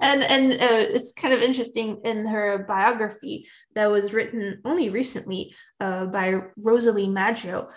and 0.00 0.22
and 0.22 0.52
uh, 0.52 0.86
it's 0.96 1.12
kind 1.12 1.34
of 1.34 1.42
interesting 1.42 2.00
in 2.04 2.26
her 2.26 2.64
biography 2.66 3.46
that 3.74 3.90
was 3.90 4.12
written 4.12 4.60
only 4.64 4.88
recently 4.88 5.54
uh, 5.80 6.06
by 6.06 6.40
Rosalie 6.64 7.08
Maggio. 7.08 7.68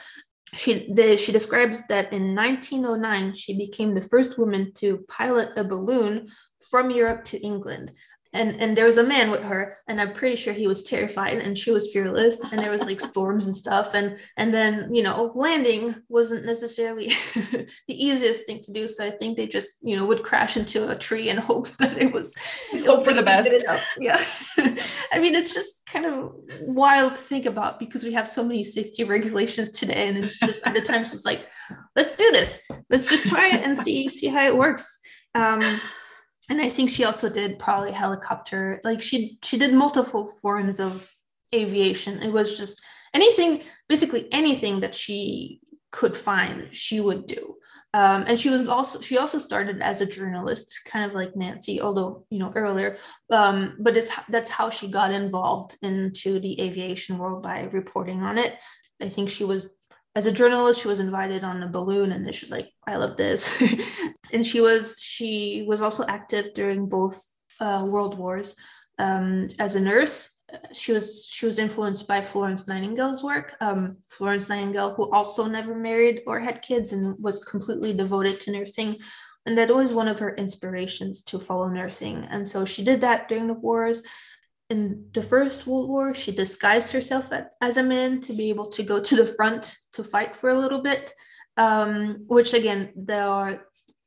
She 0.55 0.91
the, 0.91 1.17
she 1.17 1.31
describes 1.31 1.85
that 1.87 2.11
in 2.11 2.35
1909 2.35 3.35
she 3.35 3.57
became 3.57 3.93
the 3.93 4.01
first 4.01 4.37
woman 4.37 4.73
to 4.75 5.05
pilot 5.07 5.49
a 5.55 5.63
balloon 5.63 6.29
from 6.69 6.91
Europe 6.91 7.23
to 7.25 7.39
England 7.39 7.91
and 8.33 8.59
and 8.61 8.77
there 8.77 8.85
was 8.85 8.97
a 8.97 9.03
man 9.03 9.31
with 9.31 9.41
her 9.41 9.75
and 9.87 9.99
i'm 9.99 10.13
pretty 10.13 10.35
sure 10.35 10.53
he 10.53 10.67
was 10.67 10.83
terrified 10.83 11.37
and 11.37 11.57
she 11.57 11.71
was 11.71 11.91
fearless 11.91 12.41
and 12.51 12.59
there 12.59 12.71
was 12.71 12.85
like 12.85 12.99
storms 12.99 13.47
and 13.47 13.55
stuff 13.55 13.93
and 13.93 14.17
and 14.37 14.53
then 14.53 14.93
you 14.93 15.01
know 15.01 15.31
landing 15.35 15.95
wasn't 16.09 16.45
necessarily 16.45 17.07
the 17.33 17.67
easiest 17.87 18.45
thing 18.45 18.61
to 18.63 18.71
do 18.71 18.87
so 18.87 19.05
i 19.05 19.11
think 19.11 19.35
they 19.35 19.47
just 19.47 19.77
you 19.81 19.95
know 19.95 20.05
would 20.05 20.23
crash 20.23 20.57
into 20.57 20.89
a 20.89 20.95
tree 20.95 21.29
and 21.29 21.39
hope 21.49 21.67
that 21.77 21.97
it 21.97 22.11
was 22.11 22.35
hope 22.85 23.03
for 23.03 23.13
the 23.13 23.23
best. 23.23 23.63
yeah. 23.99 24.23
I 25.11 25.19
mean 25.19 25.35
it's 25.35 25.53
just 25.53 25.85
kind 25.85 26.05
of 26.05 26.33
wild 26.61 27.15
to 27.15 27.21
think 27.21 27.45
about 27.45 27.79
because 27.79 28.03
we 28.03 28.13
have 28.13 28.27
so 28.27 28.43
many 28.43 28.63
safety 28.63 29.03
regulations 29.03 29.71
today 29.71 30.07
and 30.07 30.17
it's 30.17 30.37
just 30.39 30.65
at 30.65 30.73
the 30.73 30.81
time 30.81 31.01
it's 31.01 31.11
just 31.11 31.25
like 31.25 31.45
let's 31.95 32.15
do 32.15 32.29
this. 32.31 32.61
Let's 32.89 33.09
just 33.09 33.27
try 33.27 33.47
it 33.47 33.63
and 33.63 33.77
see 33.77 34.07
see 34.09 34.27
how 34.27 34.45
it 34.45 34.55
works. 34.55 34.99
Um 35.35 35.61
and 36.49 36.59
I 36.59 36.69
think 36.69 36.89
she 36.89 37.03
also 37.03 37.29
did 37.29 37.59
probably 37.59 37.91
helicopter. 37.91 38.81
Like 38.83 39.01
she 39.01 39.37
she 39.43 39.57
did 39.57 39.73
multiple 39.73 40.27
forms 40.41 40.79
of 40.79 41.09
aviation. 41.53 42.21
It 42.21 42.31
was 42.31 42.57
just 42.57 42.81
anything, 43.13 43.63
basically 43.87 44.27
anything 44.31 44.79
that 44.81 44.95
she 44.95 45.61
could 45.91 46.15
find, 46.15 46.73
she 46.73 46.99
would 46.99 47.25
do. 47.25 47.55
Um, 47.93 48.25
and 48.27 48.39
she 48.39 48.49
was 48.49 48.67
also 48.67 49.01
she 49.01 49.17
also 49.17 49.39
started 49.39 49.81
as 49.81 50.01
a 50.01 50.05
journalist, 50.05 50.81
kind 50.85 51.05
of 51.05 51.13
like 51.13 51.35
Nancy, 51.35 51.81
although 51.81 52.25
you 52.29 52.39
know 52.39 52.51
earlier. 52.55 52.97
Um, 53.31 53.77
but 53.79 53.97
it's 53.97 54.11
that's 54.29 54.49
how 54.49 54.69
she 54.69 54.87
got 54.89 55.11
involved 55.11 55.77
into 55.81 56.39
the 56.39 56.61
aviation 56.61 57.17
world 57.17 57.41
by 57.41 57.63
reporting 57.71 58.21
on 58.21 58.37
it. 58.37 58.55
I 59.01 59.09
think 59.09 59.29
she 59.29 59.43
was 59.43 59.69
as 60.15 60.25
a 60.25 60.31
journalist, 60.31 60.81
she 60.81 60.87
was 60.87 60.99
invited 60.99 61.43
on 61.43 61.63
a 61.63 61.67
balloon, 61.67 62.11
and 62.11 62.33
she 62.33 62.45
was 62.45 62.51
like, 62.51 62.69
"I 62.87 62.95
love 62.95 63.15
this." 63.15 63.61
and 64.33 64.45
she 64.45 64.61
was 64.61 64.99
she 64.99 65.65
was 65.67 65.81
also 65.81 66.05
active 66.07 66.53
during 66.53 66.87
both 66.87 67.23
uh, 67.59 67.85
world 67.87 68.17
wars 68.17 68.55
um, 68.97 69.49
as 69.59 69.75
a 69.75 69.79
nurse 69.79 70.29
she 70.73 70.91
was 70.93 71.25
she 71.25 71.45
was 71.45 71.59
influenced 71.59 72.07
by 72.07 72.21
Florence 72.21 72.67
Nightingale's 72.67 73.23
work. 73.23 73.55
Um, 73.61 73.97
Florence 74.07 74.49
Nightingale, 74.49 74.93
who 74.93 75.11
also 75.11 75.45
never 75.45 75.75
married 75.75 76.21
or 76.27 76.39
had 76.39 76.61
kids 76.61 76.93
and 76.93 77.15
was 77.19 77.43
completely 77.43 77.93
devoted 77.93 78.39
to 78.41 78.51
nursing, 78.51 78.97
and 79.45 79.57
that 79.57 79.73
was 79.73 79.93
one 79.93 80.07
of 80.07 80.19
her 80.19 80.35
inspirations 80.35 81.23
to 81.23 81.39
follow 81.39 81.67
nursing. 81.67 82.25
And 82.29 82.47
so 82.47 82.65
she 82.65 82.83
did 82.83 83.01
that 83.01 83.27
during 83.29 83.47
the 83.47 83.53
wars. 83.53 84.01
In 84.69 85.09
the 85.13 85.23
First 85.23 85.65
World 85.65 85.89
War, 85.89 86.13
she 86.13 86.31
disguised 86.31 86.91
herself 86.91 87.31
as 87.59 87.77
a 87.77 87.83
man 87.83 88.21
to 88.21 88.33
be 88.33 88.49
able 88.49 88.69
to 88.71 88.83
go 88.83 89.01
to 89.01 89.15
the 89.15 89.25
front 89.25 89.75
to 89.93 90.03
fight 90.03 90.35
for 90.35 90.51
a 90.51 90.59
little 90.59 90.81
bit. 90.81 91.11
Um, 91.57 92.23
which 92.27 92.53
again, 92.53 92.93
there 92.95 93.25
are 93.25 93.61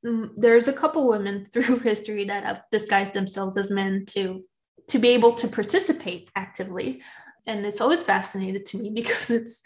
mm, 0.07 0.31
there's 0.37 0.69
a 0.69 0.73
couple 0.73 1.09
women 1.09 1.45
through 1.53 1.81
history 1.81 2.25
that 2.27 2.45
have 2.45 2.63
disguised 2.71 3.13
themselves 3.13 3.57
as 3.57 3.71
men 3.71 4.05
to 4.11 4.45
to 4.89 4.99
be 4.99 5.09
able 5.09 5.33
to 5.35 5.49
participate 5.49 6.31
actively. 6.37 7.03
And 7.47 7.67
it's 7.67 7.81
always 7.81 8.05
fascinated 8.05 8.67
to 8.67 8.79
me 8.79 8.91
because 8.95 9.31
it's 9.31 9.63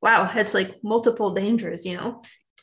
wow, 0.00 0.30
it's 0.34 0.54
like 0.54 0.82
multiple 0.82 1.32
dangers, 1.34 1.84
you 1.84 1.96
know. 1.96 2.22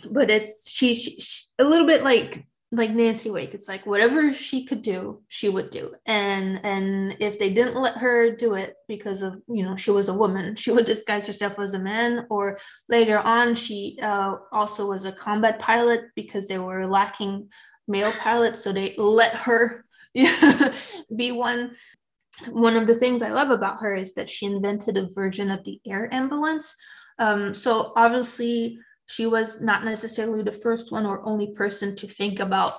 But 0.10 0.30
it's 0.32 0.70
she, 0.70 0.96
she, 0.96 1.20
she 1.20 1.46
a 1.60 1.64
little 1.64 1.88
bit 1.88 2.04
like 2.04 2.46
like 2.72 2.92
Nancy 2.92 3.32
Wake. 3.32 3.54
It's 3.54 3.68
like 3.68 3.86
whatever 3.86 4.32
she 4.32 4.64
could 4.64 4.84
do, 4.84 5.24
she 5.28 5.50
would 5.50 5.72
do. 5.72 5.96
And 6.06 6.64
and 6.64 7.16
if 7.20 7.40
they 7.40 7.50
didn't 7.50 7.82
let 7.82 7.98
her 7.98 8.36
do 8.36 8.54
it 8.54 8.76
because 8.88 9.22
of 9.22 9.42
you 9.48 9.64
know 9.64 9.76
she 9.76 9.92
was 9.92 10.08
a 10.08 10.14
woman, 10.14 10.56
she 10.56 10.72
would 10.72 10.86
disguise 10.86 11.26
herself 11.26 11.58
as 11.58 11.74
a 11.74 11.80
man. 11.80 12.28
Or 12.30 12.60
later 12.88 13.20
on, 13.20 13.56
she 13.56 13.98
uh, 14.02 14.36
also 14.52 14.88
was 14.88 15.06
a 15.06 15.12
combat 15.12 15.58
pilot 15.60 16.02
because 16.16 16.48
they 16.48 16.60
were 16.60 16.86
lacking 16.86 17.50
male 17.88 18.12
pilots, 18.12 18.64
so 18.64 18.72
they 18.72 18.94
let 18.98 19.34
her 19.34 19.86
be 21.16 21.32
one. 21.32 21.72
One 22.52 22.78
of 22.78 22.88
the 22.88 22.96
things 22.96 23.22
I 23.22 23.32
love 23.32 23.50
about 23.50 23.82
her 23.82 23.94
is 23.96 24.14
that 24.14 24.30
she 24.30 24.46
invented 24.46 24.96
a 24.96 25.10
version 25.14 25.52
of 25.52 25.64
the 25.66 25.82
air 25.86 26.14
ambulance. 26.14 26.74
Um, 27.18 27.54
so 27.54 27.92
obviously, 27.98 28.80
she 29.10 29.26
was 29.26 29.62
not 29.62 29.84
necessarily 29.84 30.43
the 30.43 30.51
first 30.51 30.91
one 30.91 31.05
or 31.05 31.28
only 31.28 31.53
person 31.53 31.95
to 31.97 32.07
think 32.07 32.39
about 32.39 32.78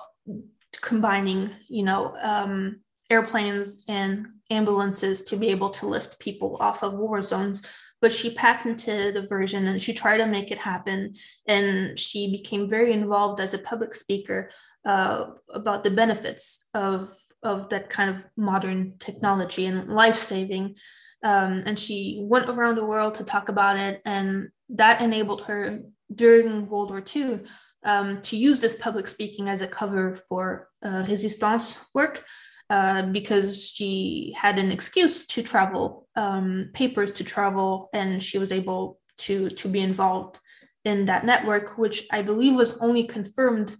combining, 0.81 1.51
you 1.67 1.83
know, 1.83 2.15
um, 2.21 2.79
airplanes 3.09 3.83
and 3.87 4.27
ambulances 4.49 5.21
to 5.23 5.35
be 5.35 5.49
able 5.49 5.69
to 5.69 5.85
lift 5.85 6.19
people 6.19 6.57
off 6.59 6.83
of 6.83 6.93
war 6.93 7.21
zones 7.21 7.61
but 8.01 8.11
she 8.11 8.33
patented 8.33 9.15
a 9.15 9.27
version 9.27 9.67
and 9.67 9.81
she 9.81 9.93
tried 9.93 10.17
to 10.17 10.25
make 10.25 10.51
it 10.51 10.57
happen 10.57 11.13
and 11.47 11.97
she 11.97 12.31
became 12.31 12.69
very 12.69 12.91
involved 12.91 13.39
as 13.39 13.53
a 13.53 13.59
public 13.59 13.93
speaker 13.93 14.49
uh, 14.85 15.27
about 15.53 15.83
the 15.83 15.91
benefits 15.91 16.67
of 16.73 17.15
of 17.43 17.69
that 17.69 17.89
kind 17.89 18.09
of 18.09 18.23
modern 18.37 18.93
technology 18.99 19.65
and 19.65 19.89
life 19.89 20.15
saving. 20.15 20.75
Um, 21.23 21.63
and 21.65 21.77
she 21.77 22.19
went 22.21 22.47
around 22.47 22.75
the 22.75 22.85
world 22.85 23.15
to 23.15 23.23
talk 23.23 23.49
about 23.49 23.77
it, 23.77 23.99
and 24.05 24.49
that 24.69 25.01
enabled 25.01 25.41
her 25.45 25.79
during 26.15 26.67
World 26.67 26.91
War 26.91 27.03
II 27.15 27.41
um, 27.83 28.21
to 28.21 28.37
use 28.37 28.59
this 28.59 28.75
public 28.75 29.07
speaking 29.07 29.49
as 29.49 29.61
a 29.61 29.67
cover 29.67 30.13
for 30.13 30.69
uh, 30.83 31.05
resistance 31.07 31.77
work. 31.93 32.23
Uh, 32.69 33.01
because 33.01 33.69
she 33.69 34.33
had 34.37 34.57
an 34.57 34.71
excuse 34.71 35.27
to 35.27 35.43
travel, 35.43 36.07
um, 36.15 36.69
papers 36.73 37.11
to 37.11 37.21
travel, 37.21 37.89
and 37.91 38.23
she 38.23 38.37
was 38.37 38.49
able 38.49 38.97
to 39.17 39.49
to 39.49 39.67
be 39.67 39.81
involved 39.81 40.39
in 40.85 41.03
that 41.05 41.25
network, 41.25 41.77
which 41.77 42.07
I 42.13 42.21
believe 42.21 42.55
was 42.55 42.77
only 42.77 43.03
confirmed 43.03 43.75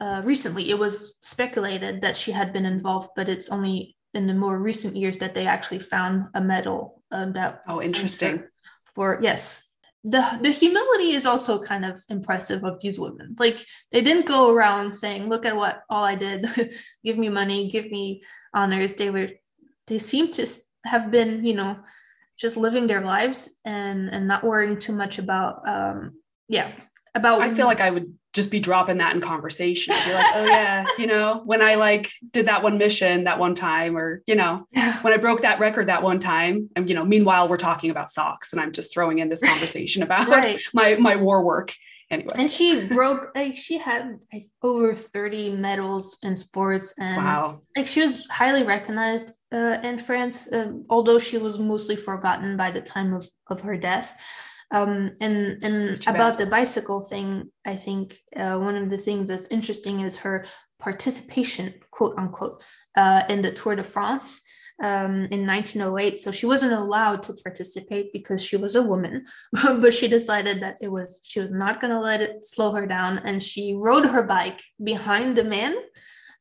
uh, 0.00 0.22
recently 0.24 0.70
it 0.70 0.78
was 0.78 1.16
speculated 1.22 2.00
that 2.02 2.16
she 2.16 2.32
had 2.32 2.52
been 2.52 2.66
involved, 2.66 3.10
but 3.16 3.28
it's 3.28 3.50
only 3.50 3.96
in 4.12 4.26
the 4.26 4.34
more 4.34 4.58
recent 4.58 4.96
years 4.96 5.16
that 5.18 5.34
they 5.34 5.46
actually 5.46 5.78
found 5.78 6.26
a 6.34 6.40
medal 6.40 7.02
uh, 7.10 7.30
that. 7.32 7.62
Oh, 7.68 7.80
interesting. 7.80 8.44
For 8.94 9.18
yes, 9.22 9.72
the 10.04 10.38
the 10.42 10.50
humility 10.50 11.12
is 11.12 11.24
also 11.24 11.62
kind 11.62 11.84
of 11.84 12.00
impressive 12.10 12.62
of 12.62 12.78
these 12.80 13.00
women. 13.00 13.34
Like 13.38 13.58
they 13.90 14.02
didn't 14.02 14.26
go 14.26 14.54
around 14.54 14.92
saying, 14.94 15.28
"Look 15.28 15.46
at 15.46 15.56
what 15.56 15.82
all 15.88 16.04
I 16.04 16.14
did. 16.14 16.46
give 17.04 17.16
me 17.16 17.30
money, 17.30 17.70
give 17.70 17.90
me 17.90 18.22
honors." 18.52 18.92
They 18.94 19.10
were 19.10 19.30
they 19.86 19.98
seem 19.98 20.30
to 20.32 20.46
have 20.84 21.10
been, 21.10 21.44
you 21.44 21.54
know, 21.54 21.78
just 22.36 22.58
living 22.58 22.86
their 22.86 23.00
lives 23.00 23.48
and 23.64 24.10
and 24.10 24.28
not 24.28 24.44
worrying 24.44 24.78
too 24.78 24.92
much 24.92 25.18
about 25.18 25.66
um 25.66 26.20
yeah 26.48 26.70
about 27.14 27.40
I 27.40 27.54
feel 27.54 27.66
like 27.66 27.80
I 27.80 27.90
would 27.90 28.12
just 28.34 28.50
be 28.50 28.58
dropping 28.58 28.98
that 28.98 29.14
in 29.14 29.20
conversation. 29.20 29.94
Be 30.04 30.12
like, 30.12 30.26
oh 30.34 30.44
yeah, 30.44 30.84
you 30.98 31.06
know, 31.06 31.40
when 31.44 31.62
I 31.62 31.76
like 31.76 32.10
did 32.32 32.46
that 32.46 32.62
one 32.62 32.76
mission 32.76 33.24
that 33.24 33.38
one 33.38 33.54
time, 33.54 33.96
or 33.96 34.22
you 34.26 34.34
know, 34.34 34.66
yeah. 34.72 35.00
when 35.02 35.12
I 35.12 35.16
broke 35.16 35.42
that 35.42 35.60
record 35.60 35.86
that 35.86 36.02
one 36.02 36.18
time, 36.18 36.68
and 36.76 36.88
you 36.88 36.94
know, 36.94 37.04
meanwhile 37.04 37.48
we're 37.48 37.56
talking 37.56 37.90
about 37.90 38.10
socks, 38.10 38.52
and 38.52 38.60
I'm 38.60 38.72
just 38.72 38.92
throwing 38.92 39.20
in 39.20 39.28
this 39.28 39.40
conversation 39.40 40.02
about 40.08 40.28
right. 40.28 40.60
my 40.74 40.96
my 40.96 41.16
war 41.16 41.44
work. 41.44 41.72
Anyway, 42.10 42.28
and 42.36 42.50
she 42.50 42.86
broke 42.88 43.30
like 43.34 43.56
she 43.56 43.78
had 43.78 44.18
like, 44.32 44.48
over 44.62 44.94
30 44.94 45.50
medals 45.50 46.18
in 46.22 46.36
sports, 46.36 46.92
and 46.98 47.16
wow, 47.16 47.60
like 47.76 47.86
she 47.86 48.02
was 48.02 48.26
highly 48.26 48.62
recognized 48.62 49.30
uh, 49.52 49.78
in 49.82 49.98
France, 49.98 50.52
uh, 50.52 50.72
although 50.90 51.18
she 51.18 51.38
was 51.38 51.58
mostly 51.58 51.96
forgotten 51.96 52.56
by 52.56 52.70
the 52.70 52.80
time 52.80 53.14
of 53.14 53.26
of 53.46 53.60
her 53.60 53.76
death. 53.76 54.20
Um, 54.74 55.12
and 55.20 55.62
and 55.62 56.06
about 56.08 56.36
the 56.36 56.46
bicycle 56.46 57.00
thing, 57.00 57.50
I 57.64 57.76
think 57.76 58.18
uh, 58.36 58.58
one 58.58 58.76
of 58.76 58.90
the 58.90 58.98
things 58.98 59.28
that's 59.28 59.46
interesting 59.48 60.00
is 60.00 60.16
her 60.18 60.44
participation, 60.80 61.74
quote 61.92 62.18
unquote, 62.18 62.60
uh, 62.96 63.22
in 63.28 63.40
the 63.40 63.52
Tour 63.52 63.76
de 63.76 63.84
France 63.84 64.40
um, 64.82 65.26
in 65.30 65.46
1908. 65.46 66.20
So 66.20 66.32
she 66.32 66.46
wasn't 66.46 66.72
allowed 66.72 67.22
to 67.24 67.34
participate 67.34 68.12
because 68.12 68.44
she 68.44 68.56
was 68.56 68.74
a 68.74 68.82
woman, 68.82 69.24
but 69.52 69.94
she 69.94 70.08
decided 70.08 70.60
that 70.60 70.78
it 70.80 70.88
was 70.88 71.22
she 71.24 71.40
was 71.40 71.52
not 71.52 71.80
going 71.80 71.92
to 71.92 72.00
let 72.00 72.20
it 72.20 72.44
slow 72.44 72.72
her 72.72 72.86
down, 72.86 73.18
and 73.18 73.40
she 73.40 73.74
rode 73.74 74.06
her 74.06 74.24
bike 74.24 74.60
behind 74.82 75.38
the 75.38 75.44
man 75.44 75.76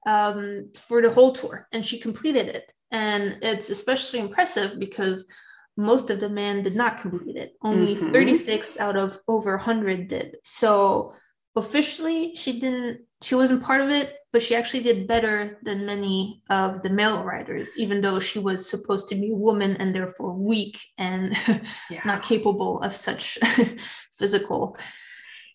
um, 0.07 0.71
for 0.87 1.03
the 1.03 1.11
whole 1.11 1.33
tour, 1.33 1.67
and 1.71 1.85
she 1.85 1.99
completed 1.99 2.47
it. 2.47 2.73
And 2.89 3.37
it's 3.43 3.69
especially 3.69 4.19
impressive 4.19 4.79
because 4.79 5.31
most 5.77 6.09
of 6.09 6.19
the 6.19 6.29
men 6.29 6.63
did 6.63 6.75
not 6.75 6.99
complete 6.99 7.35
it. 7.35 7.53
Only 7.61 7.95
mm-hmm. 7.95 8.11
36 8.11 8.79
out 8.79 8.95
of 8.95 9.17
over 9.27 9.55
100 9.57 10.07
did. 10.07 10.37
So 10.43 11.13
officially, 11.55 12.35
she 12.35 12.59
didn't, 12.59 13.01
she 13.21 13.35
wasn't 13.35 13.63
part 13.63 13.81
of 13.81 13.89
it, 13.89 14.15
but 14.31 14.43
she 14.43 14.55
actually 14.55 14.83
did 14.83 15.07
better 15.07 15.59
than 15.63 15.85
many 15.85 16.41
of 16.49 16.81
the 16.83 16.89
male 16.89 17.23
riders, 17.23 17.77
even 17.77 18.01
though 18.01 18.19
she 18.19 18.39
was 18.39 18.69
supposed 18.69 19.07
to 19.09 19.15
be 19.15 19.31
a 19.31 19.35
woman 19.35 19.77
and 19.77 19.93
therefore 19.93 20.33
weak 20.33 20.79
and 20.97 21.37
yeah. 21.89 22.01
not 22.05 22.23
capable 22.23 22.81
of 22.81 22.93
such 22.95 23.37
physical. 24.13 24.77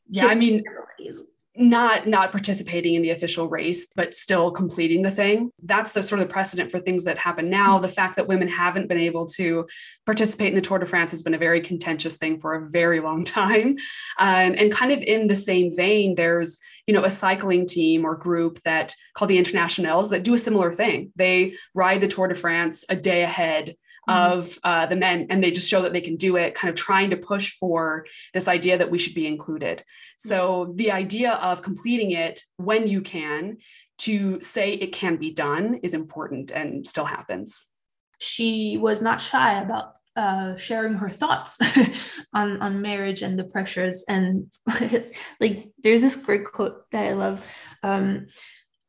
Yeah, 0.09 0.27
I 0.27 0.35
mean, 0.35 0.63
not 1.59 2.07
not 2.07 2.31
participating 2.31 2.95
in 2.95 3.03
the 3.03 3.11
official 3.11 3.49
race 3.49 3.89
but 3.97 4.15
still 4.15 4.51
completing 4.51 5.03
the 5.03 5.11
thing. 5.11 5.51
That's 5.63 5.93
the 5.93 6.03
sort 6.03 6.21
of 6.21 6.29
precedent 6.29 6.71
for 6.71 6.79
things 6.79 7.05
that 7.05 7.19
happen 7.19 7.51
now. 7.51 7.79
The 7.79 7.89
fact 7.89 8.17
that 8.17 8.29
women 8.29 8.49
haven't 8.49 8.89
been 8.89 8.99
able 8.99 9.27
to 9.27 9.67
participate 10.07 10.49
in 10.49 10.55
the 10.55 10.61
tour 10.61 10.79
de 10.79 10.87
france 10.87 11.11
has 11.11 11.23
been 11.23 11.35
a 11.35 11.39
very 11.39 11.61
contentious 11.61 12.17
thing 12.17 12.39
for 12.39 12.55
a 12.55 12.67
very 12.69 13.01
long 13.01 13.25
time. 13.25 13.77
Um, 14.21 14.55
and 14.59 14.73
kind 14.73 14.91
of 14.91 15.01
in 15.01 15.27
the 15.27 15.37
same 15.37 15.75
vein 15.75 16.15
there's 16.15 16.59
you 16.87 16.95
know 16.95 17.05
a 17.05 17.11
cycling 17.11 17.67
team 17.67 18.05
or 18.05 18.17
group 18.17 18.61
that 18.63 18.95
called 19.15 19.31
the 19.31 19.39
InternationElles 19.39 20.11
that 20.11 20.25
do 20.25 20.35
a 20.35 20.39
similar 20.39 20.73
thing. 20.73 21.13
They 21.17 21.55
ride 21.75 22.01
the 22.01 22.09
tour 22.09 22.29
de 22.29 22.35
france 22.35 22.85
a 22.89 22.97
day 22.97 23.23
ahead 23.23 23.77
Mm-hmm. 24.09 24.39
of 24.39 24.59
uh, 24.65 24.87
the 24.87 24.97
men 24.97 25.27
and 25.29 25.45
they 25.45 25.51
just 25.51 25.69
show 25.69 25.83
that 25.83 25.93
they 25.93 26.01
can 26.01 26.17
do 26.17 26.37
it 26.37 26.55
kind 26.55 26.71
of 26.71 26.77
trying 26.77 27.11
to 27.11 27.17
push 27.17 27.53
for 27.53 28.07
this 28.33 28.49
idea 28.49 28.79
that 28.79 28.91
we 28.91 28.99
should 28.99 29.15
be 29.15 29.27
included 29.27 29.85
so 30.17 30.67
yes. 30.69 30.77
the 30.77 30.93
idea 30.93 31.33
of 31.33 31.61
completing 31.61 32.13
it 32.13 32.41
when 32.57 32.89
you 32.89 33.03
can 33.03 33.59
to 33.99 34.41
say 34.41 34.73
it 34.73 34.93
can 34.93 35.17
be 35.17 35.31
done 35.31 35.81
is 35.83 35.93
important 35.93 36.51
and 36.51 36.89
still 36.89 37.05
happens 37.05 37.67
she 38.19 38.79
was 38.79 39.03
not 39.03 39.21
shy 39.21 39.61
about 39.61 39.93
uh, 40.17 40.57
sharing 40.57 40.95
her 40.95 41.11
thoughts 41.11 41.59
on 42.33 42.63
on 42.63 42.81
marriage 42.81 43.21
and 43.21 43.39
the 43.39 43.45
pressures 43.45 44.07
and 44.09 44.51
like 45.39 45.69
there's 45.83 46.01
this 46.01 46.17
great 46.17 46.47
quote 46.47 46.91
that 46.93 47.05
i 47.05 47.13
love 47.13 47.47
um, 47.83 48.27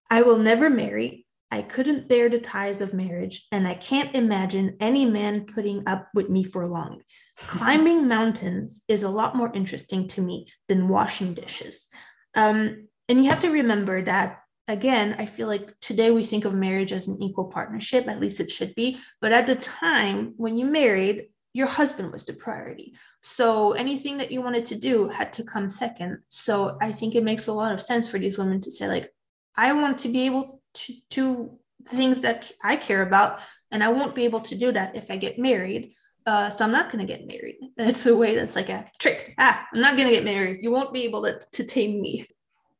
i 0.09 0.21
will 0.21 0.39
never 0.39 0.69
marry 0.69 1.25
I 1.51 1.63
couldn't 1.63 2.07
bear 2.07 2.29
the 2.29 2.39
ties 2.39 2.79
of 2.79 2.93
marriage, 2.93 3.47
and 3.51 3.67
I 3.67 3.73
can't 3.73 4.15
imagine 4.15 4.77
any 4.79 5.05
man 5.05 5.45
putting 5.45 5.87
up 5.87 6.07
with 6.13 6.29
me 6.29 6.43
for 6.43 6.67
long. 6.67 7.01
Climbing 7.37 8.07
mountains 8.07 8.83
is 8.87 9.03
a 9.03 9.09
lot 9.09 9.35
more 9.35 9.51
interesting 9.53 10.07
to 10.09 10.21
me 10.21 10.47
than 10.67 10.87
washing 10.87 11.33
dishes. 11.33 11.87
Um, 12.35 12.87
and 13.07 13.23
you 13.23 13.31
have 13.31 13.39
to 13.39 13.49
remember 13.49 14.03
that, 14.03 14.41
again, 14.67 15.15
I 15.17 15.25
feel 15.25 15.47
like 15.47 15.73
today 15.79 16.11
we 16.11 16.23
think 16.23 16.45
of 16.45 16.53
marriage 16.53 16.93
as 16.93 17.07
an 17.07 17.21
equal 17.21 17.45
partnership, 17.45 18.07
at 18.07 18.19
least 18.19 18.39
it 18.39 18.51
should 18.51 18.75
be. 18.75 18.99
But 19.19 19.31
at 19.31 19.47
the 19.47 19.55
time 19.55 20.35
when 20.37 20.55
you 20.55 20.65
married, 20.65 21.29
your 21.53 21.65
husband 21.65 22.11
was 22.11 22.25
the 22.25 22.33
priority. 22.33 22.93
So 23.23 23.71
anything 23.71 24.17
that 24.17 24.31
you 24.31 24.43
wanted 24.43 24.65
to 24.65 24.75
do 24.77 25.09
had 25.09 25.33
to 25.33 25.43
come 25.43 25.67
second. 25.67 26.19
So 26.27 26.77
I 26.79 26.91
think 26.91 27.15
it 27.15 27.23
makes 27.23 27.47
a 27.47 27.53
lot 27.53 27.71
of 27.71 27.81
sense 27.81 28.07
for 28.07 28.19
these 28.19 28.37
women 28.37 28.61
to 28.61 28.69
say, 28.69 28.87
like, 28.87 29.11
I 29.57 29.73
want 29.73 29.97
to 29.99 30.09
be 30.09 30.27
able 30.27 30.58
to, 30.73 30.93
to 31.11 31.59
things 31.87 32.21
that 32.21 32.51
I 32.63 32.75
care 32.75 33.01
about, 33.01 33.39
and 33.71 33.83
I 33.83 33.89
won't 33.89 34.15
be 34.15 34.25
able 34.25 34.41
to 34.41 34.55
do 34.55 34.71
that 34.71 34.95
if 34.95 35.09
I 35.09 35.17
get 35.17 35.39
married. 35.39 35.91
Uh, 36.25 36.49
so 36.49 36.63
I'm 36.63 36.71
not 36.71 36.91
going 36.91 37.05
to 37.05 37.11
get 37.11 37.25
married. 37.25 37.57
It's 37.77 38.05
a 38.05 38.15
way 38.15 38.35
that's 38.35 38.55
like 38.55 38.69
a 38.69 38.85
trick. 38.99 39.33
Ah, 39.37 39.65
I'm 39.73 39.81
not 39.81 39.95
going 39.95 40.07
to 40.07 40.13
get 40.13 40.23
married. 40.23 40.59
You 40.61 40.71
won't 40.71 40.93
be 40.93 41.03
able 41.03 41.23
to, 41.23 41.39
to 41.53 41.63
tame 41.63 41.99
me. 41.99 42.25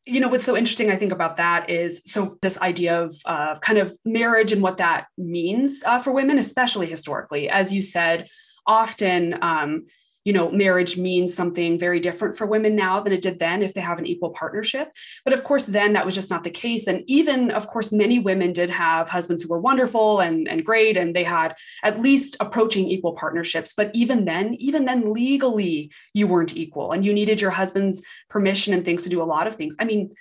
You 0.06 0.20
know, 0.20 0.28
what's 0.28 0.46
so 0.46 0.58
interesting, 0.58 0.92
I 0.92 0.96
think, 0.96 1.12
about 1.12 1.38
that 1.38 1.70
is 1.70 2.02
so 2.06 2.36
this 2.42 2.60
idea 2.62 3.02
of 3.02 3.16
uh, 3.26 3.58
kind 3.60 3.80
of 3.80 3.96
marriage 4.06 4.52
and 4.52 4.62
what 4.62 4.78
that 4.78 5.06
means 5.18 5.84
uh, 5.86 6.00
for 6.00 6.12
women, 6.12 6.38
especially 6.40 6.88
historically. 6.88 7.50
As 7.50 7.74
you 7.74 7.82
said, 7.82 8.28
often 8.66 9.42
um, 9.42 9.86
you 10.26 10.34
know 10.34 10.52
marriage 10.52 10.98
means 10.98 11.34
something 11.34 11.80
very 11.80 12.00
different 12.00 12.38
for 12.38 12.46
women 12.46 12.76
now 12.76 13.00
than 13.00 13.14
it 13.14 13.22
did 13.22 13.40
then 13.40 13.62
if 13.62 13.74
they 13.74 13.82
have 13.82 14.00
an 14.00 14.06
equal 14.06 14.32
partnership. 14.32 14.92
But 15.24 15.34
of 15.34 15.44
course 15.44 15.66
then 15.66 15.94
that 15.94 16.06
was 16.06 16.16
just 16.16 16.30
not 16.30 16.44
the 16.44 16.50
case. 16.50 16.88
And 16.88 17.04
even 17.08 17.52
of 17.52 17.68
course 17.68 17.92
many 17.92 18.20
women 18.20 18.54
did 18.54 18.70
have 18.70 19.10
husbands 19.10 19.44
who 19.44 19.50
were 19.50 19.60
wonderful 19.60 20.20
and, 20.20 20.48
and 20.48 20.66
great 20.66 20.98
and 20.98 21.16
they 21.16 21.24
had 21.24 21.56
at 21.84 22.00
least 22.00 22.38
approaching 22.40 22.90
equal 22.90 23.14
partnerships. 23.14 23.74
But 23.74 23.92
even 23.94 24.26
then 24.26 24.56
even 24.56 24.86
then 24.86 25.14
legally 25.14 25.92
you 26.14 26.28
weren't 26.28 26.56
equal 26.56 26.92
and 26.92 27.06
you 27.06 27.14
needed 27.14 27.42
your 27.42 27.52
husband's 27.52 28.04
permission 28.30 28.74
and 28.74 28.84
things 28.84 29.04
to 29.04 29.10
do 29.10 29.22
a 29.22 29.24
lot 29.24 29.48
of 29.48 29.56
things. 29.56 29.76
I 29.80 29.86
mean 29.86 30.12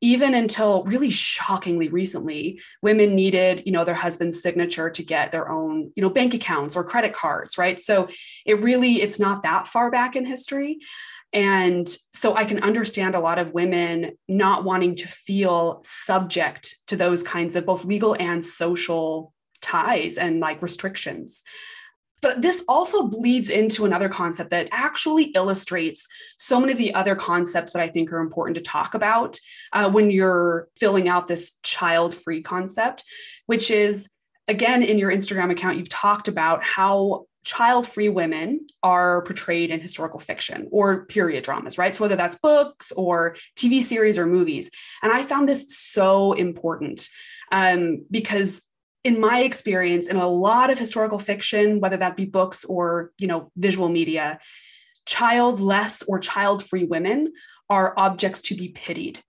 even 0.00 0.34
until 0.34 0.84
really 0.84 1.10
shockingly 1.10 1.88
recently 1.88 2.60
women 2.82 3.14
needed 3.14 3.62
you 3.64 3.72
know 3.72 3.84
their 3.84 3.94
husband's 3.94 4.42
signature 4.42 4.90
to 4.90 5.02
get 5.02 5.32
their 5.32 5.50
own 5.50 5.90
you 5.96 6.02
know 6.02 6.10
bank 6.10 6.34
accounts 6.34 6.76
or 6.76 6.84
credit 6.84 7.14
cards 7.14 7.58
right? 7.58 7.80
So 7.80 8.08
it 8.44 8.60
really 8.60 9.00
it's 9.02 9.18
not 9.18 9.42
that 9.42 9.66
far 9.66 9.90
back 9.90 10.16
in 10.16 10.24
history. 10.24 10.78
And 11.32 11.88
so 12.14 12.36
i 12.36 12.44
can 12.44 12.62
understand 12.62 13.14
a 13.14 13.20
lot 13.20 13.38
of 13.38 13.52
women 13.52 14.12
not 14.28 14.64
wanting 14.64 14.94
to 14.96 15.08
feel 15.08 15.82
subject 15.84 16.76
to 16.86 16.96
those 16.96 17.22
kinds 17.22 17.56
of 17.56 17.66
both 17.66 17.84
legal 17.84 18.14
and 18.18 18.44
social 18.44 19.32
ties 19.60 20.18
and 20.18 20.40
like 20.40 20.62
restrictions 20.62 21.42
but 22.22 22.42
this 22.42 22.62
also 22.68 23.06
bleeds 23.06 23.50
into 23.50 23.84
another 23.84 24.08
concept 24.08 24.50
that 24.50 24.68
actually 24.72 25.24
illustrates 25.24 26.06
so 26.38 26.58
many 26.58 26.72
of 26.72 26.78
the 26.78 26.94
other 26.94 27.14
concepts 27.14 27.72
that 27.72 27.82
I 27.82 27.88
think 27.88 28.12
are 28.12 28.20
important 28.20 28.56
to 28.56 28.62
talk 28.62 28.94
about 28.94 29.38
uh, 29.72 29.90
when 29.90 30.10
you're 30.10 30.68
filling 30.76 31.08
out 31.08 31.28
this 31.28 31.52
child 31.62 32.14
free 32.14 32.42
concept, 32.42 33.04
which 33.46 33.70
is 33.70 34.08
again, 34.48 34.82
in 34.82 34.98
your 34.98 35.10
Instagram 35.10 35.50
account, 35.50 35.78
you've 35.78 35.88
talked 35.88 36.28
about 36.28 36.62
how 36.62 37.26
child 37.44 37.86
free 37.86 38.08
women 38.08 38.66
are 38.82 39.22
portrayed 39.22 39.70
in 39.70 39.80
historical 39.80 40.18
fiction 40.18 40.68
or 40.72 41.06
period 41.06 41.44
dramas, 41.44 41.78
right? 41.78 41.94
So, 41.94 42.04
whether 42.04 42.16
that's 42.16 42.38
books 42.38 42.92
or 42.92 43.36
TV 43.56 43.82
series 43.82 44.18
or 44.18 44.26
movies. 44.26 44.70
And 45.02 45.12
I 45.12 45.22
found 45.22 45.48
this 45.48 45.66
so 45.68 46.32
important 46.32 47.08
um, 47.52 48.04
because 48.10 48.62
in 49.06 49.20
my 49.20 49.40
experience 49.40 50.08
in 50.08 50.16
a 50.16 50.28
lot 50.28 50.68
of 50.70 50.78
historical 50.78 51.18
fiction 51.18 51.80
whether 51.80 51.96
that 51.96 52.16
be 52.16 52.24
books 52.24 52.64
or 52.64 53.12
you 53.18 53.28
know 53.28 53.50
visual 53.56 53.88
media 53.88 54.38
childless 55.06 56.02
or 56.08 56.18
child-free 56.18 56.84
women 56.84 57.32
are 57.70 57.94
objects 57.96 58.42
to 58.42 58.54
be 58.54 58.68
pitied. 58.68 59.22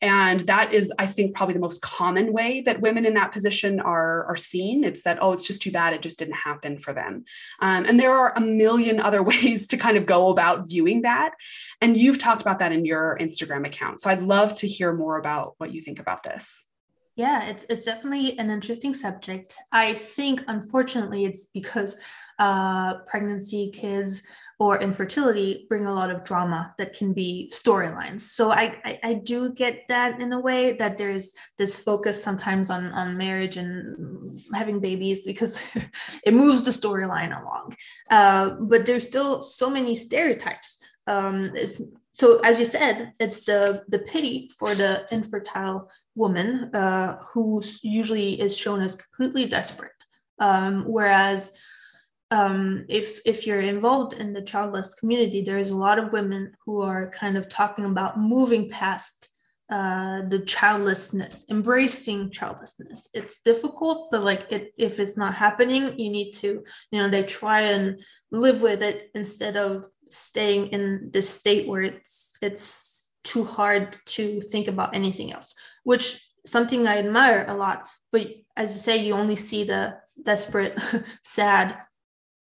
And 0.00 0.40
that 0.40 0.74
is 0.74 0.92
i 0.98 1.06
think 1.06 1.36
probably 1.36 1.54
the 1.54 1.60
most 1.60 1.80
common 1.80 2.32
way 2.32 2.60
that 2.62 2.80
women 2.80 3.06
in 3.06 3.14
that 3.14 3.30
position 3.30 3.78
are 3.78 4.24
are 4.24 4.36
seen. 4.36 4.82
It's 4.82 5.02
that 5.04 5.22
oh 5.22 5.32
it's 5.32 5.46
just 5.46 5.62
too 5.62 5.70
bad. 5.70 5.94
It 5.94 6.02
just 6.02 6.18
didn't 6.18 6.34
happen 6.34 6.76
for 6.76 6.92
them. 6.92 7.24
Um, 7.60 7.84
and 7.84 8.00
there 8.00 8.12
are 8.12 8.36
a 8.36 8.40
million 8.40 8.98
other 8.98 9.22
ways 9.32 9.68
to 9.68 9.76
kind 9.76 9.96
of 9.96 10.04
go 10.04 10.30
about 10.30 10.68
viewing 10.68 11.02
that. 11.02 11.34
And 11.80 11.96
you've 11.96 12.18
talked 12.18 12.42
about 12.42 12.58
that 12.58 12.72
in 12.72 12.84
your 12.84 13.16
instagram 13.20 13.64
account. 13.64 14.00
So 14.00 14.10
i'd 14.10 14.22
love 14.22 14.54
to 14.54 14.66
hear 14.66 14.92
more 14.92 15.18
about 15.18 15.54
what 15.58 15.72
you 15.72 15.80
think 15.80 16.00
about 16.00 16.24
this 16.24 16.66
yeah, 17.14 17.44
it's 17.44 17.66
it's 17.68 17.84
definitely 17.84 18.38
an 18.38 18.48
interesting 18.48 18.94
subject. 18.94 19.56
I 19.70 19.92
think 19.92 20.42
unfortunately 20.48 21.26
it's 21.26 21.46
because 21.46 22.00
uh, 22.38 22.98
pregnancy, 23.06 23.70
kids, 23.70 24.26
or 24.58 24.80
infertility 24.80 25.66
bring 25.68 25.84
a 25.84 25.92
lot 25.92 26.10
of 26.10 26.24
drama 26.24 26.74
that 26.78 26.96
can 26.96 27.12
be 27.12 27.52
storylines. 27.54 28.20
So 28.20 28.50
I, 28.50 28.80
I, 28.84 28.98
I 29.04 29.14
do 29.14 29.52
get 29.52 29.82
that 29.88 30.20
in 30.20 30.32
a 30.32 30.40
way 30.40 30.72
that 30.74 30.96
there's 30.96 31.34
this 31.58 31.78
focus 31.78 32.22
sometimes 32.22 32.70
on 32.70 32.86
on 32.92 33.18
marriage 33.18 33.58
and 33.58 34.40
having 34.54 34.80
babies 34.80 35.26
because 35.26 35.60
it 36.24 36.32
moves 36.32 36.62
the 36.62 36.70
storyline 36.70 37.38
along. 37.38 37.76
Uh, 38.10 38.56
but 38.60 38.86
there's 38.86 39.06
still 39.06 39.42
so 39.42 39.68
many 39.68 39.94
stereotypes. 39.94 40.82
Um, 41.06 41.50
it's 41.54 41.82
so 42.12 42.40
as 42.40 42.58
you 42.58 42.64
said 42.64 43.12
it's 43.18 43.44
the 43.44 43.82
the 43.88 43.98
pity 43.98 44.50
for 44.58 44.74
the 44.74 45.06
infertile 45.10 45.90
woman 46.14 46.70
uh, 46.74 47.18
who 47.32 47.62
usually 47.82 48.40
is 48.40 48.56
shown 48.56 48.82
as 48.82 48.96
completely 48.96 49.46
desperate. 49.46 49.92
Um, 50.38 50.84
whereas 50.86 51.56
um, 52.30 52.84
if 52.88 53.20
if 53.24 53.46
you're 53.46 53.60
involved 53.60 54.14
in 54.14 54.32
the 54.32 54.42
childless 54.42 54.94
community 54.94 55.42
there's 55.42 55.70
a 55.70 55.76
lot 55.76 55.98
of 55.98 56.12
women 56.12 56.52
who 56.64 56.82
are 56.82 57.10
kind 57.10 57.36
of 57.36 57.48
talking 57.48 57.84
about 57.84 58.18
moving 58.18 58.68
past 58.68 59.28
uh, 59.72 60.20
the 60.28 60.40
childlessness, 60.40 61.46
embracing 61.48 62.30
childlessness. 62.30 63.08
It's 63.14 63.38
difficult, 63.38 64.10
but 64.10 64.22
like 64.22 64.44
it, 64.50 64.74
if 64.76 65.00
it's 65.00 65.16
not 65.16 65.34
happening, 65.34 65.98
you 65.98 66.10
need 66.10 66.32
to, 66.42 66.62
you 66.90 67.00
know, 67.00 67.08
they 67.08 67.22
try 67.22 67.62
and 67.62 67.98
live 68.30 68.60
with 68.60 68.82
it 68.82 69.10
instead 69.14 69.56
of 69.56 69.86
staying 70.10 70.66
in 70.68 71.08
this 71.10 71.30
state 71.30 71.66
where 71.66 71.80
it's 71.80 72.36
it's 72.42 73.14
too 73.24 73.44
hard 73.44 73.96
to 74.04 74.42
think 74.42 74.68
about 74.68 74.94
anything 74.94 75.32
else 75.32 75.54
which 75.84 76.20
something 76.44 76.86
i 76.86 76.98
admire 76.98 77.46
a 77.48 77.54
lot 77.54 77.88
but 78.10 78.26
as 78.56 78.72
you 78.72 78.78
say 78.78 78.96
you 78.96 79.14
only 79.14 79.36
see 79.36 79.64
the 79.64 79.96
desperate 80.22 80.76
sad 81.22 81.78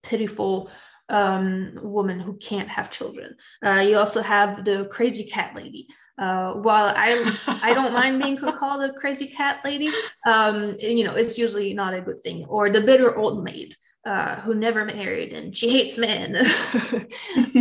pitiful 0.01 0.69
um, 1.09 1.77
woman 1.81 2.19
who 2.19 2.37
can't 2.37 2.69
have 2.69 2.89
children. 2.89 3.35
Uh, 3.65 3.83
you 3.87 3.97
also 3.97 4.21
have 4.21 4.65
the 4.65 4.85
crazy 4.85 5.25
cat 5.25 5.55
lady. 5.55 5.87
Uh, 6.17 6.53
while 6.53 6.93
I 6.95 7.37
I 7.47 7.73
don't 7.73 7.93
mind 7.93 8.21
being 8.21 8.37
called 8.59 8.83
a 8.83 8.93
crazy 8.93 9.27
cat 9.27 9.61
lady, 9.63 9.89
um, 10.27 10.75
you 10.79 11.03
know 11.03 11.15
it's 11.15 11.37
usually 11.37 11.73
not 11.73 11.93
a 11.93 12.01
good 12.01 12.23
thing. 12.23 12.45
Or 12.45 12.69
the 12.69 12.81
bitter 12.81 13.15
old 13.15 13.43
maid 13.43 13.75
uh, 14.05 14.35
who 14.41 14.53
never 14.53 14.85
married 14.85 15.33
and 15.33 15.55
she 15.55 15.69
hates 15.69 15.97
men. 15.97 16.35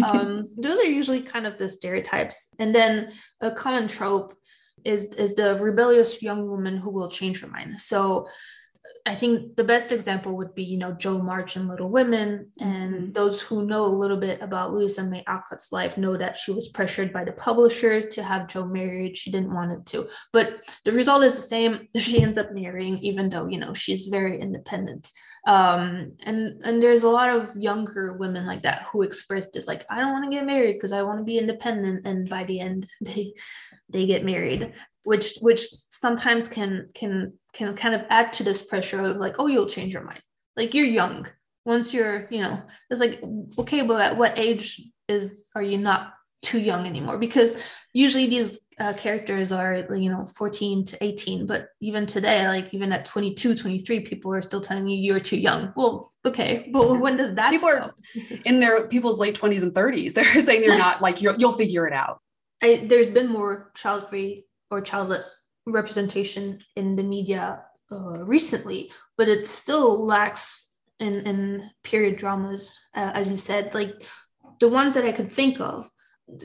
um, 0.09 0.45
those 0.59 0.80
are 0.80 0.84
usually 0.84 1.22
kind 1.22 1.47
of 1.47 1.57
the 1.57 1.68
stereotypes. 1.68 2.49
And 2.59 2.74
then 2.74 3.12
a 3.40 3.51
common 3.51 3.88
trope 3.88 4.34
is 4.84 5.07
is 5.14 5.34
the 5.34 5.57
rebellious 5.57 6.22
young 6.22 6.49
woman 6.49 6.76
who 6.76 6.90
will 6.90 7.09
change 7.09 7.40
her 7.40 7.47
mind. 7.47 7.80
So 7.80 8.26
I 9.05 9.14
think 9.16 9.57
the 9.57 9.64
best 9.64 9.90
example 9.90 10.36
would 10.36 10.55
be, 10.55 10.62
you 10.62 10.78
know, 10.78 10.92
Jo 10.92 11.18
March 11.18 11.57
in 11.57 11.66
Little 11.66 11.88
Women. 11.88 12.53
And 12.61 12.94
mm-hmm. 12.94 13.12
those 13.12 13.42
who 13.42 13.66
know 13.66 13.84
a 13.84 13.86
little 13.86 14.16
bit 14.16 14.40
about 14.40 14.72
Louisa 14.72 15.03
May 15.03 15.24
Alcott's 15.26 15.72
life 15.72 15.98
know 15.98 16.16
that 16.16 16.36
she 16.36 16.53
was 16.53 16.68
pressured 16.68 17.12
by 17.12 17.24
the 17.24 17.32
publisher 17.32 18.00
to 18.00 18.22
have 18.22 18.46
Jo 18.46 18.64
married. 18.64 19.16
She 19.16 19.32
didn't 19.32 19.55
want 19.55 19.72
it 19.72 19.86
to. 19.86 20.09
But 20.32 20.70
the 20.84 20.92
result 20.92 21.24
is 21.24 21.36
the 21.36 21.42
same. 21.42 21.88
She 22.03 22.20
ends 22.20 22.36
up 22.36 22.53
marrying, 22.53 22.98
even 22.98 23.28
though, 23.28 23.46
you 23.46 23.59
know, 23.59 23.74
she's 23.74 24.09
very 24.09 24.40
independent. 24.40 25.11
Um, 25.46 26.12
and 26.20 26.61
and 26.62 26.82
there's 26.82 27.03
a 27.03 27.09
lot 27.09 27.30
of 27.30 27.57
younger 27.57 28.12
women 28.12 28.46
like 28.46 28.62
that 28.62 28.82
who 28.82 29.03
express 29.03 29.50
this, 29.50 29.66
like, 29.66 29.84
I 29.90 29.98
don't 29.98 30.12
want 30.12 30.24
to 30.24 30.30
get 30.30 30.46
married 30.46 30.74
because 30.74 30.92
I 30.92 31.03
want 31.03 31.18
to 31.18 31.24
be 31.24 31.38
independent. 31.38 32.07
And 32.07 32.28
by 32.28 32.44
the 32.44 32.61
end, 32.61 32.86
they 33.00 33.34
they 33.93 34.07
get 34.07 34.24
married 34.24 34.72
which 35.05 35.36
which 35.40 35.62
sometimes 35.90 36.49
can 36.49 36.88
can 36.95 37.32
can 37.53 37.74
kind 37.74 37.95
of 37.95 38.05
add 38.09 38.32
to 38.34 38.45
this 38.45 38.62
pressure 38.62 39.01
of 39.01 39.16
like 39.16 39.36
oh 39.38 39.47
you'll 39.47 39.66
change 39.66 39.93
your 39.93 40.05
mind. 40.05 40.20
Like 40.57 40.74
you're 40.74 40.86
young. 40.86 41.26
Once 41.64 41.95
you're 41.95 42.26
you 42.30 42.40
know 42.40 42.62
it's 42.90 43.01
like 43.01 43.22
okay 43.59 43.82
but 43.82 44.01
at 44.01 44.16
what 44.16 44.38
age 44.38 44.82
is 45.09 45.51
are 45.55 45.62
you 45.62 45.78
not 45.78 46.14
too 46.43 46.61
young 46.61 46.86
anymore? 46.86 47.18
Because 47.18 47.62
usually 47.93 48.26
these 48.26 48.61
uh, 48.78 48.93
characters 48.95 49.53
are 49.53 49.86
you 49.95 50.11
know 50.11 50.24
14 50.36 50.84
to 50.86 51.05
18 51.05 51.47
but 51.47 51.68
even 51.80 52.07
today 52.07 52.47
like 52.49 52.72
even 52.72 52.90
at 52.90 53.05
22 53.05 53.55
23 53.55 54.01
people 54.01 54.32
are 54.32 54.43
still 54.43 54.61
telling 54.61 54.86
you 54.86 54.97
you're 54.97 55.20
too 55.20 55.36
young. 55.36 55.72
Well 55.76 56.11
okay 56.24 56.68
but 56.72 57.01
when 57.01 57.16
does 57.16 57.34
that 57.34 57.51
people 57.51 57.70
stop? 57.70 57.95
are 58.16 58.38
in 58.45 58.61
their 58.61 58.86
people's 58.86 59.18
late 59.18 59.38
20s 59.38 59.62
and 59.62 59.74
30s 59.74 60.14
they're 60.14 60.40
saying 60.40 60.61
they're 60.61 60.70
yes. 60.70 60.78
not 60.78 61.03
like 61.03 61.20
you'll 61.20 61.53
figure 61.53 61.86
it 61.86 61.93
out 61.93 62.20
I, 62.62 62.86
there's 62.86 63.10
been 63.10 63.28
more 63.28 63.72
child 63.74 64.08
free 64.08 64.46
or 64.70 64.80
childless 64.80 65.46
representation 65.66 66.60
in 66.76 66.96
the 66.96 67.02
media 67.02 67.64
uh, 67.90 68.24
recently, 68.24 68.90
but 69.18 69.28
it 69.28 69.46
still 69.46 70.04
lacks 70.04 70.70
in, 70.98 71.26
in 71.26 71.70
period 71.82 72.16
dramas, 72.16 72.78
uh, 72.94 73.10
as 73.14 73.28
you 73.28 73.36
said, 73.36 73.74
like 73.74 74.06
the 74.60 74.68
ones 74.68 74.94
that 74.94 75.04
I 75.04 75.12
could 75.12 75.30
think 75.30 75.60
of. 75.60 75.90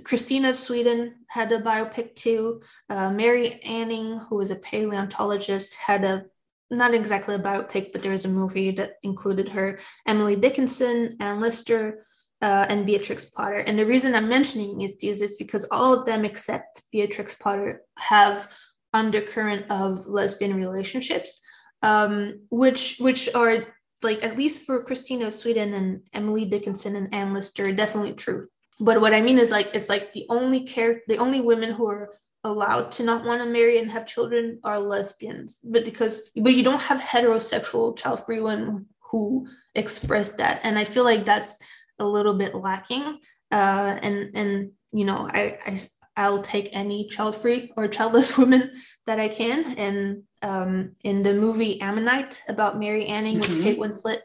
Christina 0.03 0.49
of 0.49 0.57
Sweden 0.57 1.15
had 1.27 1.51
a 1.51 1.61
biopic 1.61 2.15
too. 2.15 2.61
Uh, 2.89 3.11
Mary 3.11 3.61
Anning, 3.61 4.19
who 4.27 4.35
was 4.35 4.51
a 4.51 4.55
paleontologist, 4.57 5.75
had 5.75 6.03
a 6.03 6.25
not 6.69 6.93
exactly 6.93 7.35
a 7.35 7.39
biopic, 7.39 7.93
but 7.93 8.01
there 8.01 8.11
was 8.11 8.25
a 8.25 8.29
movie 8.29 8.71
that 8.71 8.95
included 9.03 9.47
her. 9.49 9.79
Emily 10.05 10.35
Dickinson, 10.35 11.15
Anne 11.21 11.39
Lister, 11.39 12.03
uh, 12.41 12.65
and 12.69 12.85
Beatrix 12.85 13.25
Potter. 13.25 13.59
And 13.59 13.77
the 13.79 13.85
reason 13.85 14.15
I'm 14.15 14.29
mentioning 14.29 14.81
is 14.81 14.97
this 14.97 15.37
because 15.37 15.65
all 15.71 15.93
of 15.93 16.05
them 16.05 16.25
except 16.25 16.83
Beatrix 16.91 17.35
Potter 17.35 17.81
have 17.97 18.51
undercurrent 18.93 19.65
of 19.69 20.07
lesbian 20.07 20.55
relationships. 20.55 21.39
um, 21.81 22.41
which 22.49 22.97
which 22.99 23.33
are 23.33 23.67
like 24.03 24.23
at 24.23 24.37
least 24.37 24.65
for 24.65 24.83
Christina 24.83 25.27
of 25.27 25.33
Sweden 25.33 25.73
and 25.73 26.01
Emily 26.13 26.45
Dickinson 26.45 26.95
and 26.95 27.13
Anne 27.13 27.33
Lister, 27.33 27.71
definitely 27.73 28.13
true. 28.13 28.47
But 28.79 29.01
what 29.01 29.13
I 29.13 29.21
mean 29.21 29.39
is 29.39 29.51
like 29.51 29.71
it's 29.73 29.89
like 29.89 30.13
the 30.13 30.25
only 30.29 30.61
care 30.63 31.01
the 31.07 31.17
only 31.17 31.41
women 31.41 31.71
who 31.73 31.87
are 31.87 32.13
allowed 32.43 32.91
to 32.93 33.03
not 33.03 33.25
want 33.25 33.41
to 33.41 33.47
marry 33.47 33.79
and 33.79 33.91
have 33.91 34.05
children 34.05 34.59
are 34.63 34.79
lesbians. 34.79 35.59
But 35.63 35.85
because 35.85 36.31
but 36.35 36.53
you 36.53 36.63
don't 36.63 36.81
have 36.81 36.99
heterosexual 36.99 37.97
child-free 37.97 38.41
women 38.41 38.87
who 39.11 39.47
express 39.75 40.33
that. 40.33 40.59
And 40.63 40.77
I 40.77 40.85
feel 40.85 41.03
like 41.03 41.25
that's 41.25 41.59
a 41.99 42.05
little 42.05 42.33
bit 42.33 42.55
lacking. 42.55 43.19
Uh, 43.51 43.97
and 44.01 44.35
and 44.35 44.71
you 44.91 45.05
know, 45.05 45.29
I, 45.31 45.57
I 45.65 45.79
I'll 46.15 46.41
take 46.41 46.69
any 46.73 47.07
child-free 47.07 47.73
or 47.77 47.87
childless 47.87 48.37
woman 48.41 48.71
that 49.05 49.19
I 49.19 49.27
can. 49.27 49.77
And 49.77 50.23
um, 50.41 50.95
in 51.03 51.21
the 51.21 51.33
movie 51.33 51.79
Ammonite 51.79 52.41
about 52.47 52.79
Mary 52.79 53.05
Anning 53.05 53.39
with 53.39 53.49
mm-hmm. 53.49 53.63
Kate 53.63 53.79
Winslet, 53.79 54.19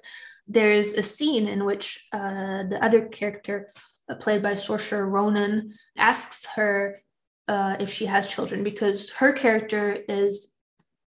there's 0.49 0.95
a 0.95 1.03
scene 1.03 1.49
in 1.49 1.65
which 1.65 2.09
uh, 2.13 2.65
the 2.65 2.79
other 2.83 3.07
character, 3.07 3.71
uh, 4.09 4.15
played 4.15 4.43
by 4.43 4.55
Saoirse 4.55 5.11
Ronan, 5.11 5.73
asks 5.97 6.47
her 6.47 6.99
uh, 7.49 7.77
if 7.79 7.93
she 7.93 8.07
has 8.07 8.27
children 8.27 8.65
because 8.65 9.11
her 9.11 9.33
character 9.33 9.99
is 10.09 10.55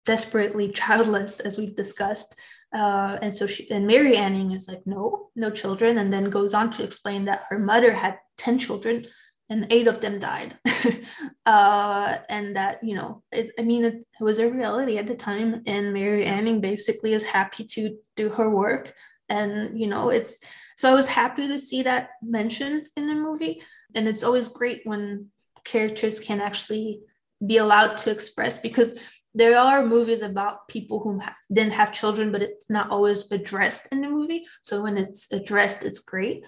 desperately 0.04 0.70
childless, 0.70 1.40
as 1.40 1.58
we've 1.58 1.76
discussed. 1.76 2.38
Uh, 2.74 3.18
and 3.22 3.32
so 3.32 3.46
she 3.46 3.70
and 3.70 3.86
Mary 3.86 4.16
Anning 4.16 4.50
is 4.50 4.66
like, 4.66 4.84
no, 4.84 5.28
no 5.36 5.50
children, 5.50 5.98
and 5.98 6.12
then 6.12 6.28
goes 6.28 6.52
on 6.52 6.70
to 6.72 6.82
explain 6.82 7.24
that 7.26 7.44
her 7.48 7.58
mother 7.58 7.92
had 7.92 8.18
10 8.38 8.58
children 8.58 9.06
and 9.50 9.66
eight 9.70 9.86
of 9.86 10.00
them 10.00 10.18
died. 10.18 10.58
uh, 11.46 12.16
and 12.28 12.56
that, 12.56 12.82
you 12.82 12.96
know, 12.96 13.22
it, 13.30 13.52
I 13.58 13.62
mean, 13.62 13.84
it, 13.84 13.94
it, 13.94 14.22
was 14.22 14.38
a 14.38 14.50
reality 14.50 14.98
at 14.98 15.06
the 15.06 15.14
time. 15.14 15.62
And 15.66 15.92
Mary 15.92 16.24
Anning 16.24 16.60
basically 16.60 17.12
is 17.12 17.22
happy 17.22 17.64
to 17.64 17.96
do 18.16 18.30
her 18.30 18.50
work. 18.50 18.94
And, 19.28 19.78
you 19.78 19.86
know, 19.86 20.08
it's 20.10 20.40
so 20.76 20.90
I 20.90 20.94
was 20.94 21.08
happy 21.08 21.46
to 21.46 21.58
see 21.58 21.82
that 21.82 22.10
mentioned 22.22 22.88
in 22.96 23.06
the 23.06 23.14
movie. 23.14 23.62
And 23.94 24.08
it's 24.08 24.24
always 24.24 24.48
great 24.48 24.80
when 24.84 25.28
characters 25.64 26.20
can 26.20 26.40
actually 26.40 27.00
be 27.44 27.58
allowed 27.58 27.96
to 27.98 28.10
express 28.10 28.58
because 28.58 28.98
there 29.34 29.58
are 29.58 29.84
movies 29.84 30.22
about 30.22 30.68
people 30.68 31.00
who 31.00 31.18
ha- 31.18 31.36
didn't 31.52 31.72
have 31.72 31.92
children, 31.92 32.30
but 32.30 32.42
it's 32.42 32.70
not 32.70 32.90
always 32.90 33.30
addressed 33.32 33.88
in 33.92 34.00
the 34.00 34.08
movie. 34.08 34.44
So 34.62 34.82
when 34.82 34.96
it's 34.96 35.32
addressed, 35.32 35.84
it's 35.84 35.98
great. 35.98 36.44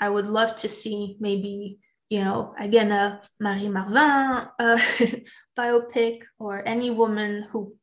I 0.00 0.08
would 0.08 0.26
love 0.26 0.56
to 0.56 0.68
see 0.68 1.16
maybe 1.20 1.78
you 2.12 2.22
know, 2.22 2.54
again, 2.60 2.92
a 2.92 3.22
Marie 3.40 3.68
Marvingt 3.68 4.50
uh, 4.58 4.78
biopic 5.58 6.24
or 6.38 6.62
any 6.68 6.90
woman 6.90 7.46
who 7.50 7.74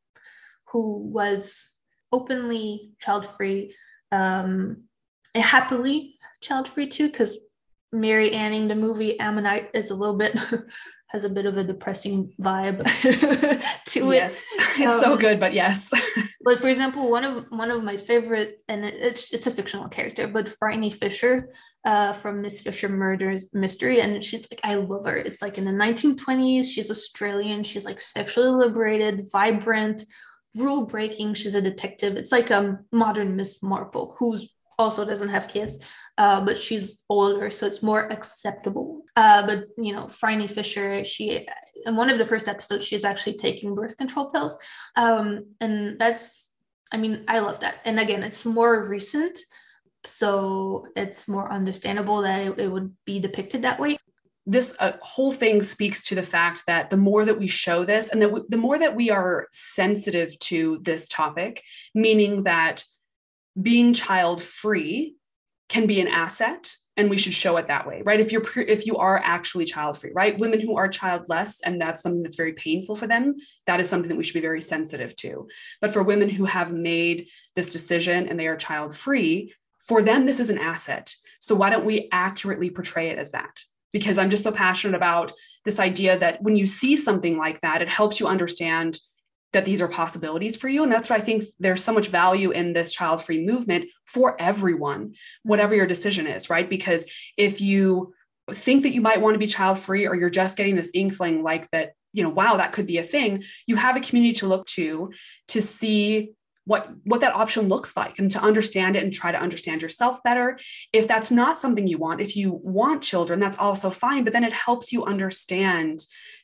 who 0.67 0.97
was 0.97 1.79
openly 2.11 2.91
child 2.99 3.25
free, 3.25 3.73
um, 4.11 4.83
and 5.33 5.43
happily 5.43 6.19
child 6.41 6.67
free 6.67 6.85
too, 6.85 7.07
because 7.07 7.39
Mary 7.91 8.31
Anning, 8.31 8.67
the 8.67 8.75
movie 8.75 9.19
Ammonite, 9.19 9.71
is 9.73 9.89
a 9.89 9.95
little 9.95 10.15
bit 10.15 10.39
has 11.09 11.23
a 11.23 11.29
bit 11.29 11.45
of 11.45 11.57
a 11.57 11.63
depressing 11.63 12.31
vibe 12.39 12.83
to 13.85 14.11
yes. 14.11 14.33
it. 14.33 14.39
It's 14.77 14.81
um, 14.81 15.01
so 15.01 15.17
good, 15.17 15.39
but 15.39 15.53
yes. 15.53 15.89
but 16.43 16.59
for 16.59 16.69
example, 16.69 17.09
one 17.09 17.23
of 17.23 17.45
one 17.49 17.71
of 17.71 17.83
my 17.83 17.97
favorite, 17.97 18.63
and 18.67 18.85
it's 18.85 19.33
it's 19.33 19.47
a 19.47 19.51
fictional 19.51 19.89
character, 19.89 20.27
but 20.27 20.47
Phryne 20.47 20.91
Fisher 20.91 21.51
uh, 21.83 22.13
from 22.13 22.41
Miss 22.41 22.61
Fisher 22.61 22.89
Murders 22.89 23.49
Mystery, 23.53 24.01
and 24.01 24.23
she's 24.23 24.47
like, 24.51 24.61
I 24.63 24.75
love 24.75 25.05
her. 25.05 25.17
It's 25.17 25.41
like 25.41 25.57
in 25.57 25.65
the 25.65 25.71
1920s. 25.71 26.65
She's 26.65 26.91
Australian. 26.91 27.63
She's 27.63 27.85
like 27.85 27.99
sexually 27.99 28.51
liberated, 28.51 29.25
vibrant, 29.31 30.03
rule 30.55 30.85
breaking. 30.85 31.33
She's 31.33 31.55
a 31.55 31.61
detective. 31.61 32.17
It's 32.17 32.31
like 32.31 32.51
a 32.51 32.59
um, 32.59 32.85
modern 32.91 33.35
Miss 33.35 33.63
Marple, 33.63 34.15
who's 34.19 34.47
also 34.79 35.05
doesn't 35.05 35.29
have 35.29 35.47
kids, 35.47 35.85
uh, 36.17 36.41
but 36.41 36.57
she's 36.57 37.03
older, 37.09 37.49
so 37.49 37.67
it's 37.67 37.83
more 37.83 38.11
acceptable. 38.11 39.03
Uh, 39.15 39.45
but 39.45 39.65
you 39.77 39.93
know, 39.93 40.05
Franny 40.05 40.49
Fisher, 40.49 41.05
she 41.05 41.47
in 41.85 41.95
one 41.95 42.09
of 42.09 42.17
the 42.17 42.25
first 42.25 42.47
episodes, 42.47 42.85
she's 42.85 43.05
actually 43.05 43.37
taking 43.37 43.75
birth 43.75 43.97
control 43.97 44.31
pills, 44.31 44.57
um, 44.95 45.45
and 45.61 45.99
that's, 45.99 46.51
I 46.91 46.97
mean, 46.97 47.23
I 47.27 47.39
love 47.39 47.59
that. 47.59 47.75
And 47.85 47.99
again, 47.99 48.23
it's 48.23 48.45
more 48.45 48.87
recent, 48.87 49.37
so 50.03 50.87
it's 50.95 51.27
more 51.27 51.51
understandable 51.51 52.21
that 52.21 52.39
it, 52.39 52.59
it 52.59 52.67
would 52.69 52.95
be 53.05 53.19
depicted 53.19 53.61
that 53.61 53.79
way 53.79 53.97
this 54.45 54.75
uh, 54.79 54.93
whole 55.01 55.31
thing 55.31 55.61
speaks 55.61 56.03
to 56.05 56.15
the 56.15 56.23
fact 56.23 56.63
that 56.65 56.89
the 56.89 56.97
more 56.97 57.23
that 57.23 57.37
we 57.37 57.45
show 57.45 57.85
this 57.85 58.09
and 58.09 58.19
the, 58.19 58.43
the 58.49 58.57
more 58.57 58.79
that 58.79 58.95
we 58.95 59.11
are 59.11 59.47
sensitive 59.51 60.37
to 60.39 60.79
this 60.81 61.07
topic 61.07 61.63
meaning 61.93 62.43
that 62.43 62.83
being 63.61 63.93
child 63.93 64.41
free 64.41 65.15
can 65.67 65.85
be 65.85 65.99
an 65.99 66.07
asset 66.07 66.73
and 66.97 67.09
we 67.09 67.17
should 67.17 67.33
show 67.33 67.55
it 67.57 67.67
that 67.67 67.87
way 67.87 68.01
right? 68.03 68.19
If 68.19 68.31
you're 68.31 68.43
if 68.57 68.85
you 68.85 68.97
are 68.97 69.21
actually 69.23 69.65
child 69.65 69.97
free 69.97 70.11
right? 70.13 70.37
Women 70.37 70.59
who 70.59 70.75
are 70.77 70.87
childless 70.87 71.61
and 71.61 71.79
that's 71.79 72.01
something 72.01 72.23
that's 72.23 72.35
very 72.35 72.53
painful 72.53 72.95
for 72.95 73.07
them 73.07 73.35
that 73.65 73.79
is 73.79 73.89
something 73.89 74.09
that 74.09 74.17
we 74.17 74.23
should 74.23 74.33
be 74.33 74.41
very 74.41 74.61
sensitive 74.61 75.15
to. 75.17 75.47
But 75.81 75.91
for 75.91 76.03
women 76.03 76.29
who 76.29 76.45
have 76.45 76.73
made 76.73 77.27
this 77.55 77.71
decision 77.71 78.27
and 78.27 78.39
they 78.39 78.47
are 78.47 78.57
child 78.57 78.95
free 78.95 79.53
for 79.87 80.01
them 80.01 80.25
this 80.25 80.39
is 80.39 80.49
an 80.49 80.59
asset. 80.59 81.13
So 81.39 81.55
why 81.55 81.69
don't 81.69 81.85
we 81.85 82.09
accurately 82.11 82.69
portray 82.69 83.09
it 83.09 83.19
as 83.19 83.31
that? 83.31 83.61
Because 83.91 84.17
i'm 84.17 84.29
just 84.29 84.43
so 84.43 84.51
passionate 84.51 84.95
about 84.95 85.31
this 85.65 85.79
idea 85.79 86.17
that 86.19 86.41
when 86.41 86.55
you 86.55 86.67
see 86.67 86.95
something 86.95 87.37
like 87.37 87.61
that 87.61 87.81
it 87.81 87.89
helps 87.89 88.19
you 88.19 88.27
understand 88.27 88.99
that 89.53 89.65
these 89.65 89.81
are 89.81 89.87
possibilities 89.87 90.55
for 90.55 90.67
you. 90.67 90.83
And 90.83 90.91
that's 90.91 91.09
why 91.09 91.17
I 91.17 91.21
think 91.21 91.45
there's 91.59 91.83
so 91.83 91.93
much 91.93 92.07
value 92.07 92.51
in 92.51 92.73
this 92.73 92.91
child 92.91 93.23
free 93.23 93.43
movement 93.45 93.85
for 94.05 94.39
everyone, 94.39 95.15
whatever 95.43 95.75
your 95.75 95.87
decision 95.87 96.27
is, 96.27 96.49
right? 96.49 96.69
Because 96.69 97.05
if 97.35 97.59
you 97.59 98.13
think 98.51 98.83
that 98.83 98.93
you 98.93 99.01
might 99.01 99.21
want 99.21 99.35
to 99.35 99.39
be 99.39 99.47
child 99.47 99.77
free 99.79 100.07
or 100.07 100.15
you're 100.15 100.29
just 100.29 100.57
getting 100.57 100.75
this 100.75 100.91
inkling 100.93 101.43
like 101.43 101.69
that, 101.71 101.93
you 102.13 102.23
know, 102.23 102.29
wow, 102.29 102.57
that 102.57 102.73
could 102.73 102.87
be 102.87 102.97
a 102.97 103.03
thing, 103.03 103.43
you 103.67 103.75
have 103.75 103.95
a 103.95 104.01
community 104.01 104.35
to 104.35 104.47
look 104.47 104.65
to 104.67 105.11
to 105.49 105.61
see 105.61 106.31
what 106.65 106.87
what 107.03 107.21
that 107.21 107.33
option 107.33 107.67
looks 107.67 107.97
like 107.97 108.19
and 108.19 108.29
to 108.29 108.39
understand 108.39 108.95
it 108.95 109.03
and 109.03 109.11
try 109.11 109.31
to 109.31 109.39
understand 109.39 109.81
yourself 109.81 110.21
better 110.23 110.59
if 110.93 111.07
that's 111.07 111.31
not 111.31 111.57
something 111.57 111.87
you 111.87 111.97
want 111.97 112.21
if 112.21 112.35
you 112.35 112.51
want 112.63 113.01
children 113.01 113.39
that's 113.39 113.57
also 113.57 113.89
fine 113.89 114.23
but 114.23 114.33
then 114.33 114.43
it 114.43 114.53
helps 114.53 114.91
you 114.91 115.03
understand 115.03 115.99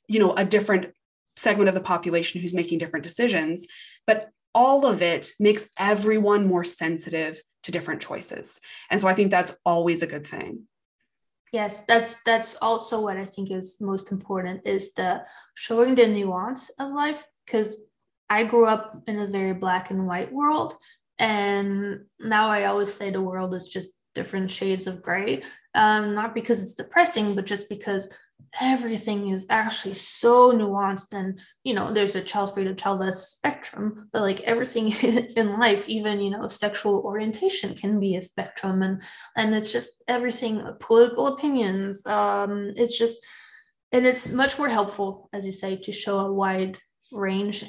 you 0.07 0.19
know 0.19 0.33
a 0.33 0.43
different 0.43 0.87
segment 1.35 1.69
of 1.69 1.75
the 1.75 1.81
population 1.81 2.41
who's 2.41 2.53
making 2.53 2.79
different 2.79 3.03
decisions. 3.03 3.67
But 4.07 4.29
all 4.53 4.85
of 4.85 5.01
it 5.01 5.31
makes 5.39 5.67
everyone 5.77 6.47
more 6.47 6.63
sensitive 6.63 7.41
to 7.63 7.71
different 7.71 8.01
choices. 8.01 8.59
And 8.89 9.01
so 9.01 9.07
I 9.07 9.13
think 9.13 9.31
that's 9.31 9.55
always 9.65 10.01
a 10.01 10.07
good 10.07 10.25
thing. 10.25 10.67
Yes, 11.51 11.85
that's 11.85 12.21
that's 12.23 12.55
also 12.55 13.01
what 13.01 13.17
I 13.17 13.25
think 13.25 13.51
is 13.51 13.77
most 13.79 14.11
important 14.11 14.67
is 14.67 14.93
the 14.93 15.23
showing 15.55 15.95
the 15.95 16.07
nuance 16.07 16.69
of 16.79 16.91
life 16.91 17.25
because 17.45 17.77
I 18.29 18.43
grew 18.43 18.65
up 18.65 19.03
in 19.07 19.19
a 19.19 19.27
very 19.27 19.53
black 19.53 19.91
and 19.91 20.07
white 20.07 20.33
world 20.33 20.75
and 21.19 22.01
now 22.19 22.49
I 22.49 22.65
always 22.65 22.93
say 22.93 23.09
the 23.09 23.21
world 23.21 23.53
is 23.53 23.67
just 23.67 23.91
different 24.15 24.49
shades 24.51 24.87
of 24.87 25.01
gray 25.01 25.43
um, 25.75 26.13
not 26.15 26.33
because 26.33 26.61
it's 26.61 26.73
depressing 26.73 27.35
but 27.35 27.45
just 27.45 27.69
because 27.69 28.13
everything 28.61 29.29
is 29.29 29.45
actually 29.49 29.93
so 29.93 30.53
nuanced 30.53 31.11
and 31.11 31.39
you 31.65 31.73
know 31.73 31.91
there's 31.91 32.15
a 32.15 32.21
child 32.21 32.53
free 32.53 32.63
to 32.63 32.73
childless 32.73 33.31
spectrum 33.31 34.07
but 34.13 34.21
like 34.21 34.39
everything 34.41 34.91
in 35.35 35.59
life 35.59 35.89
even 35.89 36.21
you 36.21 36.29
know 36.29 36.47
sexual 36.47 37.01
orientation 37.01 37.75
can 37.75 37.99
be 37.99 38.15
a 38.15 38.21
spectrum 38.21 38.81
and 38.81 39.01
and 39.35 39.53
it's 39.53 39.73
just 39.73 40.01
everything 40.07 40.65
political 40.79 41.27
opinions 41.27 42.05
um 42.07 42.71
it's 42.77 42.97
just 42.97 43.17
and 43.91 44.05
it's 44.05 44.29
much 44.29 44.57
more 44.57 44.67
helpful 44.67 45.29
as 45.31 45.45
you 45.45 45.53
say 45.53 45.77
to 45.77 45.93
show 45.93 46.19
a 46.19 46.33
wide 46.33 46.77
range. 47.13 47.63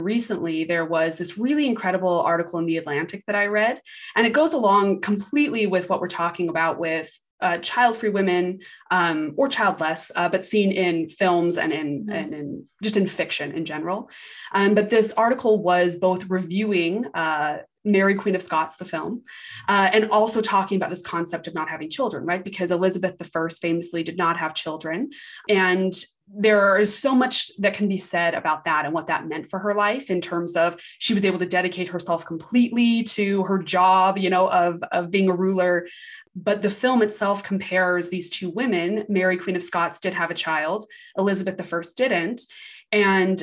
Recently 0.00 0.64
there 0.64 0.84
was 0.84 1.16
this 1.16 1.38
really 1.38 1.66
incredible 1.66 2.20
article 2.20 2.58
in 2.58 2.66
the 2.66 2.76
Atlantic 2.76 3.24
that 3.26 3.36
I 3.36 3.46
read, 3.46 3.80
and 4.16 4.26
it 4.26 4.32
goes 4.32 4.52
along 4.52 5.00
completely 5.00 5.66
with 5.66 5.88
what 5.88 6.00
we're 6.00 6.08
talking 6.08 6.48
about 6.48 6.78
with 6.78 7.10
uh, 7.40 7.58
child-free 7.58 8.10
women 8.10 8.60
um, 8.90 9.34
or 9.36 9.48
childless, 9.48 10.10
uh, 10.16 10.28
but 10.28 10.44
seen 10.44 10.72
in 10.72 11.08
films 11.08 11.58
and 11.58 11.72
in, 11.72 12.00
mm-hmm. 12.00 12.10
and 12.10 12.34
in 12.34 12.64
just 12.82 12.96
in 12.96 13.06
fiction 13.06 13.52
in 13.52 13.64
general. 13.64 14.10
Um, 14.52 14.74
but 14.74 14.90
this 14.90 15.12
article 15.12 15.62
was 15.62 15.96
both 15.96 16.28
reviewing 16.30 17.06
uh, 17.14 17.58
Mary, 17.84 18.14
Queen 18.14 18.34
of 18.34 18.42
Scots, 18.42 18.76
the 18.76 18.84
film, 18.84 19.22
uh, 19.68 19.90
and 19.92 20.10
also 20.10 20.40
talking 20.40 20.76
about 20.76 20.90
this 20.90 21.02
concept 21.02 21.46
of 21.46 21.54
not 21.54 21.68
having 21.68 21.90
children, 21.90 22.24
right? 22.24 22.42
Because 22.42 22.70
Elizabeth 22.70 23.16
I 23.20 23.48
famously 23.60 24.02
did 24.02 24.16
not 24.16 24.36
have 24.38 24.54
children. 24.54 25.10
And 25.48 25.92
there 26.26 26.78
is 26.78 26.96
so 26.96 27.14
much 27.14 27.50
that 27.58 27.74
can 27.74 27.86
be 27.86 27.98
said 27.98 28.34
about 28.34 28.64
that 28.64 28.86
and 28.86 28.94
what 28.94 29.08
that 29.08 29.26
meant 29.28 29.46
for 29.46 29.58
her 29.58 29.74
life 29.74 30.10
in 30.10 30.22
terms 30.22 30.56
of 30.56 30.80
she 30.98 31.12
was 31.12 31.24
able 31.24 31.38
to 31.38 31.46
dedicate 31.46 31.88
herself 31.88 32.24
completely 32.24 33.02
to 33.02 33.42
her 33.44 33.62
job, 33.62 34.16
you 34.16 34.30
know, 34.30 34.48
of, 34.50 34.82
of 34.90 35.10
being 35.10 35.28
a 35.28 35.34
ruler. 35.34 35.86
But 36.34 36.62
the 36.62 36.70
film 36.70 37.02
itself 37.02 37.42
compares 37.42 38.08
these 38.08 38.30
two 38.30 38.48
women. 38.48 39.04
Mary, 39.08 39.36
Queen 39.36 39.56
of 39.56 39.62
Scots, 39.62 40.00
did 40.00 40.14
have 40.14 40.30
a 40.30 40.34
child, 40.34 40.84
Elizabeth 41.18 41.60
I 41.60 41.82
didn't. 41.94 42.42
And 42.90 43.42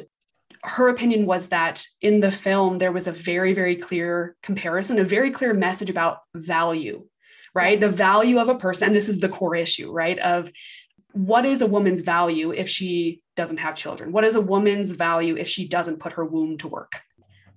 her 0.64 0.89
opinion 0.89 1.26
was 1.26 1.47
that 1.47 1.86
in 2.01 2.20
the 2.20 2.32
film 2.32 2.78
there 2.78 2.91
was 2.91 3.07
a 3.07 3.12
very 3.12 3.53
very 3.53 3.76
clear 3.76 4.36
comparison 4.43 4.99
a 4.99 5.03
very 5.03 5.32
clear 5.32 5.53
message 5.53 5.89
about 5.89 6.20
value 6.36 7.03
right? 7.53 7.80
The 7.80 7.89
value 7.89 8.39
of 8.39 8.49
a 8.49 8.55
person 8.55 8.88
and 8.88 8.95
this 8.95 9.09
is 9.09 9.20
the 9.20 9.30
core 9.30 9.55
issue 9.55 9.91
right 9.91 10.18
of 10.20 10.51
what 11.14 11.45
is 11.45 11.62
a 11.62 11.68
woman's 11.68 12.01
value 12.01 12.51
if 12.51 12.70
she 12.70 13.22
doesn't 13.36 13.57
have 13.57 13.76
children? 13.76 14.12
What 14.12 14.24
is 14.24 14.36
a 14.36 14.41
woman's 14.41 14.91
value 14.91 15.36
if 15.36 15.47
she 15.47 15.68
doesn't 15.68 15.99
put 15.99 16.14
her 16.14 16.26
womb 16.26 16.57
to 16.59 16.68
work 16.68 17.01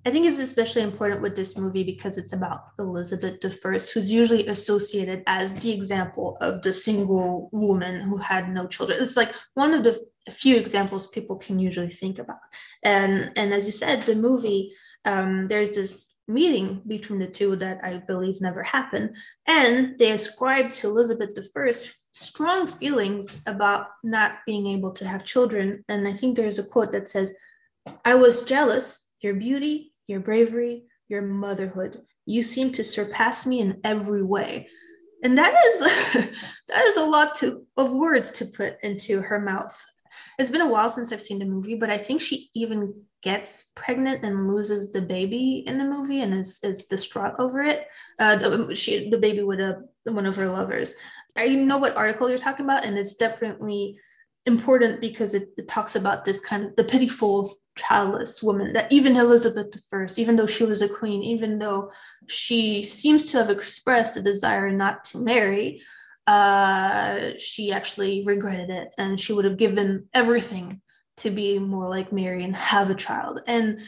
I 0.07 0.11
think 0.11 0.27
it's 0.27 0.39
especially 0.39 0.83
important 0.83 1.23
with 1.23 1.35
this 1.35 1.57
movie 1.57 1.83
because 1.83 2.19
it's 2.19 2.35
about 2.35 2.65
Elizabeth 2.79 3.39
I, 3.43 3.69
who's 3.73 4.13
usually 4.13 4.47
associated 4.49 5.23
as 5.27 5.55
the 5.55 5.73
example 5.73 6.37
of 6.43 6.63
the 6.63 6.75
single 6.75 7.49
woman 7.53 8.03
who 8.03 8.19
had 8.19 8.51
no 8.51 8.67
children. 8.67 8.99
It's 9.01 9.17
like 9.17 9.35
one 9.55 9.73
of 9.73 9.83
the 9.83 9.99
few 10.31 10.57
examples 10.57 11.07
people 11.07 11.37
can 11.37 11.59
usually 11.59 11.91
think 11.91 12.19
about. 12.19 12.39
And 12.83 13.33
and 13.37 13.55
as 13.55 13.65
you 13.65 13.73
said, 13.73 14.03
the 14.03 14.15
movie 14.15 14.73
um, 15.07 15.49
there's 15.49 15.75
this 15.75 16.11
meeting 16.29 16.83
between 16.87 17.19
the 17.19 17.27
two 17.27 17.57
that 17.57 17.83
I 17.83 17.99
believe 17.99 18.41
never 18.41 18.63
happened, 18.63 19.17
and 19.47 19.99
they 19.99 20.13
ascribe 20.13 20.73
to 20.73 20.89
Elizabeth 20.89 21.31
I 21.57 21.73
strong 22.13 22.67
feelings 22.67 23.41
about 23.47 23.89
not 24.03 24.39
being 24.47 24.67
able 24.67 24.93
to 24.93 25.07
have 25.07 25.25
children. 25.25 25.85
And 25.89 26.07
I 26.07 26.13
think 26.13 26.37
there's 26.37 26.59
a 26.59 26.65
quote 26.65 26.93
that 26.93 27.09
says, 27.09 27.35
"I 28.05 28.17
was 28.17 28.43
jealous." 28.43 29.01
Your 29.21 29.35
beauty, 29.35 29.94
your 30.07 30.21
bravery, 30.21 30.85
your 31.09 31.23
motherhood. 31.23 32.03
You 32.27 32.43
seem 32.43 32.73
to 32.73 32.85
surpass 32.85 33.47
me 33.47 33.61
in 33.61 33.81
every 33.85 34.23
way. 34.23 34.69
And 35.23 35.39
that 35.39 35.55
is 35.67 35.81
that 36.69 36.85
is 36.85 36.97
a 36.97 37.05
lot 37.05 37.35
to, 37.37 37.67
of 37.77 37.93
words 37.93 38.31
to 38.33 38.47
put 38.47 38.77
into 38.83 39.21
her 39.21 39.41
mouth. 39.41 39.83
It's 40.39 40.51
been 40.51 40.61
a 40.61 40.69
while 40.69 40.89
since 40.89 41.13
I've 41.13 41.21
seen 41.21 41.39
the 41.39 41.45
movie, 41.45 41.75
but 41.75 41.91
I 41.91 41.99
think 41.99 42.21
she 42.21 42.51
even 42.55 42.95
gets 43.23 43.73
pregnant 43.75 44.25
and 44.25 44.49
loses 44.49 44.93
the 44.93 45.01
baby 45.01 45.65
in 45.67 45.79
the 45.79 45.85
movie 45.85 46.21
and 46.21 46.35
is, 46.35 46.61
is 46.63 46.85
distraught 46.85 47.35
over 47.39 47.63
it. 47.63 47.87
Uh, 48.19 48.37
the, 48.37 48.75
she, 48.75 49.09
the 49.11 49.19
baby 49.19 49.43
with 49.43 49.61
a, 49.61 49.83
one 50.05 50.27
of 50.27 50.37
her 50.37 50.49
lovers. 50.49 50.95
I 51.37 51.49
know 51.49 51.79
what 51.79 51.97
article 51.97 52.29
you're 52.29 52.39
talking 52.39 52.67
about, 52.67 52.85
and 52.85 52.99
it's 52.99 53.15
definitely 53.15 53.99
important 54.47 55.01
because 55.01 55.35
it, 55.35 55.49
it 55.57 55.69
talks 55.69 55.97
about 55.97 56.25
this 56.25 56.41
kind 56.41 56.67
of 56.67 56.77
the 56.77 56.85
pitiful 56.85 57.57
childless 57.77 58.43
woman 58.43 58.73
that 58.73 58.91
even 58.93 59.17
elizabeth 59.17 59.67
i 59.93 60.07
even 60.17 60.37
though 60.37 60.47
she 60.47 60.65
was 60.65 60.83
a 60.83 60.89
queen 60.89 61.23
even 61.23 61.59
though 61.59 61.91
she 62.29 62.83
seems 62.83 63.27
to 63.27 63.39
have 63.39 63.51
expressed 63.51 64.17
a 64.17 64.23
desire 64.23 64.71
not 64.71 65.05
to 65.05 65.19
marry 65.19 65.81
uh, 66.27 67.33
she 67.39 67.73
actually 67.73 68.25
regretted 68.25 68.71
it 68.71 68.95
and 68.97 69.21
she 69.21 69.33
would 69.33 69.45
have 69.45 69.59
given 69.59 70.09
everything 70.15 70.81
to 71.19 71.31
be 71.31 71.59
more 71.59 71.89
like 71.89 72.13
mary 72.13 72.45
and 72.45 72.57
have 72.57 72.91
a 72.91 72.95
child. 72.95 73.41
And 73.47 73.81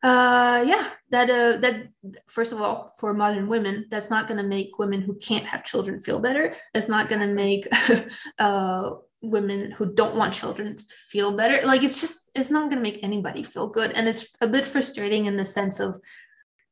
uh 0.00 0.64
yeah 0.64 0.88
that 1.10 1.28
uh 1.28 1.56
that 1.56 1.88
first 2.28 2.52
of 2.52 2.60
all 2.60 2.94
for 3.00 3.12
modern 3.12 3.48
women 3.48 3.84
that's 3.90 4.10
not 4.10 4.28
going 4.28 4.36
to 4.36 4.46
make 4.46 4.78
women 4.78 5.00
who 5.00 5.12
can't 5.16 5.44
have 5.44 5.64
children 5.64 5.98
feel 5.98 6.20
better. 6.20 6.54
It's 6.72 6.86
not 6.86 7.08
going 7.08 7.20
to 7.20 7.34
make 7.34 7.66
uh 8.38 8.90
women 9.22 9.70
who 9.72 9.92
don't 9.92 10.14
want 10.14 10.34
children 10.34 10.78
feel 10.88 11.36
better. 11.36 11.66
Like 11.66 11.82
it's 11.82 12.00
just 12.00 12.30
it's 12.34 12.50
not 12.50 12.70
going 12.70 12.76
to 12.76 12.82
make 12.82 13.02
anybody 13.02 13.42
feel 13.42 13.68
good. 13.68 13.92
And 13.92 14.08
it's 14.08 14.36
a 14.40 14.46
bit 14.46 14.66
frustrating 14.66 15.26
in 15.26 15.36
the 15.36 15.46
sense 15.46 15.80
of 15.80 15.98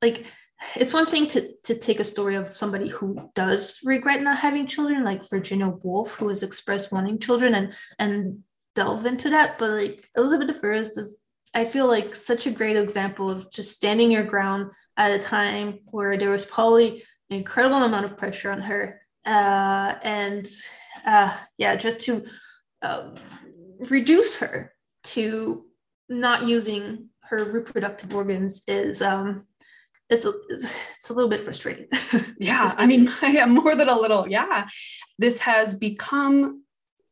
like 0.00 0.26
it's 0.76 0.94
one 0.94 1.06
thing 1.06 1.26
to 1.28 1.52
to 1.64 1.74
take 1.74 2.00
a 2.00 2.04
story 2.04 2.36
of 2.36 2.54
somebody 2.54 2.88
who 2.88 3.30
does 3.34 3.78
regret 3.84 4.22
not 4.22 4.38
having 4.38 4.66
children 4.66 5.04
like 5.04 5.28
virginia 5.28 5.68
woolf 5.68 6.14
who 6.14 6.28
has 6.28 6.42
expressed 6.42 6.92
wanting 6.92 7.18
children 7.18 7.54
and 7.54 7.76
and 7.98 8.38
delve 8.74 9.06
into 9.06 9.30
that. 9.30 9.58
But 9.58 9.70
like 9.70 10.08
elizabeth 10.16 10.64
i 10.64 10.72
is 10.74 11.20
i 11.54 11.64
feel 11.64 11.86
like 11.86 12.14
such 12.14 12.46
a 12.46 12.50
great 12.50 12.76
example 12.76 13.30
of 13.30 13.50
just 13.50 13.74
standing 13.74 14.10
your 14.10 14.24
ground 14.24 14.70
at 14.96 15.10
a 15.10 15.18
time 15.18 15.80
where 15.86 16.16
there 16.16 16.30
was 16.30 16.44
probably 16.44 17.02
an 17.30 17.38
incredible 17.38 17.82
amount 17.82 18.04
of 18.04 18.16
pressure 18.16 18.52
on 18.52 18.60
her 18.60 19.00
uh, 19.26 19.96
and 20.02 20.46
uh, 21.04 21.36
yeah, 21.58 21.76
just 21.76 22.00
to 22.00 22.24
uh, 22.82 23.10
reduce 23.78 24.36
her 24.36 24.72
to 25.04 25.64
not 26.08 26.46
using 26.46 27.08
her 27.22 27.44
reproductive 27.44 28.14
organs 28.14 28.62
is 28.68 29.02
um, 29.02 29.46
it's 30.08 30.24
a, 30.24 30.32
it's 30.48 31.10
a 31.10 31.12
little 31.12 31.28
bit 31.28 31.40
frustrating. 31.40 31.86
yeah, 32.38 32.62
Just, 32.62 32.80
I 32.80 32.86
mean, 32.86 33.10
yeah, 33.22 33.46
more 33.46 33.74
than 33.74 33.88
a 33.88 33.98
little. 33.98 34.28
Yeah, 34.28 34.68
this 35.18 35.40
has 35.40 35.74
become 35.74 36.62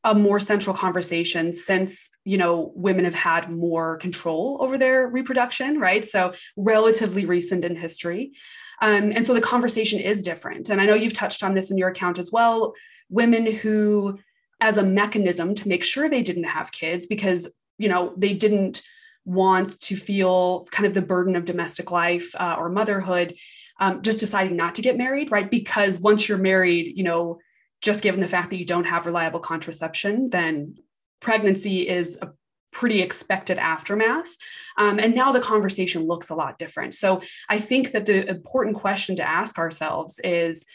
a 0.04 0.14
more 0.14 0.38
central 0.38 0.76
conversation 0.76 1.52
since 1.52 2.10
you 2.24 2.36
know 2.36 2.72
women 2.76 3.04
have 3.04 3.14
had 3.14 3.50
more 3.50 3.96
control 3.96 4.58
over 4.60 4.78
their 4.78 5.08
reproduction, 5.08 5.80
right? 5.80 6.06
So 6.06 6.34
relatively 6.56 7.24
recent 7.26 7.64
in 7.64 7.74
history. 7.76 8.32
Um, 8.80 9.12
and 9.12 9.24
so 9.24 9.34
the 9.34 9.40
conversation 9.40 10.00
is 10.00 10.22
different. 10.22 10.70
And 10.70 10.80
I 10.80 10.86
know 10.86 10.94
you've 10.94 11.12
touched 11.12 11.42
on 11.42 11.54
this 11.54 11.70
in 11.70 11.78
your 11.78 11.88
account 11.88 12.18
as 12.18 12.30
well. 12.32 12.74
Women 13.08 13.46
who, 13.46 14.18
as 14.60 14.78
a 14.78 14.82
mechanism 14.82 15.54
to 15.54 15.68
make 15.68 15.84
sure 15.84 16.08
they 16.08 16.22
didn't 16.22 16.44
have 16.44 16.72
kids 16.72 17.06
because, 17.06 17.52
you 17.78 17.88
know, 17.88 18.12
they 18.16 18.32
didn't 18.34 18.82
want 19.24 19.80
to 19.80 19.96
feel 19.96 20.66
kind 20.70 20.86
of 20.86 20.94
the 20.94 21.02
burden 21.02 21.36
of 21.36 21.44
domestic 21.44 21.90
life 21.90 22.34
uh, 22.36 22.56
or 22.58 22.68
motherhood, 22.68 23.34
um, 23.80 24.02
just 24.02 24.20
deciding 24.20 24.56
not 24.56 24.74
to 24.74 24.82
get 24.82 24.98
married, 24.98 25.30
right? 25.30 25.50
Because 25.50 26.00
once 26.00 26.28
you're 26.28 26.38
married, 26.38 26.96
you 26.96 27.04
know, 27.04 27.38
just 27.80 28.02
given 28.02 28.20
the 28.20 28.28
fact 28.28 28.50
that 28.50 28.58
you 28.58 28.64
don't 28.64 28.84
have 28.84 29.06
reliable 29.06 29.40
contraception, 29.40 30.30
then 30.30 30.76
pregnancy 31.20 31.88
is 31.88 32.18
a 32.20 32.30
pretty 32.74 33.00
expected 33.00 33.56
aftermath. 33.56 34.34
Um, 34.76 34.98
and 34.98 35.14
now 35.14 35.32
the 35.32 35.40
conversation 35.40 36.02
looks 36.02 36.28
a 36.28 36.34
lot 36.34 36.58
different. 36.58 36.94
So 36.94 37.22
I 37.48 37.58
think 37.58 37.92
that 37.92 38.04
the 38.04 38.28
important 38.28 38.76
question 38.76 39.16
to 39.16 39.26
ask 39.26 39.58
ourselves 39.58 40.20
is 40.22 40.66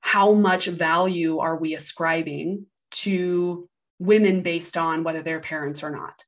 how 0.00 0.34
much 0.34 0.66
value 0.66 1.38
are 1.38 1.56
we 1.56 1.74
ascribing 1.74 2.66
to 2.92 3.68
women 3.98 4.42
based 4.42 4.76
on 4.76 5.02
whether 5.02 5.22
they're 5.22 5.40
parents 5.40 5.82
or 5.82 5.90
not? 5.90 6.24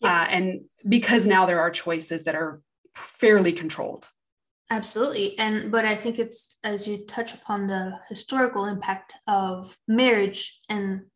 Yes. 0.00 0.28
Uh, 0.28 0.32
and 0.32 0.60
because 0.86 1.26
now 1.26 1.46
there 1.46 1.60
are 1.60 1.70
choices 1.70 2.24
that 2.24 2.36
are 2.36 2.60
fairly 2.94 3.52
controlled. 3.52 4.08
Absolutely. 4.70 5.38
And 5.38 5.72
but 5.72 5.86
I 5.86 5.94
think 5.94 6.18
it's 6.18 6.56
as 6.62 6.86
you 6.86 7.06
touch 7.06 7.32
upon 7.32 7.66
the 7.66 7.98
historical 8.08 8.66
impact 8.66 9.14
of 9.26 9.74
marriage 9.88 10.60
and 10.68 11.06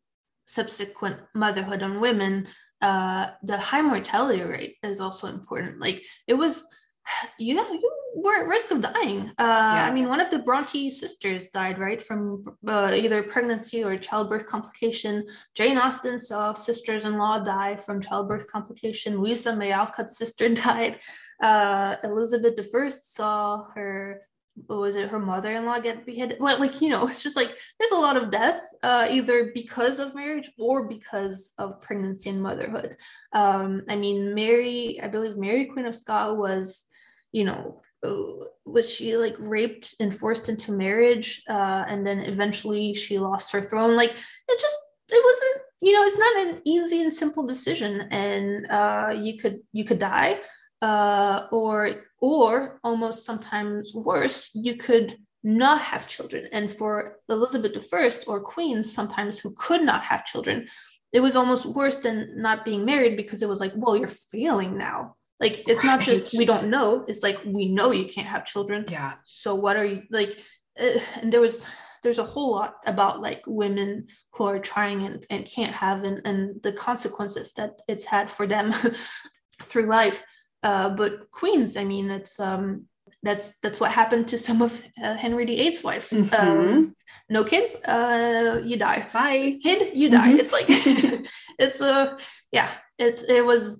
subsequent 0.45 1.17
motherhood 1.33 1.83
on 1.83 2.01
women, 2.01 2.47
uh, 2.83 3.31
the 3.43 3.57
high 3.57 3.81
mortality 3.81 4.43
rate 4.43 4.75
is 4.83 4.99
also 4.99 5.27
important. 5.27 5.79
Like 5.79 6.03
it 6.27 6.33
was, 6.33 6.67
you 7.39 7.55
know, 7.55 7.71
you 7.71 7.91
were 8.15 8.41
at 8.41 8.47
risk 8.47 8.71
of 8.71 8.81
dying. 8.81 9.29
Uh, 9.39 9.73
yeah. 9.75 9.87
I 9.87 9.91
mean, 9.91 10.09
one 10.09 10.19
of 10.19 10.29
the 10.29 10.39
Bronte 10.39 10.89
sisters 10.89 11.47
died 11.47 11.79
right 11.79 12.01
from 12.01 12.43
uh, 12.67 12.91
either 12.93 13.23
pregnancy 13.23 13.83
or 13.85 13.97
childbirth 13.97 14.45
complication. 14.45 15.25
Jane 15.55 15.77
Austen 15.77 16.19
saw 16.19 16.51
sisters-in-law 16.51 17.39
die 17.39 17.77
from 17.77 18.01
childbirth 18.01 18.51
complication. 18.51 19.17
Louisa 19.17 19.55
May 19.55 19.71
Alcott's 19.71 20.17
sister 20.17 20.49
died. 20.53 20.99
Uh, 21.41 21.95
Elizabeth 22.03 22.59
I 22.75 22.89
saw 22.89 23.63
her 23.75 24.21
what 24.67 24.79
was 24.79 24.95
it 24.95 25.09
her 25.09 25.19
mother-in-law 25.19 25.79
get 25.79 26.05
beheaded? 26.05 26.37
Well 26.39 26.59
like 26.59 26.81
you 26.81 26.89
know 26.89 27.07
it's 27.09 27.23
just 27.23 27.35
like 27.35 27.57
there's 27.79 27.91
a 27.91 27.97
lot 27.97 28.17
of 28.17 28.31
death 28.31 28.61
uh, 28.83 29.07
either 29.09 29.51
because 29.53 29.99
of 29.99 30.15
marriage 30.15 30.51
or 30.59 30.87
because 30.87 31.53
of 31.57 31.81
pregnancy 31.81 32.29
and 32.29 32.41
motherhood. 32.41 32.97
Um, 33.33 33.83
i 33.89 33.95
mean 33.95 34.33
mary 34.35 34.99
i 35.01 35.07
believe 35.07 35.37
mary 35.37 35.65
queen 35.65 35.85
of 35.85 35.95
scots 35.95 36.37
was 36.37 36.85
you 37.31 37.43
know 37.43 37.81
uh, 38.03 38.45
was 38.65 38.89
she 38.89 39.17
like 39.17 39.35
raped 39.39 39.95
and 39.99 40.13
forced 40.13 40.49
into 40.49 40.71
marriage 40.71 41.43
uh, 41.49 41.85
and 41.87 42.05
then 42.05 42.19
eventually 42.19 42.93
she 42.93 43.17
lost 43.17 43.51
her 43.51 43.61
throne. 43.61 43.95
Like 43.95 44.11
it 44.11 44.59
just 44.59 44.75
it 45.09 45.23
wasn't 45.23 45.65
you 45.81 45.93
know 45.93 46.03
it's 46.03 46.17
not 46.17 46.41
an 46.47 46.61
easy 46.65 47.01
and 47.01 47.13
simple 47.13 47.45
decision 47.45 48.07
and 48.11 48.69
uh, 48.69 49.13
you 49.15 49.37
could 49.37 49.59
you 49.71 49.85
could 49.85 49.99
die 49.99 50.39
uh, 50.81 51.47
or 51.51 52.03
or 52.23 52.79
almost 52.85 53.25
sometimes 53.25 53.93
worse, 53.93 54.49
you 54.53 54.77
could 54.77 55.17
not 55.43 55.81
have 55.81 56.07
children. 56.07 56.47
And 56.53 56.71
for 56.71 57.17
Elizabeth 57.27 57.85
I 57.93 58.11
or 58.27 58.39
queens, 58.39 58.93
sometimes 58.93 59.37
who 59.37 59.53
could 59.57 59.81
not 59.81 60.03
have 60.05 60.25
children, 60.25 60.69
it 61.11 61.19
was 61.19 61.35
almost 61.35 61.65
worse 61.65 61.97
than 61.97 62.41
not 62.41 62.63
being 62.63 62.85
married 62.85 63.17
because 63.17 63.43
it 63.43 63.49
was 63.49 63.59
like, 63.59 63.73
well, 63.75 63.97
you're 63.97 64.07
failing 64.07 64.77
now. 64.77 65.17
Like 65.41 65.67
it's 65.67 65.83
right. 65.83 65.97
not 65.97 66.01
just 66.01 66.37
we 66.37 66.45
don't 66.45 66.69
know. 66.69 67.03
It's 67.09 67.23
like 67.23 67.41
we 67.43 67.67
know 67.67 67.91
you 67.91 68.05
can't 68.05 68.27
have 68.27 68.45
children. 68.45 68.85
Yeah. 68.87 69.15
So 69.25 69.53
what 69.53 69.75
are 69.75 69.83
you 69.83 70.03
like? 70.09 70.39
Uh, 70.79 70.99
and 71.21 71.33
there 71.33 71.41
was 71.41 71.67
there's 72.03 72.19
a 72.19 72.23
whole 72.23 72.53
lot 72.53 72.75
about 72.85 73.21
like 73.21 73.43
women 73.47 74.07
who 74.31 74.45
are 74.45 74.59
trying 74.59 75.03
and, 75.03 75.25
and 75.29 75.45
can't 75.45 75.75
have 75.75 76.05
and, 76.05 76.21
and 76.23 76.63
the 76.63 76.71
consequences 76.71 77.51
that 77.57 77.81
it's 77.89 78.05
had 78.05 78.31
for 78.31 78.47
them 78.47 78.73
through 79.61 79.87
life 79.87 80.23
uh, 80.63 80.89
but 80.89 81.29
queens, 81.31 81.77
I 81.77 81.83
mean, 81.83 82.07
that's 82.07 82.39
um, 82.39 82.85
that's 83.23 83.59
that's 83.59 83.79
what 83.79 83.91
happened 83.91 84.27
to 84.29 84.37
some 84.37 84.61
of 84.61 84.83
uh, 85.03 85.15
Henry 85.15 85.45
VIII's 85.45 85.83
wife. 85.83 86.09
Mm-hmm. 86.09 86.35
Um, 86.35 86.95
no 87.29 87.43
kids, 87.43 87.75
uh, 87.85 88.61
you 88.63 88.77
die. 88.77 89.07
Bye, 89.13 89.59
kid, 89.63 89.95
you 89.95 90.09
die. 90.09 90.33
Mm-hmm. 90.33 90.39
It's 90.39 90.51
like 90.51 90.65
it's 91.59 91.81
a 91.81 91.93
uh, 91.93 92.17
yeah. 92.51 92.69
It's 92.97 93.23
it 93.23 93.45
was 93.45 93.79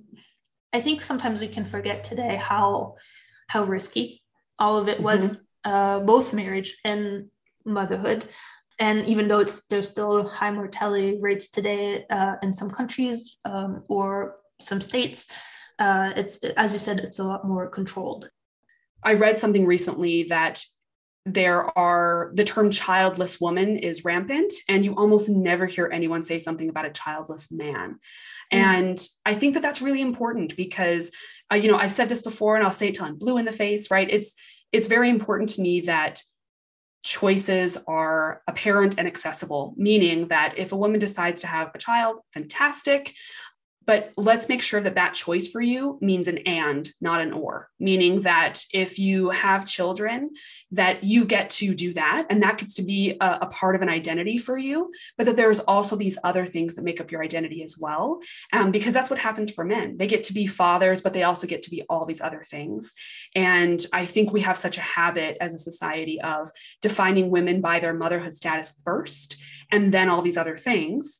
I 0.74 0.82
think 0.82 1.04
sometimes 1.04 1.42
we 1.42 1.48
can 1.48 1.66
forget 1.66 2.04
today 2.04 2.36
how 2.36 2.96
how 3.48 3.64
risky 3.64 4.24
all 4.60 4.78
of 4.78 4.88
it 4.88 5.00
was, 5.00 5.24
mm-hmm. 5.24 5.72
uh, 5.72 6.00
both 6.00 6.34
marriage 6.34 6.78
and 6.86 7.30
motherhood. 7.66 8.26
And 8.80 9.06
even 9.06 9.28
though 9.28 9.40
it's 9.40 9.66
there's 9.68 9.90
still 9.90 10.28
high 10.28 10.52
mortality 10.52 11.20
rates 11.22 11.50
today 11.50 12.06
uh, 12.10 12.36
in 12.42 12.54
some 12.54 12.70
countries 12.70 13.38
um, 13.46 13.84
or 13.88 14.38
some 14.60 14.82
states, 14.82 15.28
uh, 15.80 16.14
it's 16.16 16.38
as 16.58 16.74
you 16.74 16.80
said, 16.80 17.00
it's 17.00 17.20
a 17.20 17.24
lot 17.24 17.48
more 17.48 17.68
controlled. 17.68 18.30
I 19.04 19.14
read 19.14 19.38
something 19.38 19.66
recently 19.66 20.24
that 20.24 20.64
there 21.26 21.78
are 21.78 22.32
the 22.34 22.44
term 22.44 22.70
childless 22.70 23.40
woman 23.40 23.78
is 23.78 24.04
rampant 24.04 24.54
and 24.68 24.84
you 24.84 24.94
almost 24.96 25.30
never 25.30 25.66
hear 25.66 25.90
anyone 25.92 26.22
say 26.22 26.38
something 26.38 26.68
about 26.68 26.86
a 26.86 26.92
childless 26.92 27.52
man 27.52 27.92
mm. 27.92 27.98
and 28.52 29.00
i 29.26 29.34
think 29.34 29.54
that 29.54 29.64
that's 29.64 29.82
really 29.82 30.02
important 30.02 30.56
because 30.58 31.12
uh, 31.52 31.56
you 31.56 31.72
know 31.72 31.78
i've 31.78 31.92
said 31.92 32.10
this 32.10 32.22
before 32.22 32.56
and 32.58 32.66
i'll 32.66 32.72
say 32.72 32.90
it 32.90 32.96
till 32.96 33.06
i'm 33.06 33.18
blue 33.18 33.38
in 33.38 33.46
the 33.46 33.54
face 33.54 33.90
right 33.90 34.10
it's 34.10 34.34
it's 34.74 34.88
very 34.88 35.10
important 35.10 35.50
to 35.50 35.62
me 35.62 35.80
that 35.82 36.22
choices 37.04 37.78
are 37.88 38.42
apparent 38.48 38.96
and 38.98 39.08
accessible 39.08 39.74
meaning 39.78 40.28
that 40.28 40.58
if 40.58 40.74
a 40.74 40.78
woman 40.78 41.00
decides 41.00 41.42
to 41.42 41.48
have 41.48 41.72
a 41.74 41.78
child 41.78 42.18
fantastic 42.34 43.14
but 43.86 44.12
let's 44.18 44.50
make 44.50 44.62
sure 44.62 44.82
that 44.82 44.96
that 44.96 45.14
choice 45.14 45.48
for 45.48 45.62
you 45.62 45.98
means 46.02 46.28
an 46.28 46.40
and 46.40 46.90
not 47.02 47.22
an 47.22 47.34
or. 47.34 47.70
Meaning 47.80 48.22
that 48.22 48.64
if 48.74 48.98
you 49.00 49.30
have 49.30 49.66
children 49.66 50.32
that 50.72 51.04
you 51.04 51.26
get 51.26 51.50
to 51.52 51.74
do 51.74 51.94
that 51.94 52.28
and 52.30 52.42
that 52.44 52.58
gets 52.58 52.76
to 52.76 52.82
be 52.82 53.18
a, 53.20 53.40
a, 53.42 53.46
part 53.48 53.76
of 53.76 53.82
an 53.82 53.90
identity 53.90 54.38
for 54.38 54.58
you. 54.58 54.92
But 55.18 55.26
that 55.26 55.36
there's 55.36 55.60
also 55.60 55.96
these 55.96 56.18
other 56.24 56.46
things 56.46 56.76
that 56.76 56.84
make 56.84 57.00
up 57.00 57.12
your 57.12 57.24
identity 57.24 57.62
as 57.64 57.78
well 57.80 58.20
um, 58.52 58.72
because 58.72 58.94
that's 58.94 59.10
what 59.10 59.20
happens 59.20 59.52
for 59.52 59.64
men. 59.64 59.98
They 59.98 60.08
get 60.08 60.24
to 60.26 60.34
be 60.34 60.48
fathers 60.48 61.02
but 61.02 61.14
they 61.14 61.24
also 61.24 61.48
get 61.48 61.64
to 61.64 61.70
be 61.70 61.84
all 61.90 62.06
these 62.06 62.22
other 62.22 62.44
things. 62.44 62.94
And 63.36 63.86
i 63.92 64.06
think 64.06 64.32
we 64.32 64.42
have 64.42 64.58
such 64.58 64.78
a 64.78 64.82
habit 64.82 65.38
as 65.42 65.54
a 65.54 65.58
society 65.58 66.22
of 66.22 66.52
defining 66.82 67.30
women 67.30 67.62
by 67.62 67.80
their 67.80 67.94
motherhood 67.94 68.36
status 68.36 68.72
first 68.86 69.38
and 69.72 69.94
then 69.94 70.10
all 70.10 70.22
these 70.22 70.38
other 70.38 70.58
things 70.58 71.20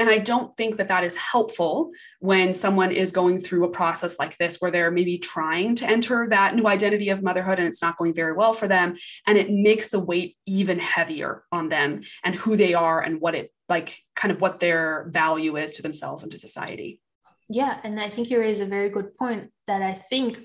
and 0.00 0.08
I 0.08 0.16
don't 0.16 0.52
think 0.54 0.78
that 0.78 0.88
that 0.88 1.04
is 1.04 1.14
helpful 1.14 1.90
when 2.20 2.54
someone 2.54 2.90
is 2.90 3.12
going 3.12 3.38
through 3.38 3.66
a 3.66 3.70
process 3.70 4.18
like 4.18 4.34
this, 4.38 4.56
where 4.56 4.70
they're 4.70 4.90
maybe 4.90 5.18
trying 5.18 5.74
to 5.74 5.86
enter 5.86 6.26
that 6.30 6.54
new 6.54 6.66
identity 6.66 7.10
of 7.10 7.22
motherhood 7.22 7.58
and 7.58 7.68
it's 7.68 7.82
not 7.82 7.98
going 7.98 8.14
very 8.14 8.32
well 8.32 8.54
for 8.54 8.66
them. 8.66 8.96
And 9.26 9.36
it 9.36 9.50
makes 9.50 9.90
the 9.90 10.00
weight 10.00 10.38
even 10.46 10.78
heavier 10.78 11.44
on 11.52 11.68
them 11.68 12.00
and 12.24 12.34
who 12.34 12.56
they 12.56 12.72
are 12.72 13.02
and 13.02 13.20
what 13.20 13.34
it 13.34 13.52
like, 13.68 13.98
kind 14.16 14.32
of 14.32 14.40
what 14.40 14.58
their 14.58 15.06
value 15.10 15.58
is 15.58 15.72
to 15.72 15.82
themselves 15.82 16.22
and 16.22 16.32
to 16.32 16.38
society. 16.38 17.02
Yeah. 17.50 17.78
And 17.84 18.00
I 18.00 18.08
think 18.08 18.30
you 18.30 18.40
raise 18.40 18.60
a 18.60 18.66
very 18.66 18.88
good 18.88 19.14
point 19.18 19.50
that 19.66 19.82
I 19.82 19.92
think 19.92 20.40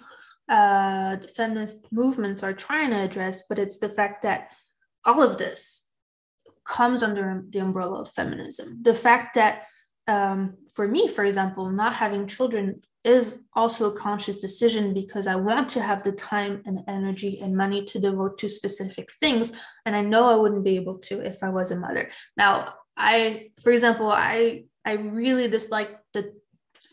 uh, 0.49 1.15
feminist 1.33 1.87
movements 1.93 2.43
are 2.43 2.53
trying 2.53 2.89
to 2.89 2.99
address, 2.99 3.43
but 3.47 3.57
it's 3.57 3.77
the 3.77 3.89
fact 3.89 4.23
that 4.23 4.49
all 5.05 5.23
of 5.23 5.37
this 5.37 5.84
comes 6.65 7.03
under 7.03 7.43
the 7.49 7.59
umbrella 7.59 8.01
of 8.01 8.11
feminism. 8.11 8.79
The 8.81 8.95
fact 8.95 9.35
that, 9.35 9.63
um, 10.07 10.57
for 10.73 10.87
me, 10.87 11.07
for 11.07 11.23
example, 11.23 11.69
not 11.69 11.93
having 11.93 12.27
children 12.27 12.81
is 13.03 13.43
also 13.53 13.91
a 13.91 13.95
conscious 13.95 14.37
decision 14.37 14.93
because 14.93 15.27
I 15.27 15.35
want 15.35 15.69
to 15.69 15.81
have 15.81 16.03
the 16.03 16.11
time 16.11 16.63
and 16.65 16.79
energy 16.87 17.39
and 17.41 17.55
money 17.55 17.85
to 17.85 17.99
devote 17.99 18.39
to 18.39 18.49
specific 18.49 19.11
things. 19.19 19.51
And 19.85 19.95
I 19.95 20.01
know 20.01 20.27
I 20.29 20.35
wouldn't 20.35 20.63
be 20.63 20.75
able 20.75 20.97
to 20.99 21.21
if 21.21 21.43
I 21.43 21.49
was 21.49 21.71
a 21.71 21.75
mother. 21.75 22.09
Now, 22.35 22.73
I, 22.97 23.51
for 23.63 23.71
example, 23.71 24.09
I 24.09 24.65
I 24.83 24.93
really 24.93 25.47
dislike 25.47 25.97
the 26.13 26.33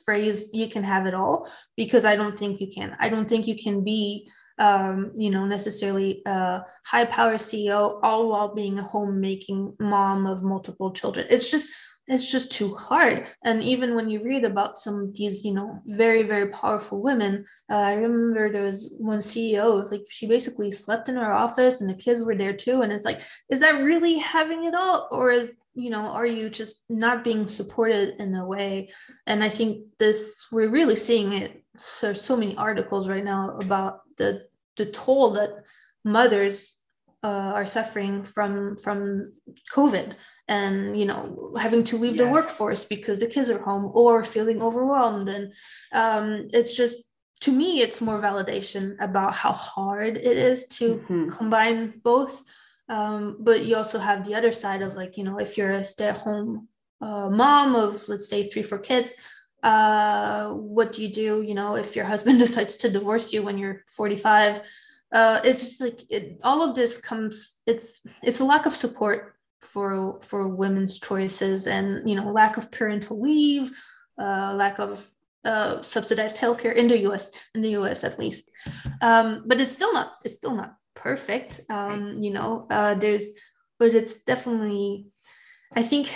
phrase 0.05 0.51
"you 0.53 0.69
can 0.69 0.83
have 0.83 1.07
it 1.07 1.15
all" 1.15 1.49
because 1.77 2.05
I 2.05 2.17
don't 2.17 2.39
think 2.39 2.61
you 2.61 2.69
can. 2.71 2.97
I 3.01 3.09
don't 3.09 3.29
think 3.29 3.47
you 3.47 3.57
can 3.57 3.83
be 3.83 4.29
um, 4.59 5.13
you 5.15 5.31
know, 5.31 5.47
necessarily 5.47 6.23
a 6.27 6.63
high 6.85 7.05
power 7.05 7.35
CEO, 7.35 7.99
all 8.03 8.29
while 8.29 8.55
being 8.55 8.79
a 8.79 8.83
homemaking 8.83 9.75
mom 9.81 10.27
of 10.27 10.43
multiple 10.43 10.93
children. 10.93 11.27
It's 11.31 11.51
just 11.51 11.71
it's 12.09 12.31
just 12.31 12.51
too 12.51 12.75
hard. 12.75 13.29
And 13.45 13.63
even 13.63 13.95
when 13.95 14.09
you 14.09 14.23
read 14.23 14.45
about 14.45 14.79
some 14.79 15.01
of 15.01 15.15
these, 15.15 15.45
you 15.45 15.55
know, 15.55 15.81
very, 15.87 16.25
very 16.25 16.49
powerful 16.49 17.01
women, 17.01 17.45
uh, 17.71 17.77
I 17.77 17.95
remember 17.95 18.51
there 18.51 18.65
was 18.65 18.95
one 18.99 19.21
CEO, 19.21 19.89
like 19.91 20.03
she 20.09 20.27
basically 20.27 20.73
slept 20.73 21.09
in 21.09 21.15
her 21.17 21.33
office 21.33 21.81
and 21.81 21.89
the 21.89 21.95
kids 21.95 22.25
were 22.25 22.35
there 22.35 22.55
too. 22.55 22.83
And 22.83 22.93
it's 22.93 23.05
like, 23.05 23.21
is 23.51 23.61
that 23.61 23.83
really 23.83 24.19
having 24.19 24.65
it 24.65 24.75
all? 24.75 25.09
Or 25.13 25.31
is, 25.31 25.57
you 25.75 25.91
know, 25.91 26.09
are 26.09 26.27
you 26.27 26.51
just 26.51 26.85
not 26.91 27.23
being 27.23 27.47
supported 27.47 28.21
in 28.21 28.35
a 28.35 28.45
way? 28.45 28.91
And 29.27 29.45
I 29.45 29.49
think 29.49 29.87
this, 29.99 30.49
we're 30.51 30.71
really 30.71 30.97
seeing 30.97 31.33
it. 31.33 31.62
There's 32.01 32.21
so 32.21 32.37
many 32.37 32.57
articles 32.57 33.09
right 33.09 33.25
now 33.25 33.57
about 33.59 34.01
the 34.19 34.47
the 34.77 34.87
toll 34.87 35.33
that 35.33 35.65
mothers 36.05 36.75
uh, 37.25 37.53
are 37.55 37.67
suffering 37.67 38.25
from 38.25 38.77
from 38.77 39.33
COVID 39.73 40.15
and 40.49 40.99
you 40.99 41.07
know 41.07 41.55
having 41.59 41.85
to 41.85 41.97
leave 41.97 42.17
yes. 42.17 42.25
the 42.25 42.31
workforce 42.31 42.85
because 42.85 43.21
the 43.21 43.27
kids 43.27 43.49
are 43.49 43.63
home 43.63 43.91
or 43.95 44.25
feeling 44.25 44.61
overwhelmed 44.61 45.29
and 45.29 45.53
um, 45.93 46.49
it's 46.53 46.75
just 46.75 47.05
to 47.41 47.53
me 47.53 47.81
it's 47.81 48.01
more 48.01 48.21
validation 48.21 48.97
about 49.01 49.35
how 49.35 49.53
hard 49.53 50.17
it 50.17 50.37
is 50.37 50.67
to 50.67 50.97
mm-hmm. 50.97 51.29
combine 51.29 51.95
both 52.03 52.43
um, 52.89 53.37
but 53.39 53.65
you 53.65 53.77
also 53.77 53.99
have 53.99 54.27
the 54.27 54.35
other 54.35 54.51
side 54.51 54.83
of 54.83 54.95
like 54.95 55.17
you 55.17 55.23
know 55.23 55.39
if 55.39 55.57
you're 55.57 55.73
a 55.73 55.85
stay-at-home 55.85 56.67
uh, 57.01 57.31
mom 57.31 57.77
of 57.77 58.09
let's 58.09 58.29
say 58.29 58.49
three 58.49 58.63
four 58.63 58.79
kids 58.79 59.15
uh, 59.63 60.49
what 60.53 60.93
do 60.93 61.03
you 61.03 61.13
do 61.13 61.43
you 61.43 61.55
know 61.55 61.77
if 61.77 61.95
your 61.97 62.05
husband 62.05 62.39
decides 62.47 62.77
to 62.77 62.91
divorce 62.91 63.33
you 63.33 63.43
when 63.43 63.59
you're 63.59 63.85
45 63.97 64.61
uh, 65.13 65.41
it's 65.45 65.61
just 65.61 65.81
like 65.81 66.01
it, 66.09 66.39
all 66.43 66.63
of 66.63 66.75
this 66.75 66.99
comes 66.99 67.59
it's 67.67 68.01
it's 68.23 68.41
a 68.41 68.45
lack 68.45 68.67
of 68.67 68.75
support 68.75 69.35
for 69.61 70.19
for 70.23 70.49
women's 70.49 70.99
choices 70.99 71.67
and 71.67 72.09
you 72.09 72.17
know 72.17 72.33
lack 72.33 72.57
of 72.57 72.71
parental 72.71 73.21
leave 73.21 73.71
uh, 74.21 74.55
lack 74.55 74.79
of 74.79 75.07
uh, 75.45 75.83
subsidized 75.83 76.37
healthcare 76.41 76.75
in 76.75 76.87
the 76.87 76.97
us 76.99 77.31
in 77.55 77.63
the 77.63 77.71
us 77.71 78.05
at 78.05 78.19
least. 78.19 78.51
Um, 79.01 79.43
but 79.47 79.61
it's 79.61 79.73
still 79.73 79.93
not 79.93 80.13
it's 80.25 80.37
still 80.37 80.55
not 80.55 80.77
perfect. 80.95 81.61
Um, 81.69 82.23
you 82.23 82.33
know 82.33 82.67
uh, 82.71 82.95
there's 82.95 83.33
but 83.83 83.97
it's 83.97 84.23
definitely 84.23 85.07
i 85.75 85.83
think 85.83 86.15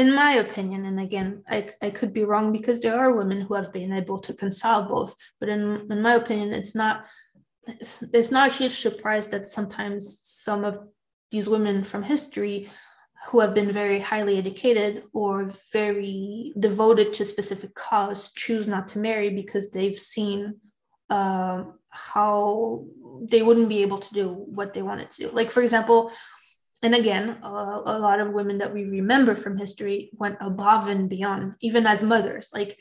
in 0.00 0.14
my 0.14 0.32
opinion, 0.44 0.80
and 0.86 0.98
again, 0.98 1.28
I, 1.48 1.68
I 1.86 1.90
could 1.90 2.12
be 2.12 2.24
wrong 2.24 2.52
because 2.52 2.80
there 2.80 2.98
are 2.98 3.18
women 3.20 3.40
who 3.42 3.54
have 3.54 3.70
been 3.72 3.92
able 3.92 4.18
to 4.20 4.32
reconcile 4.32 4.82
both, 4.96 5.14
but 5.38 5.48
in, 5.48 5.60
in 5.90 6.00
my 6.00 6.14
opinion, 6.14 6.48
it's 6.60 6.74
not 6.74 7.04
it's, 7.66 8.02
it's 8.18 8.30
not 8.30 8.50
a 8.50 8.54
huge 8.54 8.76
surprise 8.86 9.26
that 9.28 9.50
sometimes 9.50 10.18
some 10.24 10.64
of 10.64 10.74
these 11.30 11.48
women 11.48 11.84
from 11.84 12.02
history 12.02 12.70
who 13.26 13.40
have 13.40 13.54
been 13.54 13.70
very 13.70 14.00
highly 14.00 14.38
educated 14.38 14.92
or 15.12 15.50
very 15.72 16.54
devoted 16.58 17.12
to 17.12 17.22
a 17.22 17.32
specific 17.34 17.74
cause 17.74 18.32
choose 18.32 18.66
not 18.66 18.88
to 18.88 18.98
marry 18.98 19.28
because 19.28 19.70
they've 19.70 20.02
seen 20.14 20.56
uh, 21.10 21.64
how 21.90 22.84
they 23.30 23.42
wouldn't 23.42 23.68
be 23.68 23.82
able 23.82 23.98
to 23.98 24.14
do 24.14 24.26
what 24.58 24.72
they 24.72 24.82
wanted 24.82 25.10
to 25.10 25.18
do. 25.24 25.30
Like, 25.30 25.50
for 25.50 25.62
example, 25.62 26.10
and 26.82 26.94
again, 26.94 27.38
uh, 27.42 27.82
a 27.84 27.98
lot 27.98 28.20
of 28.20 28.32
women 28.32 28.58
that 28.58 28.72
we 28.72 28.84
remember 28.84 29.36
from 29.36 29.58
history 29.58 30.10
went 30.14 30.38
above 30.40 30.88
and 30.88 31.10
beyond, 31.10 31.54
even 31.60 31.86
as 31.86 32.02
mothers. 32.02 32.50
Like 32.54 32.78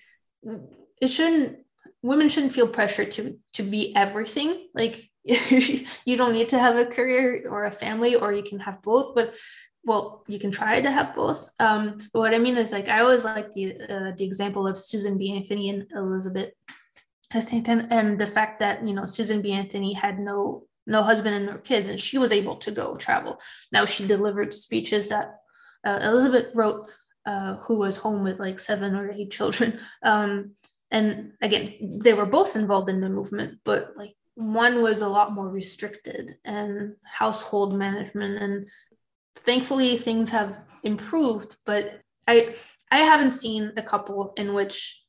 it 1.01 1.07
shouldn't, 1.07 1.59
women 2.01 2.29
shouldn't 2.29 2.53
feel 2.53 2.67
pressure 2.67 3.05
to 3.05 3.37
to 3.53 3.63
be 3.63 3.93
everything. 3.95 4.67
Like 4.73 5.03
you 5.23 6.15
don't 6.15 6.33
need 6.33 6.49
to 6.49 6.59
have 6.59 6.77
a 6.77 6.85
career 6.85 7.45
or 7.49 7.65
a 7.65 7.71
family, 7.71 8.15
or 8.15 8.31
you 8.31 8.43
can 8.43 8.59
have 8.59 8.81
both. 8.81 9.15
But 9.15 9.35
well, 9.83 10.23
you 10.27 10.39
can 10.39 10.51
try 10.51 10.79
to 10.79 10.91
have 10.91 11.15
both. 11.15 11.49
Um, 11.59 11.97
but 12.13 12.19
what 12.19 12.33
I 12.33 12.39
mean 12.39 12.57
is, 12.57 12.71
like, 12.71 12.89
I 12.89 13.01
always 13.01 13.25
like 13.25 13.51
the 13.51 13.75
uh, 13.81 14.11
the 14.15 14.23
example 14.23 14.65
of 14.65 14.77
Susan 14.77 15.17
B. 15.17 15.33
Anthony 15.33 15.69
and 15.69 15.85
Elizabeth 15.93 16.51
Stanton, 17.37 17.87
and 17.91 18.17
the 18.17 18.27
fact 18.27 18.59
that 18.59 18.85
you 18.87 18.93
know 18.93 19.05
Susan 19.05 19.41
B. 19.41 19.51
Anthony 19.51 19.93
had 19.93 20.19
no 20.19 20.68
no 20.89 21.03
husband 21.03 21.35
and 21.35 21.45
no 21.45 21.57
kids, 21.57 21.87
and 21.87 21.99
she 21.99 22.17
was 22.17 22.31
able 22.31 22.57
to 22.57 22.71
go 22.71 22.95
travel. 22.95 23.39
Now 23.71 23.85
she 23.85 24.05
delivered 24.07 24.53
speeches 24.53 25.07
that 25.09 25.35
uh, 25.85 25.99
Elizabeth 26.01 26.47
wrote, 26.53 26.89
uh, 27.25 27.55
who 27.57 27.77
was 27.77 27.97
home 27.97 28.23
with 28.23 28.39
like 28.39 28.59
seven 28.59 28.95
or 28.95 29.11
eight 29.11 29.31
children. 29.31 29.79
Um, 30.03 30.55
and 30.91 31.33
again, 31.41 31.99
they 32.03 32.13
were 32.13 32.25
both 32.25 32.55
involved 32.55 32.89
in 32.89 32.99
the 32.99 33.09
movement, 33.09 33.59
but 33.63 33.95
like 33.95 34.15
one 34.33 34.81
was 34.81 35.01
a 35.01 35.07
lot 35.07 35.33
more 35.33 35.47
restricted 35.47 36.37
and 36.43 36.95
household 37.03 37.77
management. 37.77 38.41
And 38.41 38.67
thankfully, 39.35 39.97
things 39.97 40.29
have 40.29 40.55
improved. 40.83 41.57
But 41.65 42.01
I 42.27 42.55
I 42.89 42.99
haven't 42.99 43.31
seen 43.31 43.71
a 43.77 43.83
couple 43.83 44.33
in 44.35 44.53
which 44.53 45.03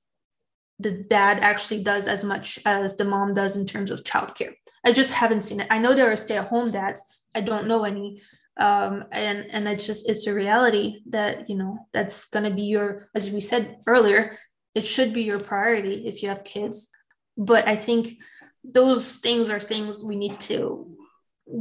the 0.81 1.05
dad 1.09 1.41
actually 1.41 1.83
does 1.83 2.09
as 2.09 2.25
much 2.25 2.59
as 2.65 2.97
the 2.97 3.05
mom 3.05 3.35
does 3.35 3.57
in 3.57 3.67
terms 3.67 3.91
of 3.91 4.05
childcare. 4.05 4.55
I 4.85 4.93
just 4.93 5.13
haven't 5.13 5.43
seen 5.43 5.61
it. 5.61 5.67
I 5.71 5.79
know 5.79 5.95
there 5.95 6.11
are 6.11 6.17
stay-at-home 6.17 6.71
dads. 6.71 7.03
I 7.35 7.41
don't 7.41 7.67
know 7.67 7.85
any. 7.85 8.21
Um, 8.57 9.05
and 9.13 9.47
and 9.51 9.69
it's 9.69 9.87
just 9.87 10.09
it's 10.09 10.27
a 10.27 10.35
reality 10.35 11.01
that 11.11 11.49
you 11.49 11.57
know 11.57 11.87
that's 11.93 12.27
gonna 12.27 12.51
be 12.51 12.65
your 12.65 13.09
as 13.15 13.31
we 13.31 13.41
said 13.41 13.79
earlier 13.87 14.37
it 14.75 14.83
should 14.83 15.13
be 15.13 15.23
your 15.23 15.41
priority 15.41 16.07
if 16.07 16.23
you 16.23 16.29
have 16.29 16.45
kids 16.45 16.91
but 17.39 17.67
i 17.67 17.75
think 17.75 18.19
those 18.63 19.17
things 19.17 19.49
are 19.49 19.61
things 19.61 20.05
we 20.05 20.17
need 20.17 20.39
to 20.41 20.95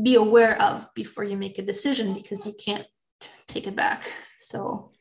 be 0.04 0.16
aware 0.16 0.62
of 0.62 0.88
before 0.94 1.24
you 1.24 1.38
make 1.38 1.58
a 1.58 1.64
decision 1.64 2.14
because 2.14 2.46
you 2.46 2.54
can't 2.54 2.86
take 3.48 3.68
it 3.68 3.76
back 3.76 4.12
so 4.40 4.92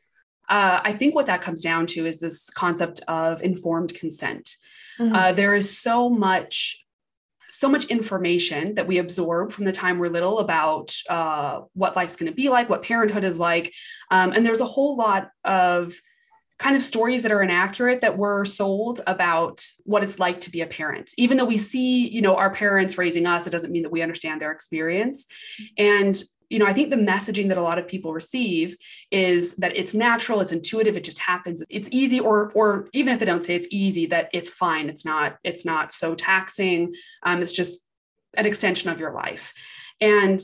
uh, 0.49 0.81
I 0.83 0.93
think 0.93 1.15
what 1.15 1.27
that 1.27 1.43
comes 1.43 1.61
down 1.61 1.87
to 1.89 2.07
is 2.07 2.21
this 2.21 2.51
concept 2.51 3.01
of 3.09 3.43
informed 3.43 3.95
consent. 3.95 4.57
Mm-hmm. 4.99 5.15
Uh, 5.15 5.33
there 5.33 5.55
is 5.55 5.79
so 5.79 6.09
much 6.09 6.85
so 7.51 7.67
much 7.67 7.87
information 7.87 8.75
that 8.75 8.87
we 8.87 8.99
absorb 8.99 9.53
from 9.53 9.65
the 9.65 9.73
time 9.73 9.99
we're 9.99 10.11
little 10.11 10.39
about 10.39 10.95
uh, 11.09 11.61
what 11.73 11.97
life's 11.97 12.15
going 12.15 12.31
to 12.31 12.37
be 12.37 12.51
like, 12.51 12.69
what 12.69 12.83
parenthood 12.83 13.25
is 13.25 13.39
like. 13.39 13.73
Um, 14.11 14.33
and 14.33 14.45
there's 14.45 14.61
a 14.61 14.67
whole 14.67 14.99
lot 14.99 15.31
of 15.45 15.95
kind 16.59 16.75
of 16.77 16.83
stories 16.83 17.23
that 17.23 17.33
are 17.33 17.43
inaccurate 17.43 18.01
that 18.01 18.19
were 18.19 18.45
sold 18.45 19.01
about 19.07 19.65
what 19.85 20.03
it's 20.03 20.19
like 20.19 20.41
to 20.41 20.51
be 20.51 20.61
a 20.61 20.67
parent 20.67 21.13
even 21.17 21.37
though 21.37 21.45
we 21.45 21.57
see 21.57 22.09
you 22.09 22.21
know 22.21 22.37
our 22.37 22.53
parents 22.53 22.99
raising 22.99 23.27
us 23.27 23.47
it 23.47 23.51
doesn't 23.51 23.71
mean 23.71 23.85
that 23.85 23.93
we 23.93 24.03
understand 24.03 24.41
their 24.41 24.51
experience 24.51 25.27
and 25.77 26.25
you 26.49 26.59
know 26.59 26.67
i 26.67 26.73
think 26.73 26.91
the 26.91 26.97
messaging 26.97 27.49
that 27.49 27.59
a 27.59 27.63
lot 27.63 27.79
of 27.79 27.89
people 27.89 28.13
receive 28.13 28.77
is 29.11 29.55
that 29.57 29.77
it's 29.77 29.95
natural 29.95 30.41
it's 30.41 30.53
intuitive 30.53 30.97
it 30.97 31.05
just 31.05 31.19
happens. 31.19 31.63
It's 31.71 31.89
easy 31.93 32.21
or 32.21 32.51
or 32.55 32.89
even 32.93 33.13
if 33.13 33.21
they 33.21 33.27
don't 33.27 33.45
say 33.45 33.55
it's 33.55 33.69
easy 33.71 34.07
that 34.07 34.29
it's 34.33 34.51
fine 34.51 34.89
it's 34.89 35.05
not 35.05 35.39
it's 35.45 35.65
not 35.65 35.93
so 35.93 36.15
taxing. 36.15 36.95
Um, 37.23 37.41
it's 37.41 37.53
just 37.53 37.81
an 38.37 38.47
extension 38.47 38.91
of 38.91 39.01
your 39.01 39.13
life. 39.13 39.55
And 40.01 40.41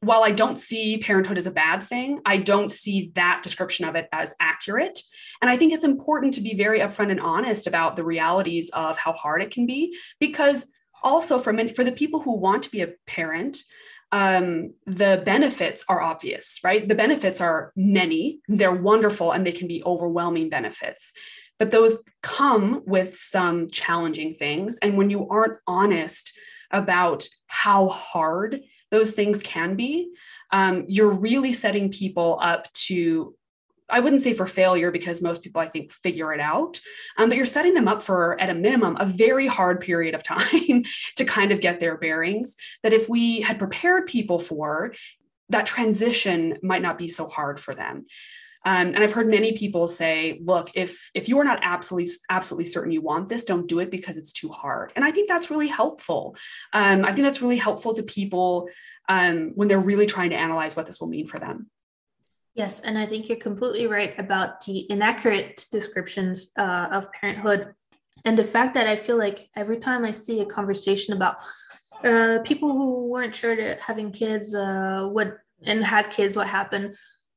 while 0.00 0.24
I 0.24 0.32
don't 0.32 0.56
see 0.56 0.98
parenthood 0.98 1.38
as 1.38 1.46
a 1.46 1.52
bad 1.52 1.82
thing, 1.82 2.20
I 2.26 2.38
don't 2.38 2.72
see 2.72 3.12
that 3.14 3.40
description 3.42 3.84
of 3.84 3.94
it 3.94 4.08
as 4.10 4.34
accurate. 4.40 5.00
And 5.40 5.48
I 5.48 5.56
think 5.56 5.72
it's 5.72 5.84
important 5.84 6.34
to 6.34 6.40
be 6.40 6.54
very 6.54 6.80
upfront 6.80 7.12
and 7.12 7.20
honest 7.20 7.68
about 7.68 7.94
the 7.94 8.02
realities 8.04 8.68
of 8.70 8.98
how 8.98 9.12
hard 9.12 9.42
it 9.42 9.52
can 9.52 9.64
be, 9.64 9.96
because 10.18 10.66
also 11.04 11.38
for 11.38 11.52
many, 11.52 11.72
for 11.72 11.84
the 11.84 11.92
people 11.92 12.20
who 12.20 12.36
want 12.36 12.64
to 12.64 12.70
be 12.70 12.80
a 12.80 12.94
parent, 13.06 13.58
um, 14.12 14.74
the 14.86 15.22
benefits 15.24 15.84
are 15.88 16.02
obvious, 16.02 16.60
right? 16.62 16.86
The 16.86 16.94
benefits 16.94 17.40
are 17.40 17.72
many, 17.74 18.40
they're 18.46 18.74
wonderful, 18.74 19.32
and 19.32 19.46
they 19.46 19.52
can 19.52 19.66
be 19.66 19.82
overwhelming 19.84 20.50
benefits. 20.50 21.12
But 21.58 21.70
those 21.70 22.02
come 22.22 22.82
with 22.86 23.16
some 23.16 23.70
challenging 23.70 24.34
things. 24.34 24.78
And 24.82 24.98
when 24.98 25.08
you 25.08 25.28
aren't 25.28 25.58
honest 25.66 26.36
about 26.70 27.26
how 27.46 27.88
hard 27.88 28.60
those 28.90 29.12
things 29.12 29.42
can 29.42 29.76
be, 29.76 30.12
um, 30.50 30.84
you're 30.86 31.10
really 31.12 31.54
setting 31.54 31.90
people 31.90 32.38
up 32.42 32.70
to 32.74 33.34
I 33.92 34.00
wouldn't 34.00 34.22
say 34.22 34.32
for 34.32 34.46
failure 34.46 34.90
because 34.90 35.22
most 35.22 35.42
people, 35.42 35.60
I 35.60 35.68
think, 35.68 35.92
figure 35.92 36.32
it 36.32 36.40
out. 36.40 36.80
Um, 37.16 37.28
but 37.28 37.36
you're 37.36 37.46
setting 37.46 37.74
them 37.74 37.88
up 37.88 38.02
for, 38.02 38.40
at 38.40 38.50
a 38.50 38.54
minimum, 38.54 38.96
a 38.98 39.06
very 39.06 39.46
hard 39.46 39.80
period 39.80 40.14
of 40.14 40.22
time 40.24 40.82
to 41.16 41.24
kind 41.24 41.52
of 41.52 41.60
get 41.60 41.78
their 41.78 41.96
bearings. 41.96 42.56
That 42.82 42.92
if 42.92 43.08
we 43.08 43.40
had 43.40 43.58
prepared 43.58 44.06
people 44.06 44.38
for, 44.38 44.94
that 45.50 45.66
transition 45.66 46.58
might 46.62 46.82
not 46.82 46.98
be 46.98 47.08
so 47.08 47.26
hard 47.26 47.60
for 47.60 47.74
them. 47.74 48.06
Um, 48.64 48.88
and 48.88 48.98
I've 48.98 49.12
heard 49.12 49.28
many 49.28 49.52
people 49.52 49.88
say, 49.88 50.40
look, 50.44 50.70
if 50.74 51.10
if 51.14 51.28
you 51.28 51.38
are 51.38 51.44
not 51.44 51.58
absolutely 51.62 52.12
absolutely 52.30 52.64
certain 52.66 52.92
you 52.92 53.00
want 53.00 53.28
this, 53.28 53.44
don't 53.44 53.66
do 53.66 53.80
it 53.80 53.90
because 53.90 54.16
it's 54.16 54.32
too 54.32 54.48
hard. 54.48 54.92
And 54.94 55.04
I 55.04 55.10
think 55.10 55.28
that's 55.28 55.50
really 55.50 55.66
helpful. 55.66 56.36
Um, 56.72 57.04
I 57.04 57.12
think 57.12 57.24
that's 57.24 57.42
really 57.42 57.56
helpful 57.56 57.92
to 57.94 58.04
people 58.04 58.68
um, 59.08 59.52
when 59.56 59.66
they're 59.66 59.80
really 59.80 60.06
trying 60.06 60.30
to 60.30 60.36
analyze 60.36 60.76
what 60.76 60.86
this 60.86 61.00
will 61.00 61.08
mean 61.08 61.26
for 61.26 61.38
them. 61.38 61.70
Yes, 62.54 62.80
and 62.80 62.98
I 62.98 63.06
think 63.06 63.28
you're 63.28 63.38
completely 63.38 63.86
right 63.86 64.18
about 64.18 64.60
the 64.64 64.90
inaccurate 64.90 65.66
descriptions 65.72 66.52
uh, 66.58 66.88
of 66.92 67.10
parenthood, 67.12 67.74
and 68.24 68.38
the 68.38 68.44
fact 68.44 68.74
that 68.74 68.86
I 68.86 68.96
feel 68.96 69.16
like 69.16 69.48
every 69.56 69.78
time 69.78 70.04
I 70.04 70.10
see 70.10 70.40
a 70.40 70.46
conversation 70.46 71.14
about 71.14 71.36
uh, 72.04 72.40
people 72.44 72.70
who 72.72 73.08
weren't 73.08 73.34
sure 73.34 73.56
to 73.56 73.76
having 73.80 74.12
kids, 74.12 74.54
uh, 74.54 75.08
what 75.10 75.38
and 75.64 75.82
had 75.84 76.10
kids, 76.10 76.36
what 76.36 76.46
happened, 76.46 76.94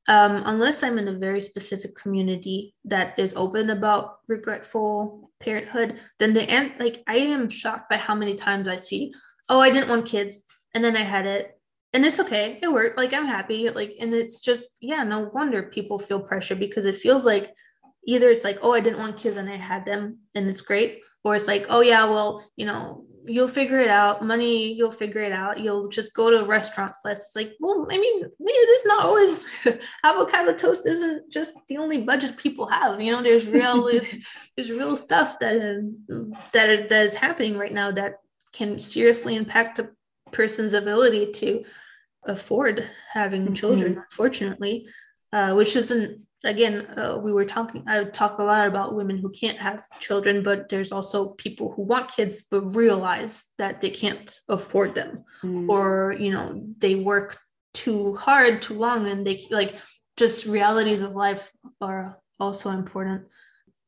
um, 0.07 0.43
unless 0.45 0.83
I'm 0.83 0.97
in 0.97 1.07
a 1.07 1.17
very 1.17 1.41
specific 1.41 1.95
community 1.95 2.75
that 2.85 3.17
is 3.17 3.35
open 3.35 3.69
about 3.69 4.19
regretful 4.27 5.31
parenthood, 5.39 5.99
then 6.19 6.33
the 6.33 6.43
end, 6.43 6.73
like 6.79 7.03
I 7.07 7.17
am 7.17 7.49
shocked 7.49 7.89
by 7.89 7.97
how 7.97 8.15
many 8.15 8.35
times 8.35 8.67
I 8.67 8.75
see, 8.75 9.13
oh, 9.47 9.59
I 9.61 9.69
didn't 9.71 9.89
want 9.89 10.05
kids, 10.05 10.43
and 10.73 10.83
then 10.83 10.97
I 10.97 11.03
had 11.03 11.25
it, 11.25 11.54
and 11.95 12.05
it's 12.05 12.19
okay. 12.19 12.59
It 12.61 12.71
worked. 12.71 12.97
Like 12.97 13.13
i'm 13.13 13.25
happy. 13.25 13.69
Like 13.69 13.95
and 13.99 14.13
it's 14.13 14.41
just 14.41 14.67
yeah 14.81 15.03
no 15.03 15.31
wonder 15.33 15.63
people 15.63 15.97
feel 15.97 16.19
pressure 16.19 16.55
because 16.55 16.85
it 16.85 16.97
feels 16.97 17.25
like 17.25 17.55
either 18.05 18.29
it's 18.29 18.43
like 18.43 18.59
oh 18.61 18.73
i 18.73 18.79
didn't 18.79 18.99
want 18.99 19.17
kids 19.17 19.37
and 19.37 19.49
i 19.49 19.55
had 19.55 19.83
them 19.83 20.19
and 20.35 20.47
it's 20.47 20.61
great 20.61 21.01
or 21.23 21.35
it's 21.35 21.47
like 21.47 21.65
oh 21.69 21.81
yeah 21.81 22.05
well 22.05 22.45
you 22.55 22.65
know 22.65 23.03
you'll 23.27 23.47
figure 23.47 23.79
it 23.79 23.89
out. 23.89 24.23
Money 24.23 24.73
you'll 24.73 24.91
figure 24.91 25.21
it 25.21 25.31
out. 25.31 25.59
You'll 25.59 25.87
just 25.87 26.13
go 26.13 26.29
to 26.29 26.45
restaurants 26.45 26.99
less. 27.05 27.19
It's 27.19 27.35
like 27.35 27.53
well 27.61 27.87
i 27.89 27.97
mean 27.97 28.25
it 28.25 28.69
is 28.77 28.85
not 28.85 29.05
always 29.05 29.45
avocado 30.03 30.53
toast 30.53 30.85
isn't 30.85 31.31
just 31.31 31.53
the 31.69 31.77
only 31.77 32.01
budget 32.01 32.35
people 32.37 32.67
have 32.67 32.99
you 32.99 33.11
know? 33.11 33.23
There's 33.23 33.47
real 33.47 33.89
there's 34.55 34.69
real 34.69 34.97
stuff 34.97 35.39
that 35.39 35.55
that 36.51 36.89
that 36.89 37.05
is 37.05 37.15
happening 37.15 37.57
right 37.57 37.73
now 37.73 37.89
that 37.91 38.15
can 38.51 38.79
seriously 38.79 39.35
impact 39.35 39.79
a 39.79 39.89
person's 40.31 40.73
ability 40.73 41.31
to 41.31 41.63
afford 42.25 42.89
having 43.11 43.45
mm-hmm. 43.45 43.53
children, 43.53 43.97
unfortunately, 43.97 44.87
uh, 45.31 45.53
which 45.53 45.75
isn't 45.75 46.21
again 46.43 46.85
uh, 46.97 47.17
we 47.21 47.33
were 47.33 47.45
talking 47.45 47.83
i 47.87 48.03
talk 48.03 48.37
a 48.37 48.43
lot 48.43 48.67
about 48.67 48.95
women 48.95 49.17
who 49.17 49.29
can't 49.29 49.57
have 49.57 49.83
children 49.99 50.43
but 50.43 50.69
there's 50.69 50.91
also 50.91 51.29
people 51.29 51.71
who 51.71 51.81
want 51.81 52.11
kids 52.11 52.43
but 52.49 52.75
realize 52.75 53.47
that 53.57 53.81
they 53.81 53.89
can't 53.89 54.39
afford 54.47 54.93
them 54.93 55.23
mm. 55.43 55.67
or 55.67 56.15
you 56.19 56.31
know 56.31 56.61
they 56.77 56.95
work 56.95 57.37
too 57.73 58.15
hard 58.15 58.61
too 58.61 58.75
long 58.75 59.07
and 59.07 59.25
they 59.25 59.45
like 59.49 59.75
just 60.17 60.45
realities 60.45 61.01
of 61.01 61.15
life 61.15 61.51
are 61.81 62.17
also 62.39 62.69
important 62.69 63.23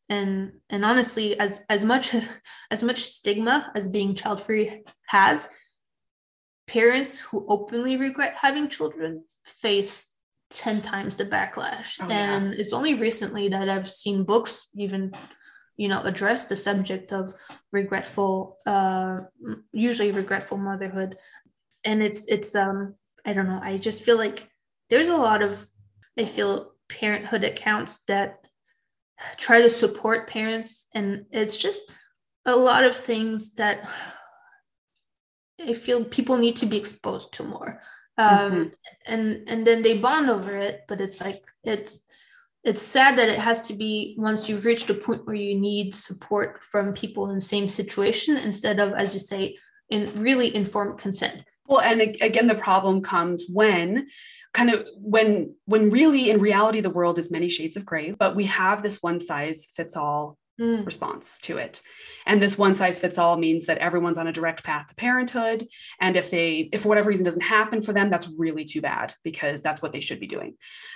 and 0.09 0.51
and 0.69 0.83
honestly 0.83 1.39
as 1.39 1.63
as 1.69 1.85
much 1.85 2.13
as, 2.13 2.27
as 2.71 2.83
much 2.83 3.03
stigma 3.03 3.71
as 3.75 3.87
being 3.89 4.15
child 4.15 4.41
free 4.41 4.83
has 5.05 5.49
parents 6.67 7.19
who 7.19 7.45
openly 7.47 7.97
regret 7.97 8.35
having 8.39 8.69
children 8.69 9.23
face 9.45 10.13
10 10.51 10.81
times 10.81 11.15
the 11.15 11.25
backlash. 11.25 11.97
Oh, 11.99 12.07
and 12.09 12.51
yeah. 12.51 12.59
it's 12.59 12.73
only 12.73 12.93
recently 12.93 13.49
that 13.49 13.69
i've 13.69 13.89
seen 13.89 14.23
books 14.23 14.67
even 14.75 15.13
you 15.75 15.87
know 15.87 16.01
address 16.01 16.45
the 16.45 16.55
subject 16.55 17.11
of 17.11 17.33
regretful 17.71 18.57
uh 18.65 19.19
usually 19.71 20.11
regretful 20.11 20.57
motherhood. 20.57 21.17
And 21.83 22.01
it's 22.01 22.27
it's 22.27 22.55
um 22.55 22.95
i 23.25 23.33
don't 23.33 23.47
know 23.47 23.59
i 23.61 23.77
just 23.77 24.03
feel 24.03 24.17
like 24.17 24.49
there's 24.89 25.09
a 25.09 25.17
lot 25.17 25.41
of 25.41 25.67
i 26.17 26.25
feel 26.25 26.73
parenthood 26.89 27.43
accounts 27.43 28.03
that 28.05 28.47
try 29.37 29.61
to 29.61 29.69
support 29.69 30.29
parents. 30.29 30.85
And 30.93 31.25
it's 31.31 31.57
just 31.57 31.91
a 32.45 32.55
lot 32.55 32.83
of 32.83 32.95
things 32.95 33.55
that 33.55 33.89
I 35.59 35.73
feel 35.73 36.03
people 36.05 36.37
need 36.37 36.55
to 36.57 36.65
be 36.65 36.77
exposed 36.77 37.33
to 37.33 37.43
more. 37.43 37.81
Um, 38.17 38.51
mm-hmm. 38.51 38.63
and 39.05 39.43
and 39.47 39.67
then 39.67 39.83
they 39.83 39.97
bond 39.97 40.29
over 40.29 40.57
it, 40.57 40.85
but 40.87 41.01
it's 41.01 41.21
like 41.21 41.43
it's 41.63 42.03
it's 42.63 42.81
sad 42.81 43.17
that 43.17 43.29
it 43.29 43.39
has 43.39 43.67
to 43.67 43.73
be 43.73 44.15
once 44.17 44.49
you've 44.49 44.65
reached 44.65 44.89
a 44.89 44.93
point 44.93 45.25
where 45.25 45.35
you 45.35 45.55
need 45.55 45.93
support 45.93 46.63
from 46.63 46.93
people 46.93 47.29
in 47.29 47.35
the 47.35 47.41
same 47.41 47.67
situation 47.67 48.35
instead 48.37 48.79
of, 48.79 48.93
as 48.93 49.13
you 49.13 49.19
say, 49.19 49.57
in 49.89 50.11
really 50.15 50.53
informed 50.53 50.97
consent. 50.97 51.43
Well, 51.67 51.81
and 51.81 52.01
again, 52.01 52.47
the 52.47 52.55
problem 52.55 53.01
comes 53.01 53.45
when 53.51 54.07
kind 54.53 54.71
of 54.71 54.87
when 54.95 55.53
when 55.65 55.91
really 55.91 56.29
in 56.29 56.39
reality 56.39 56.81
the 56.81 56.89
world 56.89 57.19
is 57.19 57.29
many 57.29 57.49
shades 57.49 57.77
of 57.77 57.85
gray, 57.85 58.11
but 58.11 58.35
we 58.35 58.45
have 58.45 58.81
this 58.81 59.03
one 59.03 59.19
size 59.19 59.65
fits 59.75 59.95
all 59.95 60.37
mm. 60.59 60.85
response 60.85 61.39
to 61.39 61.57
it. 61.57 61.81
And 62.25 62.41
this 62.41 62.57
one 62.57 62.75
size 62.75 62.99
fits 62.99 63.17
all 63.17 63.37
means 63.37 63.65
that 63.65 63.77
everyone's 63.77 64.17
on 64.17 64.27
a 64.27 64.33
direct 64.33 64.63
path 64.63 64.87
to 64.87 64.95
parenthood. 64.95 65.67
And 65.99 66.15
if 66.15 66.31
they, 66.31 66.69
if 66.71 66.81
for 66.81 66.89
whatever 66.89 67.09
reason 67.09 67.25
doesn't 67.25 67.41
happen 67.41 67.81
for 67.81 67.93
them, 67.93 68.09
that's 68.09 68.29
really 68.37 68.65
too 68.65 68.81
bad 68.81 69.13
because 69.23 69.61
that's 69.61 69.81
what 69.81 69.91
they 69.91 69.99
should 69.99 70.19
be 70.19 70.27
doing. 70.27 70.55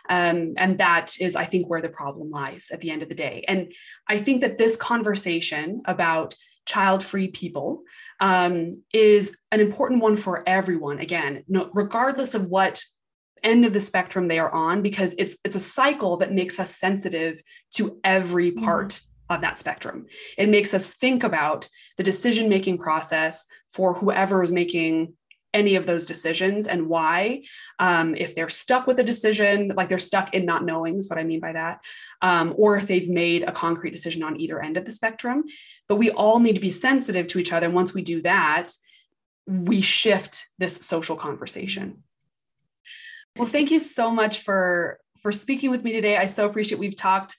Um, 0.10 0.54
and 0.58 0.78
that 0.78 1.16
is, 1.20 1.36
I 1.36 1.46
think, 1.46 1.70
where 1.70 1.82
the 1.82 1.90
problem 1.90 2.30
lies 2.30 2.68
at 2.72 2.82
the 2.82 2.92
end 2.92 3.04
of 3.04 3.10
the 3.10 3.16
day. 3.16 3.46
And 3.48 3.74
I 4.08 4.18
think 4.18 4.42
that 4.42 4.58
this 4.58 4.76
conversation 4.76 5.82
about 5.86 6.36
child 6.66 7.04
free 7.04 7.28
people 7.28 7.84
um, 8.20 8.84
is 8.94 9.36
an 9.52 9.60
important 9.60 10.02
one 10.02 10.16
for 10.16 10.48
everyone. 10.48 11.00
Again, 11.00 11.44
no, 11.48 11.70
regardless 11.74 12.34
of 12.34 12.46
what 12.46 12.84
end 13.44 13.66
of 13.66 13.74
the 13.74 13.82
spectrum 13.82 14.28
they 14.28 14.38
are 14.40 14.52
on 14.52 14.84
because 14.84 15.16
it's 15.18 15.38
it's 15.44 15.56
a 15.56 15.60
cycle 15.60 16.18
that 16.18 16.32
makes 16.32 16.60
us 16.60 16.78
sensitive 16.78 17.42
to 17.74 18.00
every 18.04 18.52
mm-hmm. 18.52 18.64
part 18.64 19.02
of 19.36 19.42
that 19.42 19.58
spectrum. 19.58 20.08
It 20.38 20.50
makes 20.50 20.74
us 20.74 20.90
think 20.90 21.24
about 21.24 21.68
the 21.98 22.04
decision 22.04 22.50
making 22.50 22.78
process 22.78 23.46
for 23.72 23.94
whoever 23.94 24.44
is 24.44 24.52
making 24.52 25.14
any 25.54 25.76
of 25.76 25.86
those 25.86 26.06
decisions 26.06 26.68
and 26.68 26.88
why. 26.88 27.44
Um, 27.80 28.16
if 28.16 28.36
they're 28.36 28.50
stuck 28.50 28.88
with 28.88 29.00
a 29.00 29.04
decision, 29.04 29.74
like 29.76 29.90
they're 29.90 29.98
stuck 29.98 30.34
in 30.34 30.46
not 30.46 30.64
knowing, 30.64 30.98
is 30.98 31.10
what 31.10 31.20
I 31.20 31.24
mean 31.24 31.40
by 31.40 31.54
that, 31.54 31.82
um, 32.22 32.54
or 32.58 32.78
if 32.78 32.88
they've 32.88 33.10
made 33.10 33.44
a 33.44 33.52
concrete 33.52 33.92
decision 33.92 34.24
on 34.24 34.40
either 34.40 34.62
end 34.62 34.78
of 34.78 34.86
the 34.86 34.92
spectrum. 34.92 35.44
But 35.90 35.98
we 35.98 36.10
all 36.12 36.40
need 36.40 36.56
to 36.56 36.62
be 36.62 36.70
sensitive 36.70 37.28
to 37.28 37.40
each 37.40 37.52
other. 37.52 37.66
And 37.66 37.76
once 37.76 37.94
we 37.94 38.02
do 38.02 38.22
that, 38.22 38.72
we 39.46 39.82
shift 39.82 40.46
this 40.58 40.76
social 40.76 41.16
conversation. 41.16 42.04
Well, 43.38 43.48
thank 43.48 43.72
you 43.72 43.80
so 43.80 44.12
much 44.12 44.42
for 44.42 45.00
for 45.22 45.32
speaking 45.32 45.70
with 45.70 45.84
me 45.84 45.92
today. 45.92 46.18
I 46.18 46.26
so 46.26 46.46
appreciate 46.46 46.80
we've 46.80 46.96
talked 46.96 47.36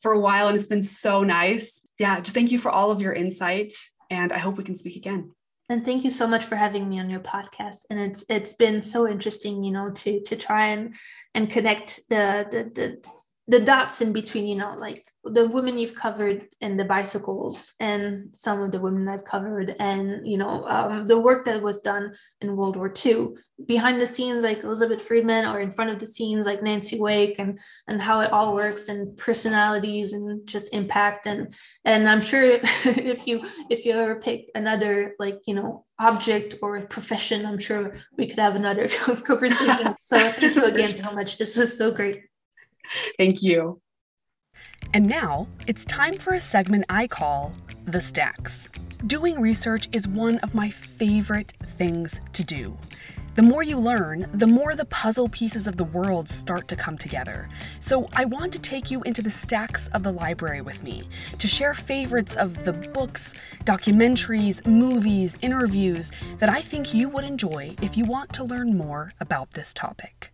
for 0.00 0.12
a 0.12 0.20
while 0.20 0.48
and 0.48 0.56
it's 0.56 0.66
been 0.66 0.82
so 0.82 1.22
nice. 1.22 1.80
Yeah, 1.98 2.20
just 2.20 2.34
thank 2.34 2.50
you 2.50 2.58
for 2.58 2.70
all 2.70 2.90
of 2.90 3.00
your 3.00 3.12
insight 3.12 3.72
and 4.10 4.32
I 4.32 4.38
hope 4.38 4.56
we 4.56 4.64
can 4.64 4.76
speak 4.76 4.96
again. 4.96 5.30
And 5.68 5.84
thank 5.84 6.04
you 6.04 6.10
so 6.10 6.26
much 6.26 6.44
for 6.44 6.56
having 6.56 6.88
me 6.88 7.00
on 7.00 7.08
your 7.08 7.20
podcast. 7.20 7.86
And 7.88 7.98
it's 7.98 8.24
it's 8.28 8.54
been 8.54 8.82
so 8.82 9.08
interesting, 9.08 9.64
you 9.64 9.72
know, 9.72 9.90
to 9.90 10.20
to 10.20 10.36
try 10.36 10.66
and 10.66 10.94
and 11.34 11.50
connect 11.50 12.00
the 12.10 12.46
the 12.50 12.70
the 12.74 13.08
the 13.46 13.60
dots 13.60 14.00
in 14.00 14.12
between, 14.12 14.46
you 14.46 14.54
know, 14.54 14.74
like 14.78 15.04
the 15.22 15.46
women 15.46 15.76
you've 15.76 15.94
covered 15.94 16.46
and 16.62 16.80
the 16.80 16.84
bicycles 16.84 17.74
and 17.78 18.28
some 18.32 18.62
of 18.62 18.72
the 18.72 18.80
women 18.80 19.06
I've 19.06 19.24
covered 19.26 19.76
and, 19.78 20.26
you 20.26 20.38
know, 20.38 20.66
um, 20.66 21.04
the 21.04 21.18
work 21.18 21.44
that 21.44 21.60
was 21.60 21.80
done 21.80 22.14
in 22.40 22.56
World 22.56 22.76
War 22.76 22.92
II 23.04 23.30
behind 23.66 24.00
the 24.00 24.06
scenes, 24.06 24.44
like 24.44 24.64
Elizabeth 24.64 25.02
Friedman 25.02 25.44
or 25.44 25.60
in 25.60 25.72
front 25.72 25.90
of 25.90 25.98
the 25.98 26.06
scenes, 26.06 26.46
like 26.46 26.62
Nancy 26.62 26.98
Wake 26.98 27.38
and, 27.38 27.58
and 27.86 28.00
how 28.00 28.20
it 28.20 28.32
all 28.32 28.54
works 28.54 28.88
and 28.88 29.14
personalities 29.18 30.14
and 30.14 30.46
just 30.48 30.72
impact. 30.72 31.26
And, 31.26 31.54
and 31.84 32.08
I'm 32.08 32.22
sure 32.22 32.44
if 32.84 33.26
you, 33.26 33.42
if 33.68 33.84
you 33.84 33.92
ever 33.92 34.20
pick 34.20 34.46
another, 34.54 35.16
like, 35.18 35.40
you 35.46 35.54
know, 35.54 35.84
object 35.98 36.56
or 36.62 36.80
profession, 36.86 37.44
I'm 37.44 37.58
sure 37.58 37.94
we 38.16 38.26
could 38.26 38.38
have 38.38 38.56
another 38.56 38.88
conversation. 38.88 39.96
so 40.00 40.18
thank 40.32 40.56
you 40.56 40.64
again 40.64 40.94
so 40.94 41.12
much. 41.12 41.36
This 41.36 41.58
was 41.58 41.76
so 41.76 41.90
great. 41.90 42.22
Thank 43.18 43.42
you. 43.42 43.80
And 44.92 45.08
now 45.08 45.48
it's 45.66 45.84
time 45.84 46.14
for 46.14 46.34
a 46.34 46.40
segment 46.40 46.84
I 46.88 47.06
call 47.06 47.54
The 47.84 48.00
Stacks. 48.00 48.68
Doing 49.06 49.40
research 49.40 49.88
is 49.92 50.06
one 50.08 50.38
of 50.38 50.54
my 50.54 50.70
favorite 50.70 51.52
things 51.62 52.20
to 52.32 52.44
do. 52.44 52.76
The 53.34 53.42
more 53.42 53.64
you 53.64 53.80
learn, 53.80 54.30
the 54.32 54.46
more 54.46 54.76
the 54.76 54.84
puzzle 54.84 55.28
pieces 55.28 55.66
of 55.66 55.76
the 55.76 55.84
world 55.84 56.28
start 56.28 56.68
to 56.68 56.76
come 56.76 56.96
together. 56.96 57.48
So, 57.80 58.08
I 58.14 58.26
want 58.26 58.52
to 58.52 58.60
take 58.60 58.92
you 58.92 59.02
into 59.02 59.22
the 59.22 59.30
stacks 59.30 59.88
of 59.88 60.04
the 60.04 60.12
library 60.12 60.60
with 60.60 60.84
me 60.84 61.08
to 61.40 61.48
share 61.48 61.74
favorites 61.74 62.36
of 62.36 62.64
the 62.64 62.72
books, 62.72 63.34
documentaries, 63.64 64.64
movies, 64.64 65.36
interviews 65.42 66.12
that 66.38 66.48
I 66.48 66.60
think 66.60 66.94
you 66.94 67.08
would 67.08 67.24
enjoy 67.24 67.74
if 67.82 67.96
you 67.96 68.04
want 68.04 68.32
to 68.34 68.44
learn 68.44 68.76
more 68.76 69.12
about 69.20 69.50
this 69.50 69.72
topic. 69.72 70.33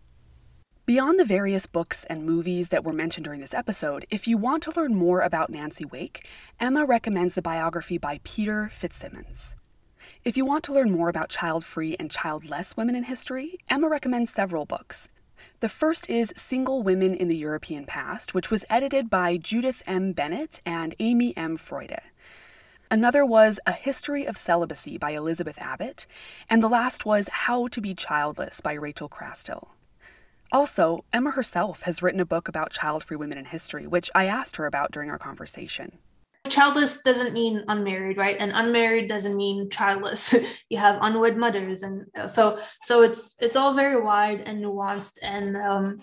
Beyond 0.87 1.19
the 1.19 1.25
various 1.25 1.67
books 1.67 2.05
and 2.05 2.25
movies 2.25 2.69
that 2.69 2.83
were 2.83 2.91
mentioned 2.91 3.25
during 3.25 3.39
this 3.39 3.53
episode, 3.53 4.07
if 4.09 4.27
you 4.27 4.35
want 4.35 4.63
to 4.63 4.71
learn 4.71 4.95
more 4.95 5.21
about 5.21 5.51
Nancy 5.51 5.85
Wake, 5.85 6.27
Emma 6.59 6.85
recommends 6.85 7.35
the 7.35 7.41
biography 7.41 7.99
by 7.99 8.19
Peter 8.23 8.71
FitzSimons. 8.73 9.53
If 10.25 10.35
you 10.35 10.43
want 10.43 10.63
to 10.65 10.73
learn 10.73 10.89
more 10.89 11.07
about 11.07 11.29
child 11.29 11.63
free 11.63 11.95
and 11.99 12.09
childless 12.09 12.75
women 12.75 12.95
in 12.95 13.03
history, 13.03 13.59
Emma 13.69 13.87
recommends 13.87 14.33
several 14.33 14.65
books. 14.65 15.09
The 15.59 15.69
first 15.69 16.09
is 16.09 16.33
Single 16.35 16.81
Women 16.81 17.13
in 17.13 17.27
the 17.27 17.37
European 17.37 17.85
Past, 17.85 18.33
which 18.33 18.49
was 18.49 18.65
edited 18.67 19.07
by 19.07 19.37
Judith 19.37 19.83
M. 19.85 20.13
Bennett 20.13 20.61
and 20.65 20.95
Amy 20.99 21.37
M. 21.37 21.57
Froide. 21.59 21.99
Another 22.89 23.23
was 23.23 23.59
A 23.67 23.71
History 23.71 24.25
of 24.25 24.35
Celibacy 24.35 24.97
by 24.97 25.11
Elizabeth 25.11 25.59
Abbott, 25.59 26.07
and 26.49 26.63
the 26.63 26.67
last 26.67 27.05
was 27.05 27.29
How 27.29 27.67
to 27.67 27.79
Be 27.79 27.93
Childless 27.93 28.61
by 28.61 28.73
Rachel 28.73 29.07
Chrasthil. 29.07 29.67
Also, 30.51 31.05
Emma 31.13 31.31
herself 31.31 31.83
has 31.83 32.01
written 32.01 32.19
a 32.19 32.25
book 32.25 32.47
about 32.47 32.71
child 32.71 33.03
free 33.03 33.15
women 33.15 33.37
in 33.37 33.45
history, 33.45 33.87
which 33.87 34.11
I 34.13 34.25
asked 34.25 34.57
her 34.57 34.65
about 34.65 34.91
during 34.91 35.09
our 35.09 35.17
conversation. 35.17 35.97
Childless 36.49 37.01
doesn't 37.03 37.33
mean 37.33 37.63
unmarried, 37.67 38.17
right? 38.17 38.35
And 38.37 38.51
unmarried 38.53 39.07
doesn't 39.07 39.37
mean 39.37 39.69
childless. 39.69 40.33
you 40.69 40.77
have 40.77 40.97
unwed 41.01 41.37
mothers, 41.37 41.83
and 41.83 42.05
uh, 42.17 42.27
so 42.27 42.59
so 42.81 43.01
it's 43.03 43.35
it's 43.39 43.55
all 43.55 43.73
very 43.73 44.01
wide 44.01 44.41
and 44.41 44.63
nuanced, 44.63 45.13
and 45.21 45.55
um, 45.55 45.99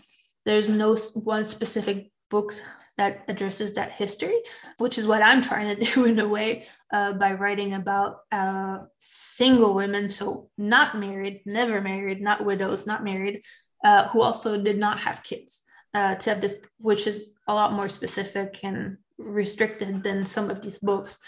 there's 0.47 0.69
no 0.69 0.97
one 1.15 1.45
specific 1.45 2.11
book 2.31 2.55
that 2.97 3.25
addresses 3.29 3.75
that 3.75 3.93
history, 3.93 4.37
which 4.79 4.97
is 4.97 5.07
what 5.07 5.23
I'm 5.23 5.43
trying 5.43 5.77
to 5.77 5.85
do 5.93 6.05
in 6.05 6.19
a 6.21 6.29
way 6.29 6.67
uh, 6.93 7.13
by 7.15 7.33
writing 7.35 7.75
about 7.75 8.19
uh, 8.33 8.79
single 8.99 9.75
women, 9.75 10.09
so 10.09 10.51
not 10.57 10.99
married, 10.99 11.43
never 11.47 11.81
married, 11.81 12.23
not 12.23 12.45
widows, 12.45 12.87
not 12.87 13.05
married, 13.05 13.43
uh, 13.85 14.09
who 14.09 14.23
also 14.23 14.61
did 14.61 14.79
not 14.79 14.99
have 14.99 15.23
kids 15.23 15.63
uh, 15.95 16.15
to 16.17 16.31
have 16.31 16.41
this, 16.41 16.57
which 16.79 17.07
is 17.07 17.33
a 17.47 17.55
lot 17.55 17.73
more 17.73 17.89
specific 17.89 18.61
and 18.63 18.99
restricted 19.19 20.03
than 20.03 20.27
some 20.27 20.51
of 20.51 20.63
these 20.63 20.79
books. 20.79 21.19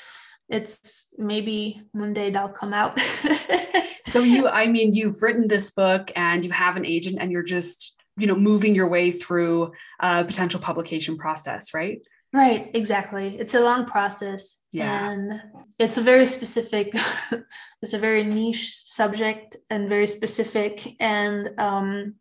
It's 0.48 1.14
maybe 1.16 1.82
one 1.92 2.12
day 2.12 2.30
that'll 2.30 2.50
come 2.50 2.74
out. 2.74 2.98
so 4.04 4.20
you, 4.20 4.48
I 4.48 4.66
mean, 4.66 4.92
you've 4.92 5.22
written 5.22 5.48
this 5.48 5.70
book 5.70 6.10
and 6.16 6.44
you 6.44 6.50
have 6.50 6.76
an 6.76 6.84
agent 6.84 7.18
and 7.20 7.30
you're 7.30 7.42
just, 7.42 8.00
you 8.16 8.26
know, 8.26 8.34
moving 8.34 8.74
your 8.74 8.88
way 8.88 9.12
through 9.12 9.72
a 10.00 10.24
potential 10.24 10.60
publication 10.60 11.16
process, 11.16 11.72
right? 11.72 12.00
Right, 12.32 12.70
exactly. 12.74 13.36
It's 13.38 13.54
a 13.54 13.60
long 13.60 13.86
process. 13.86 14.58
Yeah. 14.72 15.10
And 15.10 15.42
it's 15.78 15.98
a 15.98 16.02
very 16.02 16.26
specific, 16.26 16.94
it's 17.82 17.92
a 17.92 17.98
very 17.98 18.22
niche 18.22 18.84
subject 18.84 19.56
and 19.68 19.88
very 19.88 20.06
specific. 20.06 20.86
And 21.00 21.50
um, 21.58 22.14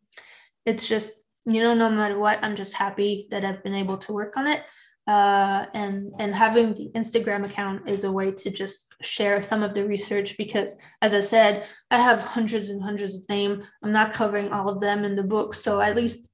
it's 0.69 0.87
just 0.87 1.11
you 1.45 1.61
know 1.63 1.73
no 1.73 1.89
matter 1.89 2.19
what 2.19 2.39
i'm 2.43 2.55
just 2.55 2.75
happy 2.75 3.27
that 3.31 3.43
i've 3.43 3.63
been 3.63 3.73
able 3.73 3.97
to 3.97 4.13
work 4.13 4.37
on 4.37 4.47
it. 4.47 4.63
Uh, 5.07 5.65
and 5.73 6.11
and 6.19 6.35
having 6.35 6.71
the 6.75 6.91
instagram 6.95 7.43
account 7.43 7.89
is 7.89 8.03
a 8.03 8.11
way 8.11 8.29
to 8.31 8.51
just 8.51 8.93
share 9.01 9.41
some 9.41 9.63
of 9.63 9.73
the 9.73 9.83
research 9.83 10.37
because 10.37 10.79
as 11.01 11.15
i 11.15 11.19
said 11.19 11.65
i 11.89 11.97
have 11.97 12.21
hundreds 12.21 12.69
and 12.69 12.83
hundreds 12.83 13.15
of 13.15 13.27
names 13.27 13.65
i'm 13.83 13.91
not 13.91 14.13
covering 14.13 14.53
all 14.53 14.69
of 14.69 14.79
them 14.79 15.03
in 15.03 15.15
the 15.15 15.23
book. 15.23 15.55
So 15.55 15.81
at 15.81 15.95
least 15.95 16.29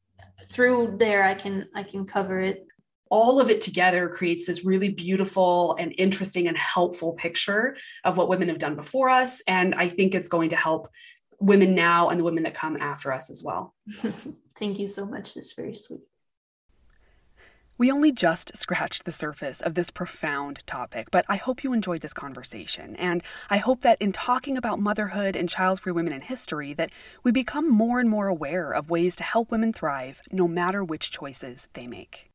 through 0.51 0.97
there 0.99 1.23
i 1.23 1.33
can 1.33 1.55
i 1.73 1.83
can 1.83 2.05
cover 2.05 2.41
it. 2.41 2.67
All 3.09 3.39
of 3.39 3.49
it 3.49 3.61
together 3.61 4.09
creates 4.09 4.45
this 4.45 4.65
really 4.65 4.89
beautiful 4.89 5.77
and 5.79 5.93
interesting 5.97 6.47
and 6.49 6.57
helpful 6.57 7.13
picture 7.13 7.77
of 8.03 8.17
what 8.17 8.29
women 8.29 8.49
have 8.49 8.57
done 8.65 8.75
before 8.75 9.09
us. 9.09 9.41
And 9.47 9.73
i 9.75 9.87
think 9.87 10.09
it's 10.13 10.27
going 10.35 10.49
to 10.49 10.57
help 10.67 10.89
women 11.39 11.75
now 11.75 12.09
and 12.09 12.19
the 12.19 12.23
women 12.23 12.43
that 12.43 12.53
come 12.53 12.77
after 12.77 13.11
us 13.11 13.29
as 13.29 13.43
well. 13.43 13.73
Thank 14.57 14.79
you 14.79 14.87
so 14.87 15.05
much. 15.05 15.35
It's 15.35 15.53
very 15.53 15.73
sweet. 15.73 16.01
We 17.77 17.91
only 17.91 18.13
just 18.13 18.55
scratched 18.55 19.03
the 19.03 19.11
surface 19.11 19.59
of 19.59 19.73
this 19.73 19.89
profound 19.89 20.65
topic, 20.65 21.11
but 21.11 21.25
I 21.27 21.35
hope 21.35 21.61
you 21.61 21.73
enjoyed 21.73 21.99
this 21.99 22.13
conversation. 22.13 22.95
And 22.95 23.21
I 23.49 23.57
hope 23.57 23.81
that 23.81 24.01
in 24.01 24.13
talking 24.13 24.55
about 24.55 24.79
motherhood 24.79 25.35
and 25.35 25.49
child 25.49 25.81
free 25.81 25.91
women 25.91 26.13
in 26.13 26.21
history, 26.21 26.73
that 26.75 26.89
we 27.23 27.33
become 27.33 27.69
more 27.69 27.99
and 27.99 28.09
more 28.09 28.27
aware 28.27 28.71
of 28.71 28.89
ways 28.89 29.13
to 29.17 29.23
help 29.25 29.51
women 29.51 29.73
thrive 29.73 30.21
no 30.31 30.47
matter 30.47 30.85
which 30.85 31.11
choices 31.11 31.67
they 31.73 31.85
make. 31.85 32.29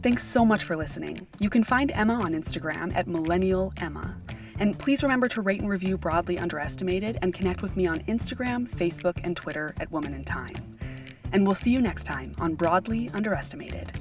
Thanks 0.00 0.22
so 0.22 0.44
much 0.44 0.62
for 0.62 0.76
listening. 0.76 1.26
You 1.40 1.50
can 1.50 1.64
find 1.64 1.90
Emma 1.90 2.14
on 2.14 2.34
Instagram 2.34 2.94
at 2.94 3.08
Millennial 3.08 3.72
Emma. 3.78 4.16
And 4.58 4.78
please 4.78 5.02
remember 5.02 5.28
to 5.28 5.42
rate 5.42 5.60
and 5.60 5.68
review 5.68 5.98
Broadly 5.98 6.38
Underestimated 6.38 7.18
and 7.22 7.34
connect 7.34 7.62
with 7.62 7.76
me 7.76 7.86
on 7.86 8.00
Instagram, 8.00 8.68
Facebook, 8.68 9.20
and 9.24 9.36
Twitter 9.36 9.74
at 9.80 9.90
Woman 9.90 10.14
in 10.14 10.24
Time. 10.24 10.54
And 11.32 11.44
we'll 11.44 11.56
see 11.56 11.72
you 11.72 11.80
next 11.80 12.04
time 12.04 12.34
on 12.38 12.54
Broadly 12.54 13.10
Underestimated. 13.12 13.92